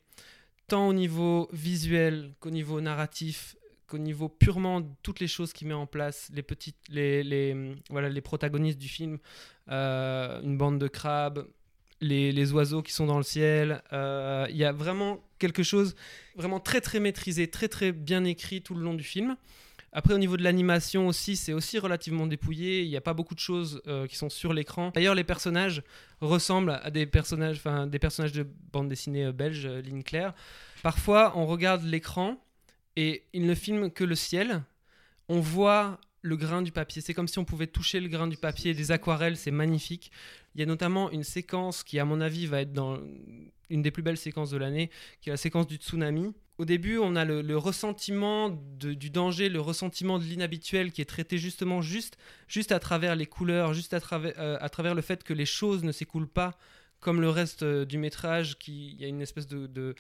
tant 0.68 0.88
au 0.88 0.94
niveau 0.94 1.50
visuel 1.52 2.34
qu'au 2.40 2.50
niveau 2.52 2.82
narratif 2.82 3.56
qu'au 3.88 3.98
niveau 3.98 4.30
purement 4.30 4.82
toutes 5.04 5.20
les 5.20 5.28
choses 5.28 5.54
qu'il 5.54 5.68
met 5.68 5.74
en 5.74 5.86
place, 5.86 6.30
les 6.34 6.42
petites, 6.42 6.78
les, 6.90 7.76
voilà, 7.90 8.10
les 8.10 8.22
protagonistes 8.22 8.80
du 8.80 8.88
film, 8.88 9.20
euh, 9.70 10.42
une 10.42 10.58
bande 10.58 10.80
de 10.80 10.88
crabes, 10.88 11.48
les, 12.02 12.32
les, 12.32 12.52
oiseaux 12.52 12.82
qui 12.82 12.92
sont 12.92 13.06
dans 13.06 13.18
le 13.18 13.24
ciel, 13.24 13.82
euh, 13.94 14.46
il 14.50 14.58
y 14.58 14.66
a 14.66 14.72
vraiment 14.72 15.24
quelque 15.40 15.64
chose 15.64 15.96
vraiment 16.36 16.60
très 16.60 16.82
très 16.82 17.00
maîtrisé, 17.00 17.50
très 17.50 17.68
très 17.68 17.92
bien 17.92 18.24
écrit 18.26 18.62
tout 18.62 18.76
le 18.76 18.82
long 18.82 18.94
du 18.94 19.04
film. 19.04 19.38
Après, 19.92 20.14
au 20.14 20.18
niveau 20.18 20.36
de 20.36 20.44
l'animation 20.44 21.08
aussi, 21.08 21.38
c'est 21.38 21.54
aussi 21.54 21.80
relativement 21.80 22.28
dépouillé. 22.28 22.84
Il 22.84 22.90
n'y 22.90 22.98
a 22.98 23.02
pas 23.02 23.14
beaucoup 23.14 23.34
de 23.34 23.40
choses 23.40 23.82
euh, 23.88 24.08
qui 24.08 24.18
sont 24.18 24.30
sur 24.30 24.54
l'écran. 24.54 24.92
D'ailleurs, 24.94 25.16
les 25.16 25.24
personnages 25.24 25.84
ressemblent 26.20 26.80
à 26.84 26.92
des 26.92 27.06
personnages, 27.06 27.62
des 27.88 28.00
personnages 28.00 28.34
de 28.34 28.46
bande 28.74 28.90
dessinée 28.90 29.32
belge, 29.32 29.66
Ligne 29.66 30.04
Claire. 30.04 30.34
Parfois, 30.84 31.32
on 31.38 31.46
regarde 31.46 31.84
l'écran 31.84 32.44
et 32.98 33.24
il 33.34 33.46
ne 33.46 33.56
filme 33.56 33.90
que 33.90 34.04
le 34.04 34.16
ciel. 34.16 34.64
On 35.30 35.40
voit 35.40 36.00
le 36.26 36.36
grain 36.36 36.62
du 36.62 36.72
papier. 36.72 37.02
C'est 37.02 37.14
comme 37.14 37.28
si 37.28 37.40
on 37.40 37.46
pouvait 37.46 37.68
toucher 37.68 38.00
le 38.00 38.08
grain 38.08 38.28
du 38.28 38.38
papier. 38.38 38.74
Des 38.74 38.92
aquarelles, 38.92 39.38
c'est 39.38 39.52
magnifique. 39.52 40.12
Il 40.56 40.60
y 40.60 40.64
a 40.64 40.66
notamment 40.66 41.12
une 41.12 41.24
séquence 41.24 41.84
qui, 41.84 42.00
à 42.00 42.06
mon 42.06 42.20
avis, 42.20 42.48
va 42.48 42.62
être 42.62 42.74
dans 42.74 43.00
une 43.70 43.82
des 43.82 43.92
plus 43.92 44.04
belles 44.04 44.18
séquences 44.18 44.50
de 44.50 44.58
l'année, 44.58 44.90
qui 45.22 45.30
est 45.30 45.34
la 45.34 45.38
séquence 45.38 45.68
du 45.68 45.76
tsunami. 45.76 46.34
Au 46.58 46.66
début, 46.66 46.98
on 46.98 47.16
a 47.16 47.26
le, 47.26 47.58
ressentiment 47.58 48.50
du 48.50 49.10
danger, 49.10 49.50
le 49.50 49.62
ressentiment 49.62 50.18
de 50.18 50.24
l'inhabituel 50.24 50.92
qui 50.92 51.02
est 51.02 51.06
traité 51.06 51.38
justement 51.38 51.82
juste, 51.82 52.18
juste 52.48 52.72
à 52.72 52.80
travers 52.80 53.16
les 53.16 53.26
couleurs, 53.26 53.74
juste 53.74 53.94
à 53.94 54.00
travers, 54.00 54.34
euh, 54.40 54.94
le 54.94 55.02
fait 55.02 55.24
que 55.24 55.34
les 55.34 55.46
choses 55.46 55.84
ne 55.84 55.92
s'écoulent 55.92 56.30
pas 56.30 56.58
comme 57.02 57.22
le 57.22 57.30
reste 57.30 57.62
euh, 57.62 57.86
du 57.86 58.00
métrage, 58.00 58.58
qui 58.58 58.94
il 58.94 59.02
y 59.02 59.06
a 59.06 59.08
une 59.08 59.22
espèce 59.22 59.48
de, 59.48 59.96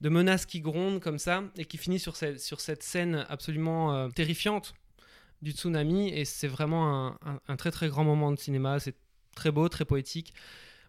menace 0.00 0.46
qui 0.46 0.60
gronde 0.60 1.00
comme 1.00 1.18
ça 1.18 1.42
et 1.58 1.66
qui 1.66 1.76
finit 1.76 1.98
sur 1.98 2.16
cette, 2.16 2.40
sur 2.40 2.60
cette 2.60 2.82
scène 2.82 3.26
absolument 3.28 3.94
euh, 3.94 4.08
terrifiante 4.08 4.74
du 5.42 5.52
tsunami. 5.52 6.08
Et 6.08 6.24
c'est 6.24 6.48
vraiment 6.48 7.16
un, 7.48 7.56
très 7.56 7.70
très 7.70 7.88
grand 7.88 8.04
moment 8.04 8.32
de 8.32 8.38
cinéma. 8.38 8.78
C'est 8.80 8.96
très 9.34 9.50
beau, 9.50 9.68
très 9.68 9.84
poétique. 9.84 10.34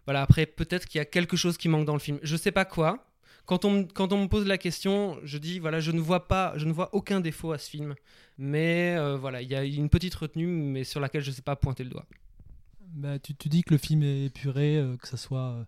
Voilà, 0.06 0.22
après, 0.22 0.46
peut-être 0.46 0.86
qu'il 0.86 0.98
y 0.98 1.02
a 1.02 1.04
quelque 1.04 1.36
chose 1.36 1.58
qui 1.58 1.68
manque 1.68 1.84
dans 1.84 1.92
le 1.92 1.98
film. 1.98 2.18
Je 2.22 2.36
sais 2.36 2.52
pas 2.52 2.64
quoi. 2.64 3.04
Quand 3.48 3.64
on, 3.64 3.86
quand 3.86 4.12
on 4.12 4.22
me 4.22 4.28
pose 4.28 4.46
la 4.46 4.58
question, 4.58 5.18
je 5.24 5.38
dis 5.38 5.58
voilà, 5.58 5.80
je 5.80 5.90
ne 5.90 6.00
vois 6.00 6.28
pas, 6.28 6.52
je 6.56 6.66
ne 6.66 6.72
vois 6.72 6.94
aucun 6.94 7.20
défaut 7.20 7.52
à 7.52 7.58
ce 7.58 7.70
film, 7.70 7.94
mais 8.36 8.94
euh, 8.98 9.16
voilà, 9.16 9.40
il 9.40 9.48
y 9.48 9.54
a 9.54 9.64
une 9.64 9.88
petite 9.88 10.14
retenue, 10.14 10.46
mais 10.46 10.84
sur 10.84 11.00
laquelle 11.00 11.22
je 11.22 11.30
ne 11.30 11.34
sais 11.34 11.40
pas 11.40 11.56
pointer 11.56 11.82
le 11.82 11.88
doigt. 11.88 12.04
Bah, 12.80 13.18
tu, 13.18 13.34
tu, 13.34 13.48
dis 13.48 13.62
que 13.62 13.72
le 13.72 13.78
film 13.78 14.02
est 14.02 14.26
épuré, 14.26 14.76
euh, 14.76 14.98
que 14.98 15.08
ce 15.08 15.16
soit 15.16 15.52
euh, 15.52 15.64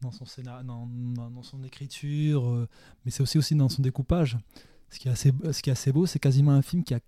dans 0.00 0.10
son 0.10 0.24
scénario, 0.24 0.66
dans, 0.66 0.86
dans, 0.86 1.42
son 1.42 1.62
écriture, 1.64 2.66
mais 3.04 3.10
c'est 3.10 3.22
aussi 3.22 3.36
aussi 3.36 3.54
dans 3.54 3.68
son 3.68 3.82
découpage. 3.82 4.38
Ce 4.88 4.98
qui 4.98 5.08
est 5.08 5.12
assez, 5.12 5.32
ce 5.52 5.60
qui 5.60 5.68
est 5.68 5.72
assez 5.72 5.92
beau, 5.92 6.06
c'est 6.06 6.18
quasiment 6.18 6.52
un 6.52 6.62
film 6.62 6.82
qui 6.82 6.94
a 6.94 7.00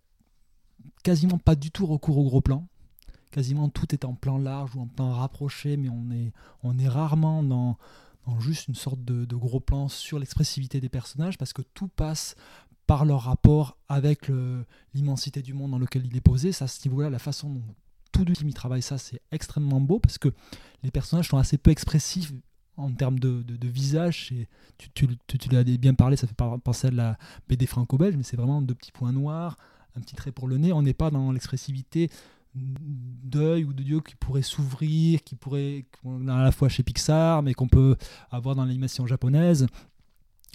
quasiment 1.02 1.38
pas 1.38 1.54
du 1.54 1.70
tout 1.70 1.86
recours 1.86 2.18
au 2.18 2.24
gros 2.24 2.40
plan. 2.40 2.66
Quasiment 3.30 3.68
tout 3.68 3.94
est 3.94 4.04
en 4.04 4.14
plan 4.14 4.38
large 4.38 4.74
ou 4.76 4.80
en 4.80 4.86
plan 4.86 5.12
rapproché, 5.12 5.76
mais 5.76 5.88
on 5.88 6.10
est, 6.10 6.32
on 6.62 6.78
est 6.78 6.88
rarement 6.88 7.42
dans, 7.42 7.76
juste 8.40 8.68
une 8.68 8.74
sorte 8.74 9.04
de, 9.04 9.36
gros 9.36 9.60
plan 9.60 9.88
sur 9.88 10.18
l'expressivité 10.18 10.80
des 10.80 10.88
personnages, 10.88 11.36
parce 11.38 11.52
que 11.52 11.62
tout 11.62 11.88
passe 11.88 12.36
par 12.86 13.04
leur 13.04 13.22
rapport 13.22 13.76
avec 13.88 14.30
l'immensité 14.94 15.42
du 15.42 15.54
monde 15.54 15.72
dans 15.72 15.78
lequel 15.78 16.06
il 16.06 16.16
est 16.16 16.20
posé. 16.20 16.52
Ça, 16.52 16.66
à 16.66 16.68
ce 16.68 16.86
niveau-là, 16.88 17.10
la 17.10 17.18
façon 17.18 17.50
dont 17.50 17.62
tout 18.12 18.24
du 18.24 18.34
film 18.34 18.48
il 18.48 18.54
travaille 18.54 18.82
ça, 18.82 18.98
c'est 18.98 19.20
extrêmement 19.32 19.80
beau 19.80 19.98
parce 19.98 20.18
que 20.18 20.28
les 20.84 20.90
personnages 20.90 21.28
sont 21.28 21.38
assez 21.38 21.58
peu 21.58 21.70
expressifs 21.70 22.32
en 22.76 22.92
termes 22.92 23.18
de 23.18 23.68
visage. 23.68 24.30
Et 24.32 24.48
tu, 24.78 24.90
tu, 24.90 25.08
tu, 25.26 25.38
tu 25.38 25.48
l'as 25.48 25.64
bien 25.64 25.94
parlé, 25.94 26.16
ça 26.16 26.26
fait 26.26 26.36
penser 26.62 26.88
à 26.88 26.90
la 26.90 27.18
BD 27.48 27.66
franco-belge, 27.66 28.16
mais 28.16 28.22
c'est 28.22 28.36
vraiment 28.36 28.62
deux 28.62 28.74
petits 28.74 28.92
points 28.92 29.12
noirs, 29.12 29.56
un 29.96 30.00
petit 30.00 30.14
trait 30.14 30.32
pour 30.32 30.48
le 30.48 30.58
nez. 30.58 30.72
On 30.72 30.82
n'est 30.82 30.94
pas 30.94 31.10
dans 31.10 31.32
l'expressivité 31.32 32.10
d'œil 32.54 33.64
ou 33.64 33.72
de 33.72 33.82
dieu 33.82 34.00
qui 34.00 34.14
pourrait 34.14 34.42
s'ouvrir, 34.42 35.22
qui 35.24 35.34
pourrait, 35.34 35.86
à 36.04 36.42
la 36.42 36.52
fois 36.52 36.68
chez 36.68 36.82
Pixar, 36.82 37.42
mais 37.42 37.54
qu'on 37.54 37.68
peut 37.68 37.96
avoir 38.30 38.54
dans 38.54 38.64
l'animation 38.64 39.06
japonaise. 39.06 39.66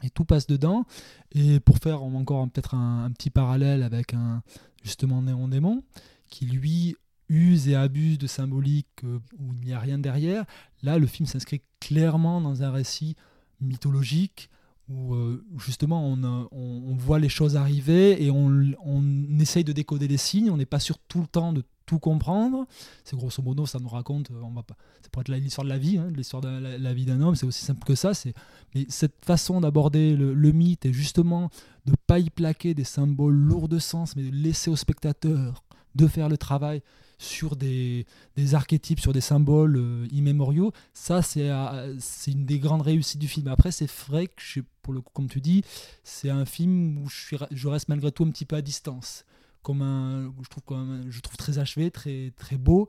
Et 0.04 0.10
tout 0.10 0.24
passe 0.24 0.48
dedans. 0.48 0.86
Et 1.34 1.60
pour 1.60 1.78
faire 1.78 2.04
encore 2.04 2.50
peut-être 2.50 2.74
un, 2.74 3.04
un, 3.04 3.12
petit 3.12 3.30
parallèle 3.30 3.84
avec 3.84 4.14
un 4.14 4.42
justement 4.82 5.22
Néon 5.22 5.50
Démon, 5.50 5.84
qui 6.30 6.46
lui 6.46 6.96
use 7.30 7.68
et 7.68 7.76
abuse 7.76 8.18
de 8.18 8.28
symbolique 8.28 8.88
euh, 9.04 9.20
où 9.38 9.54
il 9.54 9.62
n'y 9.62 9.74
a 9.74 9.80
rien 9.80 10.00
derrière. 10.00 10.46
Là, 10.82 10.98
le 10.98 11.08
film 11.08 11.28
s'inscrit 11.28 11.62
clairement 11.80 12.42
dans 12.42 12.64
un 12.64 12.72
récit 12.72 13.16
mythologique 13.62 14.50
où 14.90 15.14
euh, 15.14 15.46
justement 15.58 16.06
on, 16.06 16.24
on, 16.24 16.48
on, 16.52 16.96
voit 16.96 17.20
les 17.20 17.30
choses 17.30 17.56
arriver 17.56 18.24
et 18.24 18.32
on, 18.32 18.74
on 18.84 19.40
essaye 19.40 19.64
de 19.64 19.72
décoder 19.72 20.08
les 20.08 20.18
signes. 20.18 20.50
On 20.50 20.58
n'est 20.58 20.66
pas 20.66 20.80
sûr 20.80 20.98
tout 21.08 21.22
le 21.22 21.28
temps 21.28 21.54
de 21.54 21.64
tout 21.86 22.00
comprendre. 22.00 22.68
C'est 23.04 23.16
grosso 23.16 23.42
modo, 23.42 23.66
ça 23.66 23.80
nous 23.80 23.90
raconte, 23.90 24.30
on 24.32 24.52
va 24.52 24.64
pas, 24.64 24.76
ça 25.02 25.10
pourrait 25.12 25.24
être 25.28 25.42
l'histoire 25.42 25.66
de 25.66 25.70
la 25.70 25.80
vie, 25.80 25.98
hein, 25.98 26.12
l'histoire 26.16 26.42
de 26.42 26.48
la, 26.48 26.94
vie 26.94 27.06
d'un 27.06 27.20
homme, 27.22 27.36
c'est 27.36 27.48
aussi 27.48 27.66
simple 27.66 27.84
que 27.84 27.96
ça. 27.96 28.14
C'est, 28.14 28.34
mais 28.76 28.86
cette 28.90 29.26
façon 29.26 29.62
d'aborder 29.62 30.16
le, 30.16 30.34
le, 30.36 30.52
mythe 30.52 30.86
et 30.86 30.94
justement 30.94 31.50
de 31.86 31.94
pas 32.06 32.20
y 32.20 32.30
plaquer 32.30 32.76
des 32.76 32.84
symboles 32.84 33.34
lourds 33.36 33.70
de 33.70 33.80
sens, 33.80 34.16
mais 34.16 34.24
de 34.24 34.36
laisser 34.36 34.70
au 34.70 34.76
spectateur 34.76 35.64
de 35.96 36.08
faire 36.08 36.30
le 36.30 36.38
travail 36.38 36.84
sur 37.20 37.58
des, 37.58 38.08
des, 38.36 38.56
archétypes, 38.56 39.00
sur 39.00 39.14
des 39.14 39.22
symboles 39.22 39.76
euh, 39.78 40.08
immémoriaux, 40.12 40.72
ça 40.94 41.22
c'est 41.22 41.50
euh, 41.50 42.00
une 42.26 42.46
des 42.46 42.60
grandes 42.60 42.82
réussites 42.82 43.20
du 43.20 43.28
film. 43.28 43.50
Après 43.50 43.72
c'est 43.72 43.92
vrai 44.08 44.28
que, 44.28 44.62
pour 44.82 44.94
le 44.94 45.02
coup, 45.02 45.12
comme 45.14 45.28
tu 45.28 45.42
dis, 45.42 45.64
c'est 46.04 46.30
un 46.30 46.46
film 46.46 46.98
où 46.98 47.10
je, 47.10 47.18
suis, 47.18 47.38
je, 47.52 47.68
reste 47.68 47.90
malgré 47.90 48.12
tout 48.12 48.24
un 48.24 48.32
petit 48.32 48.46
peu 48.46 48.56
à 48.56 48.62
distance. 48.62 49.26
Comme 49.62 49.82
un, 49.82 50.34
je, 50.42 50.50
trouve 50.50 50.64
je 51.10 51.20
trouve 51.20 51.36
très 51.36 51.60
achevé, 51.60 51.92
très, 51.92 52.32
très 52.38 52.58
beau, 52.58 52.88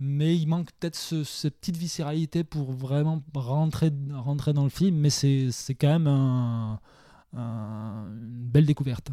mais 0.00 0.36
il 0.36 0.46
manque 0.46 0.72
peut-être 0.80 0.96
ce, 0.96 1.22
cette 1.22 1.56
petite 1.60 1.76
viscéralité 1.76 2.42
pour 2.42 2.72
vraiment 2.72 3.22
rentrer, 3.34 3.92
rentrer 4.12 4.52
dans 4.52 4.64
le 4.64 4.70
film, 4.70 4.96
mais 4.96 5.10
c'est 5.10 5.52
quand 5.80 5.88
même 6.00 6.08
un, 6.08 6.80
une 7.32 8.48
belle 8.50 8.66
découverte 8.66 9.12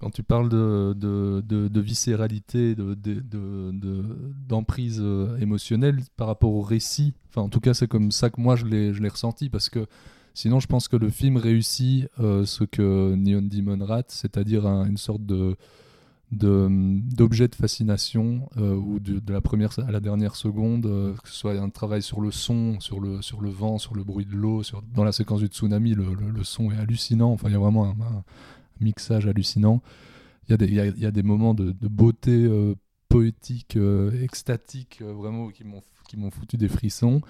quand 0.00 0.10
tu 0.10 0.22
parles 0.22 0.48
de, 0.48 0.94
de, 0.96 1.42
de, 1.46 1.68
de 1.68 1.80
viscéralité, 1.80 2.74
d'emprise 4.48 4.98
de, 4.98 5.04
euh, 5.04 5.38
émotionnelle 5.38 6.00
par 6.16 6.26
rapport 6.26 6.52
au 6.52 6.62
récit, 6.62 7.12
enfin 7.28 7.42
en 7.42 7.50
tout 7.50 7.60
cas 7.60 7.74
c'est 7.74 7.86
comme 7.86 8.10
ça 8.10 8.30
que 8.30 8.40
moi 8.40 8.56
je 8.56 8.64
l'ai 8.64 9.08
ressenti, 9.08 9.50
parce 9.50 9.68
que 9.68 9.86
sinon 10.32 10.58
je 10.58 10.66
pense 10.66 10.88
que 10.88 10.96
le 10.96 11.10
film 11.10 11.36
réussit 11.36 12.08
euh, 12.18 12.46
ce 12.46 12.64
que 12.64 13.14
Neon 13.14 13.42
Demon 13.42 13.84
rate, 13.84 14.10
c'est-à-dire 14.10 14.66
un, 14.66 14.86
une 14.86 14.96
sorte 14.96 15.24
de 15.26 15.54
d'objet 16.32 17.48
de, 17.48 17.50
de, 17.50 17.56
fascination 17.56 18.48
euh, 18.56 18.76
ou 18.76 19.00
de, 19.00 19.18
de, 19.18 19.32
la 19.32 19.40
première 19.40 19.76
à 19.80 19.90
la 19.90 19.98
dernière 19.98 20.36
seconde, 20.36 20.84
que 20.84 21.28
ce 21.28 21.34
soit 21.34 21.58
un 21.58 21.70
travail 21.70 22.02
sur 22.02 22.20
le 22.20 22.30
son, 22.30 22.78
sur 22.78 23.00
le, 23.00 23.20
sur 23.20 23.40
le 23.40 23.50
vent, 23.50 23.78
sur 23.78 23.96
le 23.96 24.04
bruit 24.04 24.26
de 24.26 24.36
l'eau, 24.36 24.62
dans 24.94 25.02
la 25.02 25.10
séquence 25.10 25.40
du 25.40 25.48
tsunami, 25.48 25.92
le, 25.92 26.14
le, 26.14 26.44
son 26.44 26.70
est 26.70 26.76
hallucinant, 26.76 27.32
enfin 27.32 27.48
il 27.48 27.52
y 27.52 27.56
a 27.56 27.58
vraiment 27.58 27.86
un 27.86 28.22
mixage 28.80 29.26
hallucinant. 29.26 29.82
Il 30.48 30.74
y 30.74 31.06
a 31.06 31.10
des, 31.10 31.22
moments 31.22 31.54
de, 31.54 31.72
beauté 31.88 32.32
euh, 32.32 32.74
poétique, 33.08 33.76
euh, 33.76 34.22
extatique, 34.22 34.98
euh, 35.00 35.12
vraiment 35.12 35.48
qui 35.50 35.64
m'ont 35.64 36.30
foutu 36.30 36.56
des 36.56 36.68
frissons. 36.68 37.20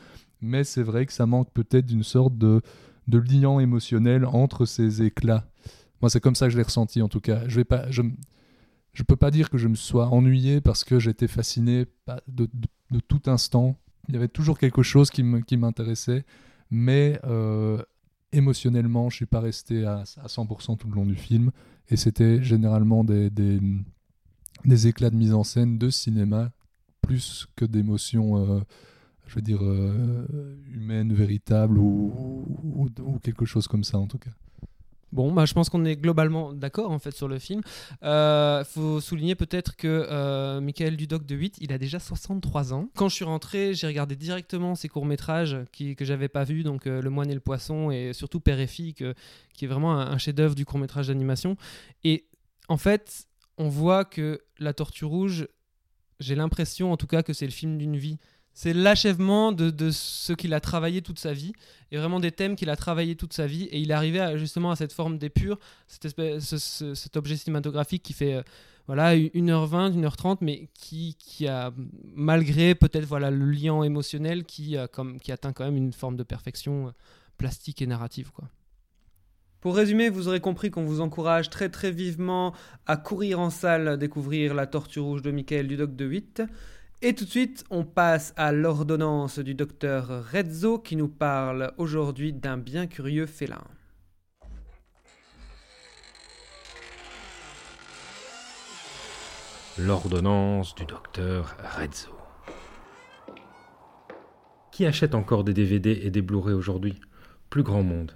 Mais 0.41 0.65
c'est 0.65 0.83
vrai 0.83 1.05
que 1.05 1.13
ça 1.13 1.27
manque 1.27 1.53
peut-être 1.53 1.85
d'une 1.85 2.03
sorte 2.03 2.39
de, 2.39 2.63
de 3.09 3.19
lien 3.19 3.61
émotionnel 3.61 4.25
entre 4.25 4.65
ces 4.65 5.03
éclats. 5.03 5.47
Moi, 6.01 6.09
c'est 6.09 6.21
comme 6.21 6.35
ça 6.35 6.47
que 6.47 6.53
je 6.53 6.57
l'ai 6.57 6.63
ressenti 6.63 7.03
en 7.03 7.09
tout 7.09 7.21
cas. 7.21 7.47
Je 7.49 7.61
je 8.93 9.03
peux 9.05 9.17
pas 9.17 9.31
dire 9.31 9.51
que 9.51 9.59
je 9.59 9.69
me 9.69 9.75
sois 9.75 10.09
ennuyé 10.09 10.61
parce 10.61 10.83
que 10.83 10.99
j'étais 10.99 11.29
fasciné 11.29 11.87
de, 12.27 12.49
tout 13.07 13.23
instant. 13.27 13.77
Il 14.09 14.15
y 14.15 14.17
avait 14.17 14.29
toujours 14.29 14.59
quelque 14.59 14.83
chose 14.83 15.11
qui 15.11 15.23
m'intéressait, 15.23 16.25
mais 16.71 17.21
émotionnellement, 18.33 19.11
je 19.11 19.17
suis 19.17 19.27
pas 19.27 19.41
resté 19.41 19.85
à, 19.85 19.99
à 19.99 20.27
100% 20.27 20.77
tout 20.77 20.89
le 20.89 20.95
long 20.95 21.07
du 21.07 21.17
film. 21.17 21.51
Et 21.89 21.97
c'était 21.97 22.43
généralement 22.43 23.05
des, 23.05 23.31
des, 23.31 23.61
des, 24.65 24.87
éclats 24.87 25.11
de 25.11 25.17
mise 25.17 25.35
en 25.35 25.45
scène 25.45 25.79
de 25.79 25.91
cinéma, 25.91 26.53
plus 27.03 27.47
que 27.57 27.65
d'émotions, 27.65 28.37
euh, 28.37 28.61
je 29.27 29.35
veux 29.35 29.43
dire, 29.43 29.61
euh, 29.63 30.57
humaines, 30.73 31.13
véritables, 31.13 31.79
ou, 31.79 32.47
ou, 32.63 32.89
ou, 33.01 33.19
quelque 33.19 33.45
chose 33.45 33.67
comme 33.67 33.85
ça 33.85 33.99
en 33.99 34.07
tout 34.07 34.19
cas. 34.19 34.31
Bon, 35.13 35.33
bah, 35.33 35.45
je 35.45 35.55
pense 35.55 35.69
qu'on 35.69 35.85
est 35.85 35.97
globalement 35.97 36.53
d'accord 36.53 36.91
en 36.91 36.99
fait 36.99 37.13
sur 37.13 37.29
le 37.29 37.39
film. 37.39 37.63
Il 38.03 38.65
faut 38.67 39.01
souligner 39.01 39.35
peut-être 39.35 39.77
que 39.77 40.07
euh, 40.11 40.61
Michael 40.61 40.97
Dudoc 40.97 41.27
de 41.27 41.35
8, 41.35 41.57
il 41.61 41.73
a 41.73 41.79
déjà 41.79 41.99
63 41.99 42.73
ans. 42.73 42.89
Quand 42.95 43.09
je 43.09 43.15
suis 43.15 43.25
rentré, 43.25 43.75
j'ai 43.75 43.87
regardé 43.87 44.17
directement 44.17 44.75
ses 44.75 44.89
courts-métrages 44.89 45.59
qui, 45.73 45.97
que 45.97 46.05
j'avais 46.05 46.29
pas 46.29 46.45
vus, 46.45 46.63
donc 46.63 46.87
euh, 46.87 47.03
Le 47.03 47.11
Moine 47.11 47.31
et 47.31 47.35
le 47.35 47.41
Poisson 47.41 47.91
et 47.91 48.13
surtout 48.13 48.41
Père 48.41 48.61
et 48.61 48.67
Fille, 48.67 48.95
qui 48.95 49.65
est 49.65 49.69
vraiment 49.69 49.99
un, 49.99 50.13
un 50.13 50.19
chef-d'œuvre 50.19 50.55
du 50.55 50.65
court-métrage 50.65 51.09
d'animation. 51.09 51.57
Et 52.05 52.27
en 52.69 52.77
fait, 52.77 53.27
on 53.59 53.69
voit 53.69 54.05
que 54.05 54.41
La 54.59 54.73
Tortue 54.73 55.05
Rouge, 55.05 55.49
j'ai 56.21 56.35
l'impression 56.35 56.93
en 56.93 56.97
tout 56.97 57.07
cas 57.07 57.23
que 57.23 57.33
c'est 57.33 57.47
le 57.47 57.53
film 57.53 57.79
d'une 57.79 57.97
vie. 57.97 58.19
C'est 58.53 58.73
l'achèvement 58.73 59.53
de, 59.53 59.71
de 59.71 59.91
ce 59.91 60.33
qu'il 60.33 60.53
a 60.55 60.61
travaillé 60.61 61.03
toute 61.03 61.19
sa 61.19 61.33
vie, 61.33 61.53
et 61.93 61.97
vraiment 61.97 62.21
des 62.21 62.33
thèmes 62.33 62.57
qu'il 62.57 62.71
a 62.71 62.77
travaillé 62.77 63.17
toute 63.17 63.33
sa 63.33 63.47
vie, 63.47 63.65
et 63.65 63.79
il 63.79 63.91
est 63.91 63.95
arrivé 63.95 64.37
justement 64.37 64.71
à 64.71 64.77
cette 64.77 64.93
forme 64.93 65.19
d'épure, 65.19 65.59
cet 65.87 67.17
objet 67.17 67.37
cinématographique 67.37 68.03
qui 68.03 68.13
fait 68.13 68.35
euh, 68.35 68.43
voilà 68.87 69.15
1h20, 69.15 70.01
1h30, 70.01 70.39
mais 70.41 70.69
qui, 70.75 71.17
qui 71.19 71.47
a, 71.47 71.73
malgré 72.15 72.75
peut-être 72.75 73.05
voilà 73.05 73.31
le 73.31 73.45
lien 73.45 73.83
émotionnel, 73.83 74.45
qui, 74.45 74.77
comme, 74.93 75.21
qui 75.21 75.31
atteint 75.33 75.53
quand 75.53 75.65
même 75.65 75.77
une 75.77 75.93
forme 75.93 76.17
de 76.17 76.25
perfection 76.25 76.89
euh, 76.89 76.91
plastique 77.37 77.83
et 77.83 77.87
narrative. 77.87 78.33
Quoi. 78.33 78.49
Pour 79.61 79.77
résumer, 79.77 80.09
vous 80.09 80.27
aurez 80.27 80.41
compris 80.41 80.71
qu'on 80.71 80.85
vous 80.85 81.01
encourage 81.01 81.51
très 81.51 81.69
très 81.69 81.91
vivement 81.91 82.55
à 82.87 82.97
courir 82.97 83.41
en 83.41 83.51
salle 83.51 83.99
découvrir 83.99 84.55
La 84.55 84.67
Tortue 84.67 85.01
Rouge 85.01 85.23
de 85.23 85.31
Michael 85.31 85.69
Dudoc 85.69 85.95
de 85.95 86.05
8. 86.07 86.43
Et 87.03 87.15
tout 87.15 87.25
de 87.25 87.31
suite, 87.31 87.65
on 87.71 87.83
passe 87.83 88.35
à 88.37 88.53
l'ordonnance 88.53 89.39
du 89.39 89.55
docteur 89.55 90.23
Rezzo 90.31 90.79
qui 90.79 90.97
nous 90.97 91.09
parle 91.09 91.73
aujourd'hui 91.79 92.35
d'un 92.35 92.59
bien 92.59 92.87
curieux 92.87 93.25
félin. 93.25 93.65
L'ordonnance 99.79 100.75
du 100.75 100.85
docteur 100.85 101.57
Rezzo. 101.59 102.11
Qui 104.71 104.85
achète 104.85 105.15
encore 105.15 105.43
des 105.43 105.55
DVD 105.55 105.99
et 106.03 106.11
des 106.11 106.21
Blu-ray 106.21 106.53
aujourd'hui? 106.53 107.01
Plus 107.49 107.63
grand 107.63 107.83
monde. 107.83 108.13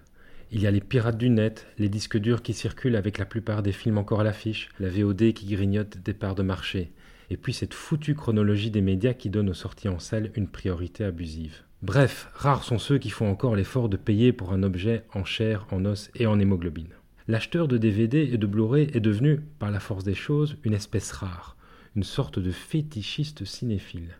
Il 0.50 0.60
y 0.60 0.66
a 0.66 0.70
les 0.70 0.82
pirates 0.82 1.16
du 1.16 1.30
net, 1.30 1.66
les 1.78 1.88
disques 1.88 2.18
durs 2.18 2.42
qui 2.42 2.52
circulent 2.52 2.96
avec 2.96 3.16
la 3.16 3.24
plupart 3.24 3.62
des 3.62 3.72
films 3.72 3.96
encore 3.96 4.20
à 4.20 4.24
l'affiche, 4.24 4.68
la 4.78 4.90
VOD 4.90 5.32
qui 5.32 5.46
grignote 5.46 5.96
des 5.96 6.12
parts 6.12 6.34
de 6.34 6.42
marché, 6.42 6.92
et 7.30 7.36
puis 7.36 7.52
cette 7.52 7.74
foutue 7.74 8.14
chronologie 8.14 8.70
des 8.70 8.80
médias 8.80 9.14
qui 9.14 9.30
donne 9.30 9.50
aux 9.50 9.54
sorties 9.54 9.88
en 9.88 9.98
salle 9.98 10.30
une 10.34 10.48
priorité 10.48 11.04
abusive. 11.04 11.62
Bref, 11.82 12.30
rares 12.34 12.64
sont 12.64 12.78
ceux 12.78 12.98
qui 12.98 13.10
font 13.10 13.28
encore 13.28 13.56
l'effort 13.56 13.88
de 13.88 13.96
payer 13.96 14.32
pour 14.32 14.52
un 14.52 14.62
objet 14.62 15.04
en 15.12 15.24
chair, 15.24 15.66
en 15.70 15.84
os 15.84 16.10
et 16.14 16.26
en 16.26 16.38
hémoglobine. 16.38 16.94
L'acheteur 17.28 17.68
de 17.68 17.78
DVD 17.78 18.28
et 18.32 18.38
de 18.38 18.46
Blu-ray 18.46 18.90
est 18.92 19.00
devenu, 19.00 19.40
par 19.58 19.70
la 19.70 19.80
force 19.80 20.04
des 20.04 20.14
choses, 20.14 20.56
une 20.64 20.74
espèce 20.74 21.12
rare, 21.12 21.56
une 21.96 22.02
sorte 22.02 22.38
de 22.38 22.50
fétichiste 22.50 23.44
cinéphile. 23.44 24.16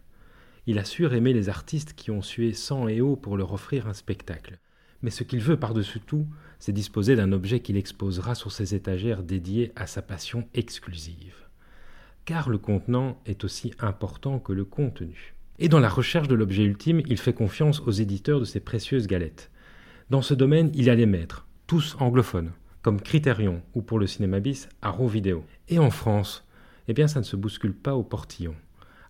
Il 0.67 0.79
assure 0.79 1.13
aimer 1.13 1.35
les 1.35 1.51
artistes 1.51 1.93
qui 1.95 2.11
ont 2.11 2.23
sué 2.23 2.55
sang 2.55 2.89
et 2.89 3.01
eau 3.01 3.17
pour 3.17 3.37
leur 3.37 3.53
offrir 3.53 3.87
un 3.87 3.93
spectacle. 3.93 4.59
Mais 5.03 5.11
ce 5.11 5.23
qu'il 5.23 5.41
veut 5.41 5.59
par-dessus 5.59 6.01
tout, 6.01 6.27
c'est 6.59 6.73
disposer 6.73 7.15
d'un 7.15 7.33
objet 7.33 7.61
qu'il 7.61 7.77
exposera 7.77 8.35
sur 8.35 8.53
ses 8.53 8.75
étagères 8.75 9.23
dédiées 9.23 9.73
à 9.77 9.87
sa 9.87 10.01
passion 10.01 10.49
exclusive. 10.55 11.44
Car 12.25 12.49
le 12.49 12.57
contenant 12.57 13.21
est 13.27 13.45
aussi 13.45 13.75
important 13.79 14.39
que 14.39 14.55
le 14.55 14.65
contenu. 14.65 15.35
Et 15.59 15.69
dans 15.69 15.79
la 15.79 15.91
recherche 15.91 16.27
de 16.27 16.35
l'objet 16.35 16.65
ultime, 16.65 17.03
il 17.07 17.19
fait 17.19 17.35
confiance 17.35 17.81
aux 17.81 17.91
éditeurs 17.91 18.41
de 18.41 18.47
ces 18.47 18.61
précieuses 18.61 19.07
galettes. 19.07 19.51
Dans 20.09 20.23
ce 20.23 20.33
domaine, 20.33 20.71
il 20.75 20.85
y 20.85 20.91
a 20.91 20.95
les 20.95 21.05
maîtres, 21.05 21.47
tous 21.67 21.97
anglophones, 22.01 22.53
comme 22.81 23.01
Criterion 23.01 23.61
ou 23.75 23.83
pour 23.83 23.99
le 23.99 24.07
cinéma 24.07 24.41
bis, 24.41 24.71
Arrow 24.81 25.07
Video. 25.07 25.45
Et 25.69 25.79
en 25.79 25.91
France, 25.91 26.47
eh 26.89 26.95
bien 26.95 27.09
ça 27.09 27.21
ne 27.21 27.25
se 27.25 27.37
bouscule 27.37 27.75
pas 27.75 27.95
au 27.95 28.03
portillon. 28.03 28.55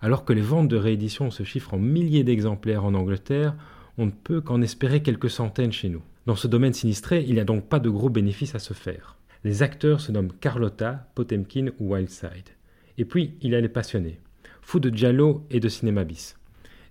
Alors 0.00 0.24
que 0.24 0.32
les 0.32 0.42
ventes 0.42 0.68
de 0.68 0.76
réédition 0.76 1.30
se 1.30 1.44
chiffrent 1.44 1.74
en 1.74 1.78
milliers 1.78 2.24
d'exemplaires 2.24 2.84
en 2.84 2.94
Angleterre, 2.94 3.54
on 3.96 4.06
ne 4.06 4.10
peut 4.10 4.40
qu'en 4.40 4.60
espérer 4.60 5.02
quelques 5.02 5.30
centaines 5.30 5.72
chez 5.72 5.88
nous. 5.88 6.02
Dans 6.26 6.36
ce 6.36 6.48
domaine 6.48 6.74
sinistré, 6.74 7.24
il 7.26 7.34
n'y 7.34 7.40
a 7.40 7.44
donc 7.44 7.68
pas 7.68 7.78
de 7.78 7.90
gros 7.90 8.10
bénéfices 8.10 8.56
à 8.56 8.58
se 8.58 8.74
faire. 8.74 9.16
Les 9.44 9.62
acteurs 9.62 10.00
se 10.00 10.10
nomment 10.10 10.32
Carlotta, 10.40 11.08
Potemkin 11.14 11.68
ou 11.78 11.94
Wildside. 11.94 12.50
Et 12.98 13.04
puis, 13.04 13.36
il 13.40 13.54
a 13.54 13.60
les 13.60 13.68
passionnés, 13.68 14.20
fous 14.62 14.80
de 14.80 14.94
giallo 14.94 15.46
et 15.50 15.60
de 15.60 15.68
cinéma 15.68 16.04
bis. 16.04 16.36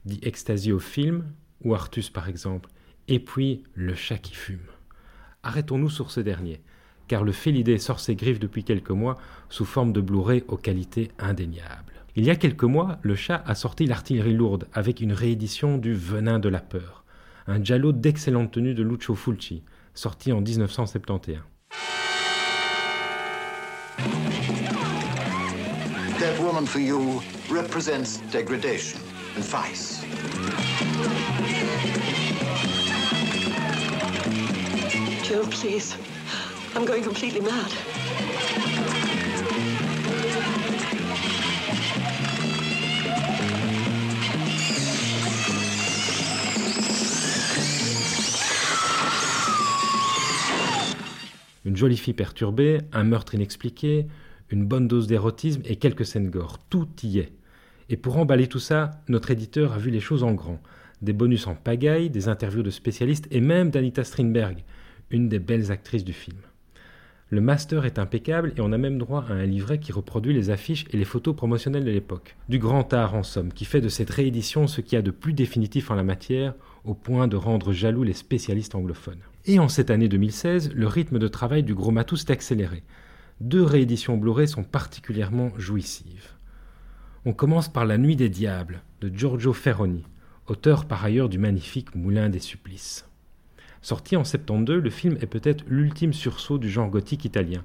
Dit 0.06 0.20
Ecstasy 0.22 0.72
au 0.72 0.80
film, 0.80 1.26
ou 1.64 1.74
Artus 1.74 2.10
par 2.10 2.28
exemple, 2.28 2.70
et 3.08 3.20
puis 3.20 3.64
le 3.74 3.95
chat 3.95 4.18
qui 4.18 4.34
fume. 4.34 4.60
Arrêtons-nous 5.43 5.89
sur 5.89 6.12
ce 6.12 6.20
dernier, 6.20 6.62
car 7.08 7.24
le 7.24 7.32
Félidé 7.32 7.78
sort 7.78 7.99
ses 7.99 8.16
griffes 8.16 8.39
depuis 8.39 8.64
quelques 8.64 8.91
mois 8.91 9.18
sous 9.49 9.66
forme 9.66 9.93
de 9.93 10.01
Blu-ray 10.01 10.43
aux 10.47 10.58
qualités 10.58 11.12
indéniables. 11.20 11.93
Il 12.16 12.26
y 12.26 12.30
a 12.30 12.36
quelques 12.36 12.64
mois, 12.64 12.99
le 13.01 13.16
chat 13.16 13.43
a 13.45 13.56
sorti 13.56 13.86
l'artillerie 13.86 14.34
lourde 14.34 14.68
avec 14.74 15.01
une 15.01 15.14
réédition 15.14 15.78
du 15.78 15.93
Venin 15.93 16.39
de 16.39 16.49
la 16.49 16.62
peur, 16.62 17.04
un 17.47 17.64
giallo 17.64 17.91
d'excellente 17.91 18.51
tenue 18.51 18.74
de 18.74 18.84
Lucio 18.84 19.16
Fulci, 19.16 19.64
sorti 19.93 20.32
en 20.32 20.41
1971. 20.41 21.53
Woman 26.54 26.68
for 26.68 26.80
you 26.80 27.20
represents 27.49 28.18
degradation 28.32 28.99
and 29.36 29.43
vice. 29.43 30.04
Joe, 35.24 35.47
please. 35.49 35.97
I'm 36.76 36.86
going 36.86 37.04
completely 37.04 37.41
mad. 37.41 37.72
Une 51.66 51.76
jolie 51.76 51.97
fille 51.97 52.14
perturbée, 52.14 52.82
un 52.91 53.06
meurtre 53.06 53.34
inexpliqué, 53.34 54.06
une 54.50 54.66
bonne 54.66 54.88
dose 54.88 55.08
d'érotisme 55.08 55.62
et 55.66 55.76
quelques 55.76 56.06
scènes 56.06 56.30
gore. 56.30 56.60
Tout 56.70 56.88
y 57.04 57.20
est. 57.20 57.34
Et 57.89 57.98
pour 57.98 58.18
emballer 58.18 58.48
tout 58.48 58.60
ça, 58.60 58.91
notre 59.08 59.32
éditeur 59.32 59.74
a 59.74 59.78
vu 59.78 59.91
les 59.91 60.00
choses 60.00 60.24
en 60.24 60.34
grand. 60.34 60.62
Des 61.02 61.14
bonus 61.14 61.48
en 61.48 61.56
pagaille, 61.56 62.10
des 62.10 62.28
interviews 62.30 62.64
de 62.64 62.70
spécialistes 62.70 63.28
et 63.32 63.41
même 63.41 63.72
d'Anita 63.72 64.04
Strindberg, 64.04 64.64
une 65.12 65.28
des 65.28 65.39
belles 65.39 65.72
actrices 65.72 66.06
du 66.06 66.14
film. 66.14 66.38
Le 67.30 67.41
master 67.41 67.86
est 67.86 67.98
impeccable 67.98 68.54
et 68.56 68.62
on 68.62 68.72
a 68.72 68.78
même 68.78 69.00
droit 69.00 69.26
à 69.28 69.34
un 69.34 69.46
livret 69.46 69.80
qui 69.80 69.91
reproduit 69.91 70.36
les 70.36 70.52
affiches 70.52 70.86
et 70.91 70.98
les 70.98 71.04
photos 71.04 71.36
promotionnelles 71.36 71.84
de 71.84 71.89
l'époque. 71.89 72.36
Du 72.48 72.60
grand 72.60 72.94
art 72.94 73.16
en 73.16 73.24
somme, 73.24 73.52
qui 73.52 73.66
fait 73.66 73.82
de 73.82 73.89
cette 73.89 74.12
réédition 74.12 74.68
ce 74.68 74.82
qu'il 74.82 74.98
y 74.98 75.00
a 75.00 75.02
de 75.02 75.10
plus 75.10 75.34
définitif 75.34 75.89
en 75.89 75.96
la 75.96 76.04
matière, 76.04 76.54
au 76.86 76.94
point 76.94 77.28
de 77.28 77.36
rendre 77.36 77.74
jaloux 77.74 78.04
les 78.04 78.14
spécialistes 78.14 78.76
anglophones. 78.76 79.24
Et 79.46 79.58
en 79.58 79.68
cette 79.68 79.89
année 79.89 80.10
2016, 80.10 80.74
le 80.76 80.86
rythme 80.86 81.18
de 81.18 81.28
travail 81.28 81.64
du 81.64 81.74
gros 81.74 81.89
matou 81.89 82.18
s'est 82.18 82.32
accéléré. 82.32 82.84
Deux 83.42 83.64
rééditions 83.64 84.18
Blu-ray 84.18 84.48
sont 84.48 84.64
particulièrement 84.64 85.52
jouissives. 85.58 86.30
On 87.26 87.34
commence 87.34 87.68
par 87.68 87.86
La 87.86 87.98
Nuit 87.98 88.16
des 88.16 88.30
Diables 88.30 88.84
de 89.02 89.10
Giorgio 89.10 89.54
Ferroni, 89.54 90.04
auteur 90.48 90.86
par 90.86 91.04
ailleurs 91.04 91.30
du 91.30 91.40
magnifique 91.40 91.96
Moulin 91.96 92.30
des 92.30 92.40
Supplices. 92.40 93.10
Sorti 93.82 94.16
en 94.16 94.24
72, 94.24 94.84
le 94.84 94.90
film 94.90 95.18
est 95.20 95.28
peut-être 95.28 95.66
l'ultime 95.68 96.14
sursaut 96.14 96.58
du 96.58 96.70
genre 96.70 96.90
gothique 96.90 97.26
italien. 97.26 97.64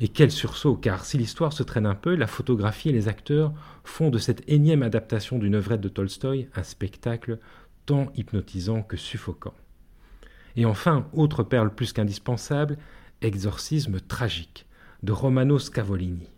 Et 0.00 0.08
quel 0.08 0.30
sursaut, 0.30 0.76
car 0.76 1.04
si 1.04 1.18
l'histoire 1.18 1.52
se 1.52 1.62
traîne 1.62 1.86
un 1.86 1.94
peu, 1.94 2.14
la 2.14 2.26
photographie 2.26 2.88
et 2.88 2.92
les 2.92 3.08
acteurs 3.08 3.52
font 3.84 4.10
de 4.10 4.18
cette 4.18 4.42
énième 4.48 4.82
adaptation 4.82 5.38
d'une 5.38 5.54
œuvrette 5.54 5.80
de 5.80 5.88
Tolstoï 5.88 6.48
un 6.54 6.62
spectacle 6.62 7.38
tant 7.86 8.10
hypnotisant 8.16 8.82
que 8.82 8.96
suffocant. 8.96 9.54
Et 10.56 10.64
enfin, 10.64 11.06
autre 11.12 11.42
perle 11.42 11.74
plus 11.74 11.92
qu'indispensable, 11.92 12.76
Exorcisme 13.22 14.00
tragique 14.00 14.66
de 15.02 15.12
Romano 15.12 15.58
Scavolini. 15.58 16.28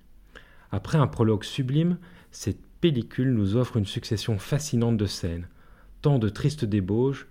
Après 0.70 0.98
un 0.98 1.06
prologue 1.06 1.44
sublime, 1.44 1.98
cette 2.30 2.60
pellicule 2.80 3.32
nous 3.32 3.56
offre 3.56 3.76
une 3.76 3.86
succession 3.86 4.38
fascinante 4.38 4.96
de 4.96 5.06
scènes, 5.06 5.48
tant 6.00 6.18
de 6.18 6.28
tristes 6.28 6.64
débauches 6.64 7.26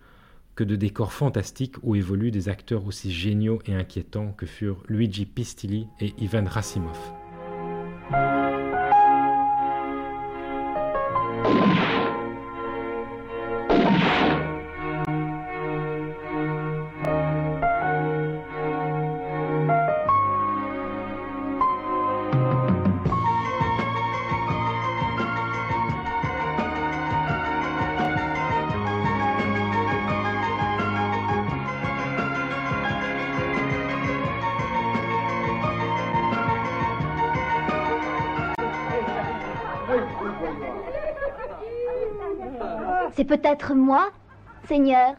que 0.55 0.63
de 0.63 0.75
décors 0.75 1.13
fantastiques 1.13 1.75
où 1.83 1.95
évoluent 1.95 2.31
des 2.31 2.49
acteurs 2.49 2.85
aussi 2.85 3.11
géniaux 3.11 3.59
et 3.65 3.73
inquiétants 3.73 4.33
que 4.33 4.45
furent 4.45 4.83
Luigi 4.87 5.25
Pistilli 5.25 5.87
et 5.99 6.13
Ivan 6.19 6.45
Rassimov. 6.45 6.97
Peut-être 43.31 43.73
moi, 43.73 44.11
Seigneur. 44.67 45.15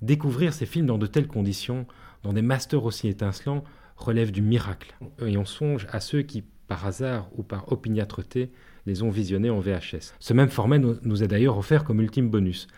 Découvrir 0.00 0.54
ces 0.54 0.64
films 0.64 0.86
dans 0.86 0.98
de 0.98 1.08
telles 1.08 1.26
conditions, 1.26 1.86
dans 2.22 2.32
des 2.32 2.40
masters 2.40 2.84
aussi 2.84 3.08
étincelants, 3.08 3.64
relève 3.96 4.30
du 4.30 4.42
miracle. 4.42 4.94
Et 5.26 5.36
on 5.36 5.44
songe 5.44 5.88
à 5.90 5.98
ceux 5.98 6.22
qui, 6.22 6.44
par 6.68 6.86
hasard 6.86 7.28
ou 7.36 7.42
par 7.42 7.72
opiniâtreté, 7.72 8.52
les 8.86 9.02
ont 9.02 9.10
visionnés 9.10 9.50
en 9.50 9.58
VHS. 9.58 10.14
Ce 10.20 10.32
même 10.32 10.50
format 10.50 10.78
nous 10.78 11.24
est 11.24 11.26
d'ailleurs 11.26 11.58
offert 11.58 11.82
comme 11.82 12.00
ultime 12.00 12.30
bonus, 12.30 12.68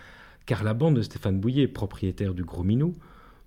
car 0.47 0.65
la 0.65 0.73
bande 0.73 0.97
de 0.97 1.03
Stéphane 1.03 1.41
Bouillet, 1.41 1.69
propriétaire 1.69 2.33
du 2.33 2.43
Gros 2.43 2.65
Minou, 2.65 2.95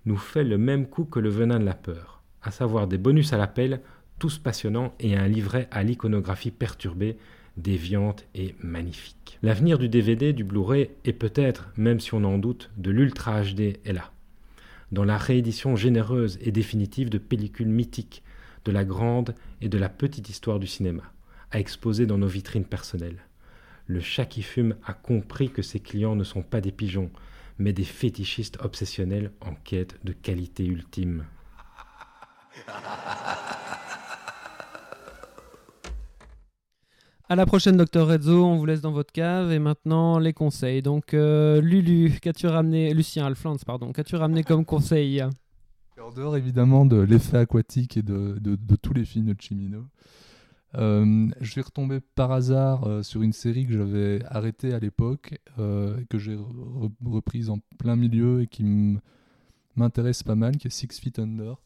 nous 0.06 0.16
fait 0.16 0.44
le 0.44 0.56
même 0.56 0.86
coup 0.86 1.04
que 1.04 1.18
le 1.18 1.30
venin 1.30 1.58
de 1.58 1.64
la 1.64 1.74
peur, 1.74 2.22
à 2.42 2.52
savoir 2.52 2.86
des 2.86 2.98
bonus 2.98 3.32
à 3.32 3.38
l'appel, 3.38 3.80
tous 4.20 4.38
passionnants 4.38 4.94
et 5.00 5.16
un 5.16 5.26
livret 5.26 5.66
à 5.72 5.82
l'iconographie 5.82 6.52
perturbée, 6.52 7.18
déviante 7.58 8.24
et 8.34 8.54
magnifique. 8.60 9.38
L'avenir 9.42 9.78
du 9.78 9.88
DVD, 9.88 10.32
du 10.32 10.44
Blu-ray 10.44 10.90
et 11.04 11.12
peut-être, 11.12 11.70
même 11.76 12.00
si 12.00 12.14
on 12.14 12.24
en 12.24 12.38
doute, 12.38 12.70
de 12.76 12.90
l'Ultra 12.90 13.42
HD 13.42 13.78
est 13.84 13.92
là. 13.92 14.10
Dans 14.90 15.04
la 15.04 15.18
réédition 15.18 15.76
généreuse 15.76 16.38
et 16.40 16.50
définitive 16.50 17.10
de 17.10 17.18
pellicules 17.18 17.68
mythiques 17.68 18.22
de 18.64 18.72
la 18.72 18.84
grande 18.84 19.34
et 19.60 19.68
de 19.68 19.78
la 19.78 19.88
petite 19.88 20.28
histoire 20.28 20.58
du 20.58 20.66
cinéma, 20.66 21.02
à 21.50 21.60
exposer 21.60 22.06
dans 22.06 22.18
nos 22.18 22.26
vitrines 22.26 22.64
personnelles. 22.64 23.22
Le 23.86 24.00
chat 24.00 24.26
qui 24.26 24.42
fume 24.42 24.76
a 24.84 24.92
compris 24.92 25.50
que 25.50 25.62
ses 25.62 25.80
clients 25.80 26.16
ne 26.16 26.24
sont 26.24 26.42
pas 26.42 26.60
des 26.60 26.72
pigeons, 26.72 27.10
mais 27.58 27.72
des 27.72 27.84
fétichistes 27.84 28.58
obsessionnels 28.60 29.32
en 29.40 29.54
quête 29.54 29.98
de 30.04 30.12
qualité 30.12 30.64
ultime. 30.64 31.24
À 37.30 37.36
la 37.36 37.44
prochaine, 37.44 37.76
Docteur 37.76 38.06
Rezzo. 38.06 38.42
On 38.42 38.56
vous 38.56 38.64
laisse 38.64 38.80
dans 38.80 38.90
votre 38.90 39.12
cave. 39.12 39.52
Et 39.52 39.58
maintenant, 39.58 40.18
les 40.18 40.32
conseils. 40.32 40.80
Donc, 40.80 41.12
euh, 41.12 41.60
Lulu, 41.60 42.18
qu'as-tu 42.22 42.46
ramené 42.46 42.94
Lucien 42.94 43.26
Alflands, 43.26 43.58
pardon. 43.66 43.92
Qu'as-tu 43.92 44.16
ramené 44.16 44.42
comme 44.42 44.64
conseil? 44.64 45.22
En 46.02 46.10
dehors, 46.10 46.38
évidemment, 46.38 46.86
de 46.86 46.96
l'effet 46.96 47.36
aquatique 47.36 47.98
et 47.98 48.02
de, 48.02 48.38
tous 48.80 48.94
les 48.94 49.04
films 49.04 49.26
de 49.26 49.36
Chimino. 49.38 49.84
Euh, 50.76 51.28
je 51.42 51.50
suis 51.50 51.60
retombé 51.60 52.00
par 52.00 52.32
hasard 52.32 52.84
euh, 52.84 53.02
sur 53.02 53.20
une 53.20 53.34
série 53.34 53.66
que 53.66 53.74
j'avais 53.74 54.24
arrêtée 54.26 54.72
à 54.72 54.78
l'époque, 54.78 55.38
que 55.56 56.18
j'ai 56.18 56.38
reprise 57.04 57.50
en 57.50 57.58
plein 57.78 57.96
milieu 57.96 58.42
et 58.42 58.46
qui 58.46 58.64
m'intéresse 59.76 60.22
pas 60.22 60.34
mal, 60.34 60.56
qui 60.56 60.68
est 60.68 60.70
Six 60.70 60.98
Feet 60.98 61.18
Under. 61.18 61.56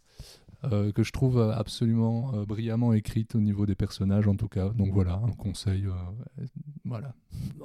Euh, 0.70 0.92
que 0.92 1.02
je 1.02 1.10
trouve 1.10 1.40
absolument 1.40 2.32
euh, 2.34 2.44
brillamment 2.44 2.92
écrite 2.92 3.34
au 3.34 3.40
niveau 3.40 3.66
des 3.66 3.74
personnages 3.74 4.28
en 4.28 4.36
tout 4.36 4.46
cas. 4.46 4.68
Donc 4.68 4.92
voilà, 4.92 5.14
un 5.14 5.32
conseil. 5.32 5.86
Euh, 5.86 6.44
voilà. 6.84 7.14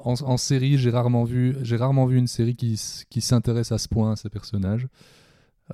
En, 0.04 0.38
série, 0.38 0.78
j'ai 0.78 0.90
rarement 0.90 1.24
vu, 1.24 1.56
rarement 1.76 2.08
vu 2.08 2.18
une 2.18 2.28
série 2.28 2.56
qui, 2.56 2.82
qui 3.10 3.22
s'intéresse 3.22 3.72
à 3.72 3.78
ce 3.78 3.88
point 3.88 4.14
à 4.14 4.16
ces 4.16 4.30
personnages. 4.30 4.88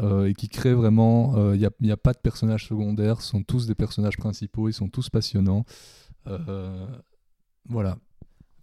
et 0.01 0.33
qui 0.33 0.49
crée 0.49 0.73
vraiment. 0.73 1.53
Il 1.53 1.59
n'y 1.59 1.91
a, 1.91 1.93
a, 1.93 1.97
pas 1.97 2.13
de 2.13 2.19
personnages 2.19 2.67
secondaires, 2.67 3.21
ce 3.21 3.29
sont 3.29 3.43
tous 3.43 3.67
des 3.67 3.75
personnages 3.75 4.17
principaux, 4.17 4.67
ils 4.67 4.73
sont 4.73 4.89
tous 4.89 5.09
passionnants. 5.09 5.65
voilà. 7.69 7.97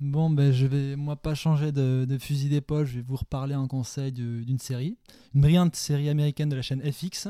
Bon, 0.01 0.31
ben, 0.31 0.51
je 0.51 0.67
vais, 0.67 0.97
moi, 0.97 1.17
pas 1.17 1.35
changer 1.35 1.73
de, 1.73 2.07
de 2.09 2.19
fusil 2.19 2.49
d'épaule, 2.49 2.87
je 2.87 2.97
vais 2.97 3.03
vous 3.03 3.17
reparler 3.17 3.55
en 3.55 3.69
conseil 3.69 4.13
d'une 4.13 4.59
série. 4.59 4.97
Une 5.35 5.43
brillante 5.43 5.77
série 5.77 6.09
américaine 6.09 6.49
de 6.49 6.57
la 6.57 6.63
chaîne 6.63 6.81
FX. 6.81 7.29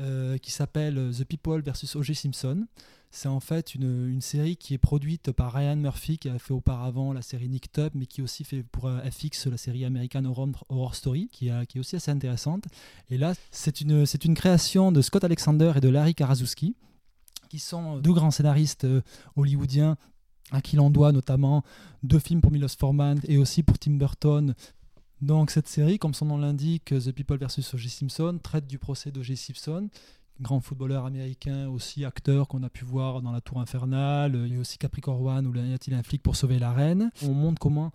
Euh, 0.00 0.38
qui 0.38 0.50
s'appelle 0.50 1.10
The 1.14 1.24
People 1.24 1.60
vs. 1.60 1.94
O.J. 1.94 2.14
Simpson. 2.14 2.66
C'est 3.10 3.28
en 3.28 3.40
fait 3.40 3.74
une, 3.74 4.20
série 4.22 4.56
qui 4.56 4.72
est 4.72 4.78
produite 4.78 5.30
par 5.30 5.52
Ryan 5.52 5.76
Murphy, 5.76 6.16
qui 6.16 6.30
a 6.30 6.38
fait 6.38 6.54
auparavant 6.54 7.12
la 7.12 7.20
série 7.20 7.50
Nick 7.50 7.70
Tubb, 7.70 7.90
mais 7.94 8.06
qui 8.06 8.22
aussi 8.22 8.44
fait 8.44 8.62
pour 8.62 8.86
euh, 8.86 8.98
FX 9.10 9.48
la 9.48 9.58
série 9.58 9.84
American 9.84 10.24
Horror, 10.24 10.94
Story, 10.94 11.28
qui, 11.30 11.48
est 11.48 11.78
aussi 11.78 11.96
assez 11.96 12.10
intéressante. 12.10 12.64
Et 13.10 13.18
là, 13.18 13.34
c'est 13.50 13.82
une, 13.82 14.06
création 14.34 14.90
de 14.90 15.02
Scott 15.02 15.22
Alexander 15.22 15.72
et 15.76 15.80
de 15.80 15.88
Larry 15.90 16.14
Karaszewski, 16.14 16.76
qui 17.50 17.58
sont 17.58 17.98
deux 17.98 18.14
grands 18.14 18.30
scénaristes 18.30 18.84
euh, 18.84 19.02
hollywoodiens 19.36 19.98
à 20.50 20.62
qui 20.62 20.76
l'on 20.76 20.88
doit 20.88 21.12
notamment 21.12 21.62
deux 22.02 22.18
films 22.18 22.40
pour 22.40 22.52
Milos 22.52 22.76
Forman 22.78 23.20
et 23.28 23.36
aussi 23.36 23.62
pour 23.62 23.78
Tim 23.78 23.92
Burton, 23.92 24.54
donc 25.22 25.50
cette 25.50 25.68
série, 25.68 25.98
comme 25.98 26.14
son 26.14 26.26
nom 26.26 26.38
l'indique, 26.38 26.86
The 26.86 27.12
People 27.12 27.38
vs. 27.38 27.74
O.J. 27.74 27.88
Simpson, 27.88 28.38
traite 28.42 28.66
du 28.66 28.78
procès 28.78 29.10
d'O.J. 29.10 29.36
Simpson, 29.36 29.88
grand 30.40 30.60
footballeur 30.60 31.04
américain, 31.04 31.68
aussi 31.68 32.04
acteur 32.04 32.48
qu'on 32.48 32.62
a 32.62 32.70
pu 32.70 32.84
voir 32.84 33.20
dans 33.22 33.32
La 33.32 33.40
Tour 33.40 33.60
Infernale, 33.60 34.34
il 34.46 34.54
y 34.54 34.56
a 34.56 34.60
aussi 34.60 34.78
Capricorn 34.78 35.26
One 35.26 35.46
où 35.46 35.54
y 35.54 35.74
a-t-il 35.74 35.94
un 35.94 36.02
flic 36.02 36.22
pour 36.22 36.36
sauver 36.36 36.58
la 36.58 36.72
reine. 36.72 37.10
On 37.22 37.34
montre 37.34 37.58
comment 37.58 37.92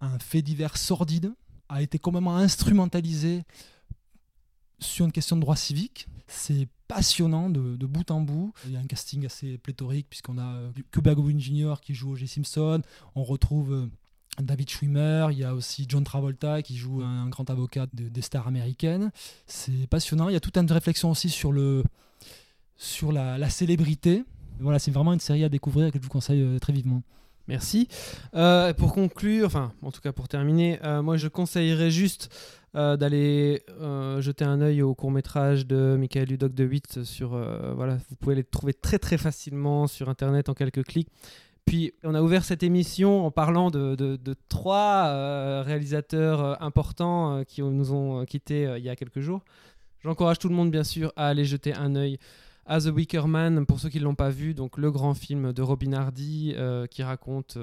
un 0.00 0.18
fait 0.18 0.42
divers 0.42 0.76
sordide 0.76 1.32
a 1.68 1.82
été 1.82 1.98
complètement 1.98 2.36
instrumentalisé 2.36 3.42
sur 4.78 5.04
une 5.04 5.12
question 5.12 5.36
de 5.36 5.42
droit 5.42 5.56
civique. 5.56 6.08
C'est 6.26 6.68
passionnant 6.88 7.50
de, 7.50 7.86
bout 7.86 8.10
en 8.10 8.20
bout. 8.20 8.52
Il 8.66 8.72
y 8.72 8.76
a 8.76 8.80
un 8.80 8.86
casting 8.86 9.26
assez 9.26 9.58
pléthorique 9.58 10.08
puisqu'on 10.08 10.38
a 10.38 10.58
Cuba 10.90 11.14
Gooding 11.14 11.38
Jr. 11.38 11.74
qui 11.82 11.94
joue 11.94 12.12
O.J. 12.12 12.28
Simpson, 12.28 12.82
on 13.14 13.24
retrouve 13.24 13.72
euh, 13.72 13.86
David 14.42 14.70
Schwimmer, 14.70 15.28
il 15.30 15.38
y 15.38 15.44
a 15.44 15.54
aussi 15.54 15.86
John 15.88 16.04
Travolta 16.04 16.62
qui 16.62 16.76
joue 16.76 17.02
un, 17.02 17.28
grand 17.28 17.48
avocat 17.50 17.86
des 17.92 18.22
stars 18.22 18.46
américaines. 18.46 19.10
C'est 19.46 19.88
passionnant. 19.88 20.28
Il 20.28 20.32
y 20.32 20.36
a 20.36 20.40
toute 20.40 20.56
une 20.56 20.70
réflexion 20.70 21.10
aussi 21.10 21.28
sur, 21.28 21.52
le, 21.52 21.82
sur 22.76 23.12
la, 23.12 23.50
célébrité. 23.50 24.24
Voilà, 24.58 24.78
c'est 24.78 24.90
vraiment 24.90 25.12
une 25.12 25.20
série 25.20 25.44
à 25.44 25.48
découvrir 25.48 25.90
que 25.90 25.98
je 25.98 26.02
vous 26.02 26.10
conseille 26.10 26.42
euh, 26.42 26.58
très 26.58 26.72
vivement. 26.72 27.02
Merci. 27.48 27.88
Euh, 28.34 28.72
pour 28.74 28.92
conclure, 28.92 29.46
enfin, 29.46 29.72
en 29.82 29.90
tout 29.90 30.00
cas 30.00 30.12
pour 30.12 30.28
terminer, 30.28 30.78
euh, 30.84 31.02
moi 31.02 31.16
je 31.16 31.28
conseillerais 31.28 31.90
juste 31.90 32.28
d'aller 32.72 33.64
jeter 34.20 34.44
un 34.44 34.60
œil 34.60 34.80
au 34.80 34.94
court 34.94 35.10
métrage 35.10 35.66
de 35.66 35.96
Michael 35.98 36.28
Ludoc 36.28 36.54
de 36.54 36.62
8 36.62 37.02
sur 37.02 37.30
voilà 37.74 37.96
vous 38.08 38.14
pouvez 38.14 38.36
les 38.36 38.44
trouver 38.44 38.72
très 38.72 39.00
très 39.00 39.18
facilement 39.18 39.88
sur 39.88 40.08
internet 40.08 40.48
en 40.48 40.54
quelques 40.54 40.84
clics 40.84 41.08
puis 41.70 41.92
on 42.02 42.16
a 42.16 42.20
ouvert 42.20 42.44
cette 42.44 42.64
émission 42.64 43.24
en 43.24 43.30
parlant 43.30 43.70
de, 43.70 44.34
trois 44.48 45.04
euh, 45.06 45.62
réalisateurs 45.64 46.42
euh, 46.42 46.54
importants 46.58 47.36
euh, 47.36 47.44
qui 47.44 47.62
nous 47.62 47.92
ont 47.92 48.24
quittés 48.24 48.68
il 48.76 48.82
y 48.82 48.88
a 48.88 48.96
quelques 48.96 49.20
jours. 49.20 49.44
J'encourage 50.02 50.40
tout 50.40 50.48
le 50.48 50.56
monde 50.56 50.72
bien 50.72 50.82
sûr 50.82 51.12
à 51.14 51.28
aller 51.28 51.44
jeter 51.44 51.72
un 51.72 51.94
œil 51.94 52.18
à 52.66 52.80
The 52.80 52.86
Wicker 52.86 53.28
Man 53.28 53.66
pour 53.66 53.78
ceux 53.78 53.88
qui 53.88 54.00
ne 54.00 54.02
l'ont 54.02 54.16
pas 54.16 54.30
vu, 54.30 54.52
donc 54.52 54.78
le 54.78 54.90
grand 54.90 55.14
film 55.14 55.52
de 55.52 55.62
Robin 55.62 55.92
Hardy 55.92 56.56
qui 56.90 57.04
raconte 57.04 57.56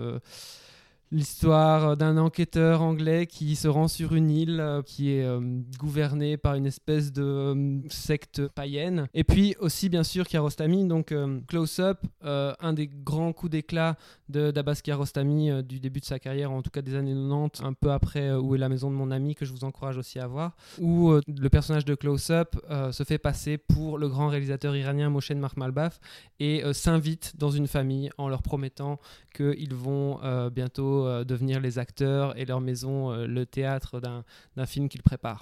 l'histoire 1.12 1.96
d'un 1.96 2.18
enquêteur 2.18 2.82
anglais 2.82 3.28
qui 3.28 3.56
se 3.56 3.68
rend 3.68 3.88
sur 3.88 4.14
une 4.14 4.30
île 4.30 4.60
euh, 4.60 4.82
qui 4.82 5.14
est 5.14 5.24
euh, 5.24 5.40
gouvernée 5.80 6.38
par 6.38 6.56
une 6.56 6.66
espèce 6.66 7.14
de 7.14 7.24
euh, 7.24 7.80
secte 7.90 8.48
païenne. 8.50 9.08
Et 9.14 9.24
puis 9.24 9.56
aussi, 9.60 9.90
bien 9.90 10.04
sûr, 10.04 10.28
Kiarostami, 10.28 10.86
donc 10.86 11.14
Close 11.48 11.80
Up, 11.80 12.00
un 12.24 12.74
des 12.74 12.88
grands 12.88 13.34
coups 13.34 13.52
d'éclat 13.52 13.96
d'Abbas 14.30 14.82
Kiarostami 14.84 15.64
du 15.64 15.80
début 15.80 16.00
de 16.00 16.06
sa 16.06 16.20
carrière, 16.20 16.52
en 16.52 16.62
tout 16.62 16.70
cas 16.70 16.82
des 16.82 16.96
années 16.96 17.14
90, 17.14 17.64
un 17.64 17.74
peu 17.74 17.92
après 17.92 18.34
Où 18.34 18.56
est 18.56 18.58
la 18.58 18.70
maison 18.70 18.90
de 18.90 18.96
mon 18.96 19.12
ami, 19.12 19.36
que 19.36 19.46
je 19.46 19.52
vous 19.52 19.64
encourage 19.64 19.98
aussi 19.98 20.20
à 20.20 20.28
voir, 20.28 20.56
où 20.80 21.12
le 21.12 21.50
personnage 21.50 21.86
de 21.86 21.96
Close 21.96 22.30
Up 22.32 22.56
se 22.92 23.04
fait 23.04 23.18
passer 23.18 23.58
pour 23.58 23.98
le 23.98 24.10
grand 24.10 24.28
réalisateur 24.28 24.76
iranien 24.76 25.10
Moshen 25.10 25.40
Makhmalbaf 25.40 26.00
et 26.40 26.64
s'invite 26.74 27.38
dans 27.38 27.52
une 27.52 27.68
famille 27.68 28.10
en 28.18 28.30
leur 28.30 28.42
promettant 28.42 29.00
qu'ils 29.34 29.74
vont 29.74 30.20
bientôt 30.50 30.97
euh, 31.06 31.24
devenir 31.24 31.60
les 31.60 31.80
acteurs 31.80 32.38
et 32.38 32.46
leur 32.46 32.62
maison 32.62 33.12
euh, 33.12 33.28
le 33.28 33.46
théâtre 33.46 34.00
d'un 34.00 34.66
film 34.66 34.90
qu'ils 34.90 35.04
préparent. 35.04 35.42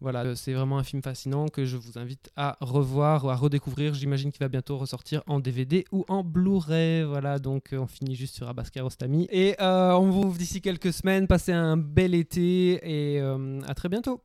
Voilà, 0.00 0.24
euh, 0.24 0.34
c'est 0.34 0.52
vraiment 0.52 0.78
un 0.78 0.82
film 0.82 1.02
fascinant 1.02 1.46
que 1.48 1.64
je 1.64 1.76
vous 1.76 1.98
invite 1.98 2.30
à 2.36 2.56
revoir 2.60 3.24
ou 3.24 3.30
à 3.30 3.36
redécouvrir. 3.36 3.94
J'imagine 3.94 4.32
qu'il 4.32 4.40
va 4.40 4.48
bientôt 4.48 4.76
ressortir 4.78 5.22
en 5.26 5.38
DVD 5.38 5.84
ou 5.92 6.04
en 6.08 6.24
Blu-ray. 6.24 7.04
Voilà, 7.04 7.38
donc 7.38 7.70
on 7.72 7.86
finit 7.86 8.16
juste 8.16 8.34
sur 8.34 8.48
Abbas 8.48 8.70
Kiarostami. 8.72 9.28
Et 9.30 9.54
on 9.60 10.10
vous 10.10 10.36
d'ici 10.36 10.60
quelques 10.60 10.92
semaines. 10.92 11.26
Passez 11.28 11.52
un 11.52 11.76
bel 11.76 12.14
été 12.14 12.80
et 12.82 13.20
à 13.20 13.74
très 13.74 13.88
bientôt. 13.88 14.22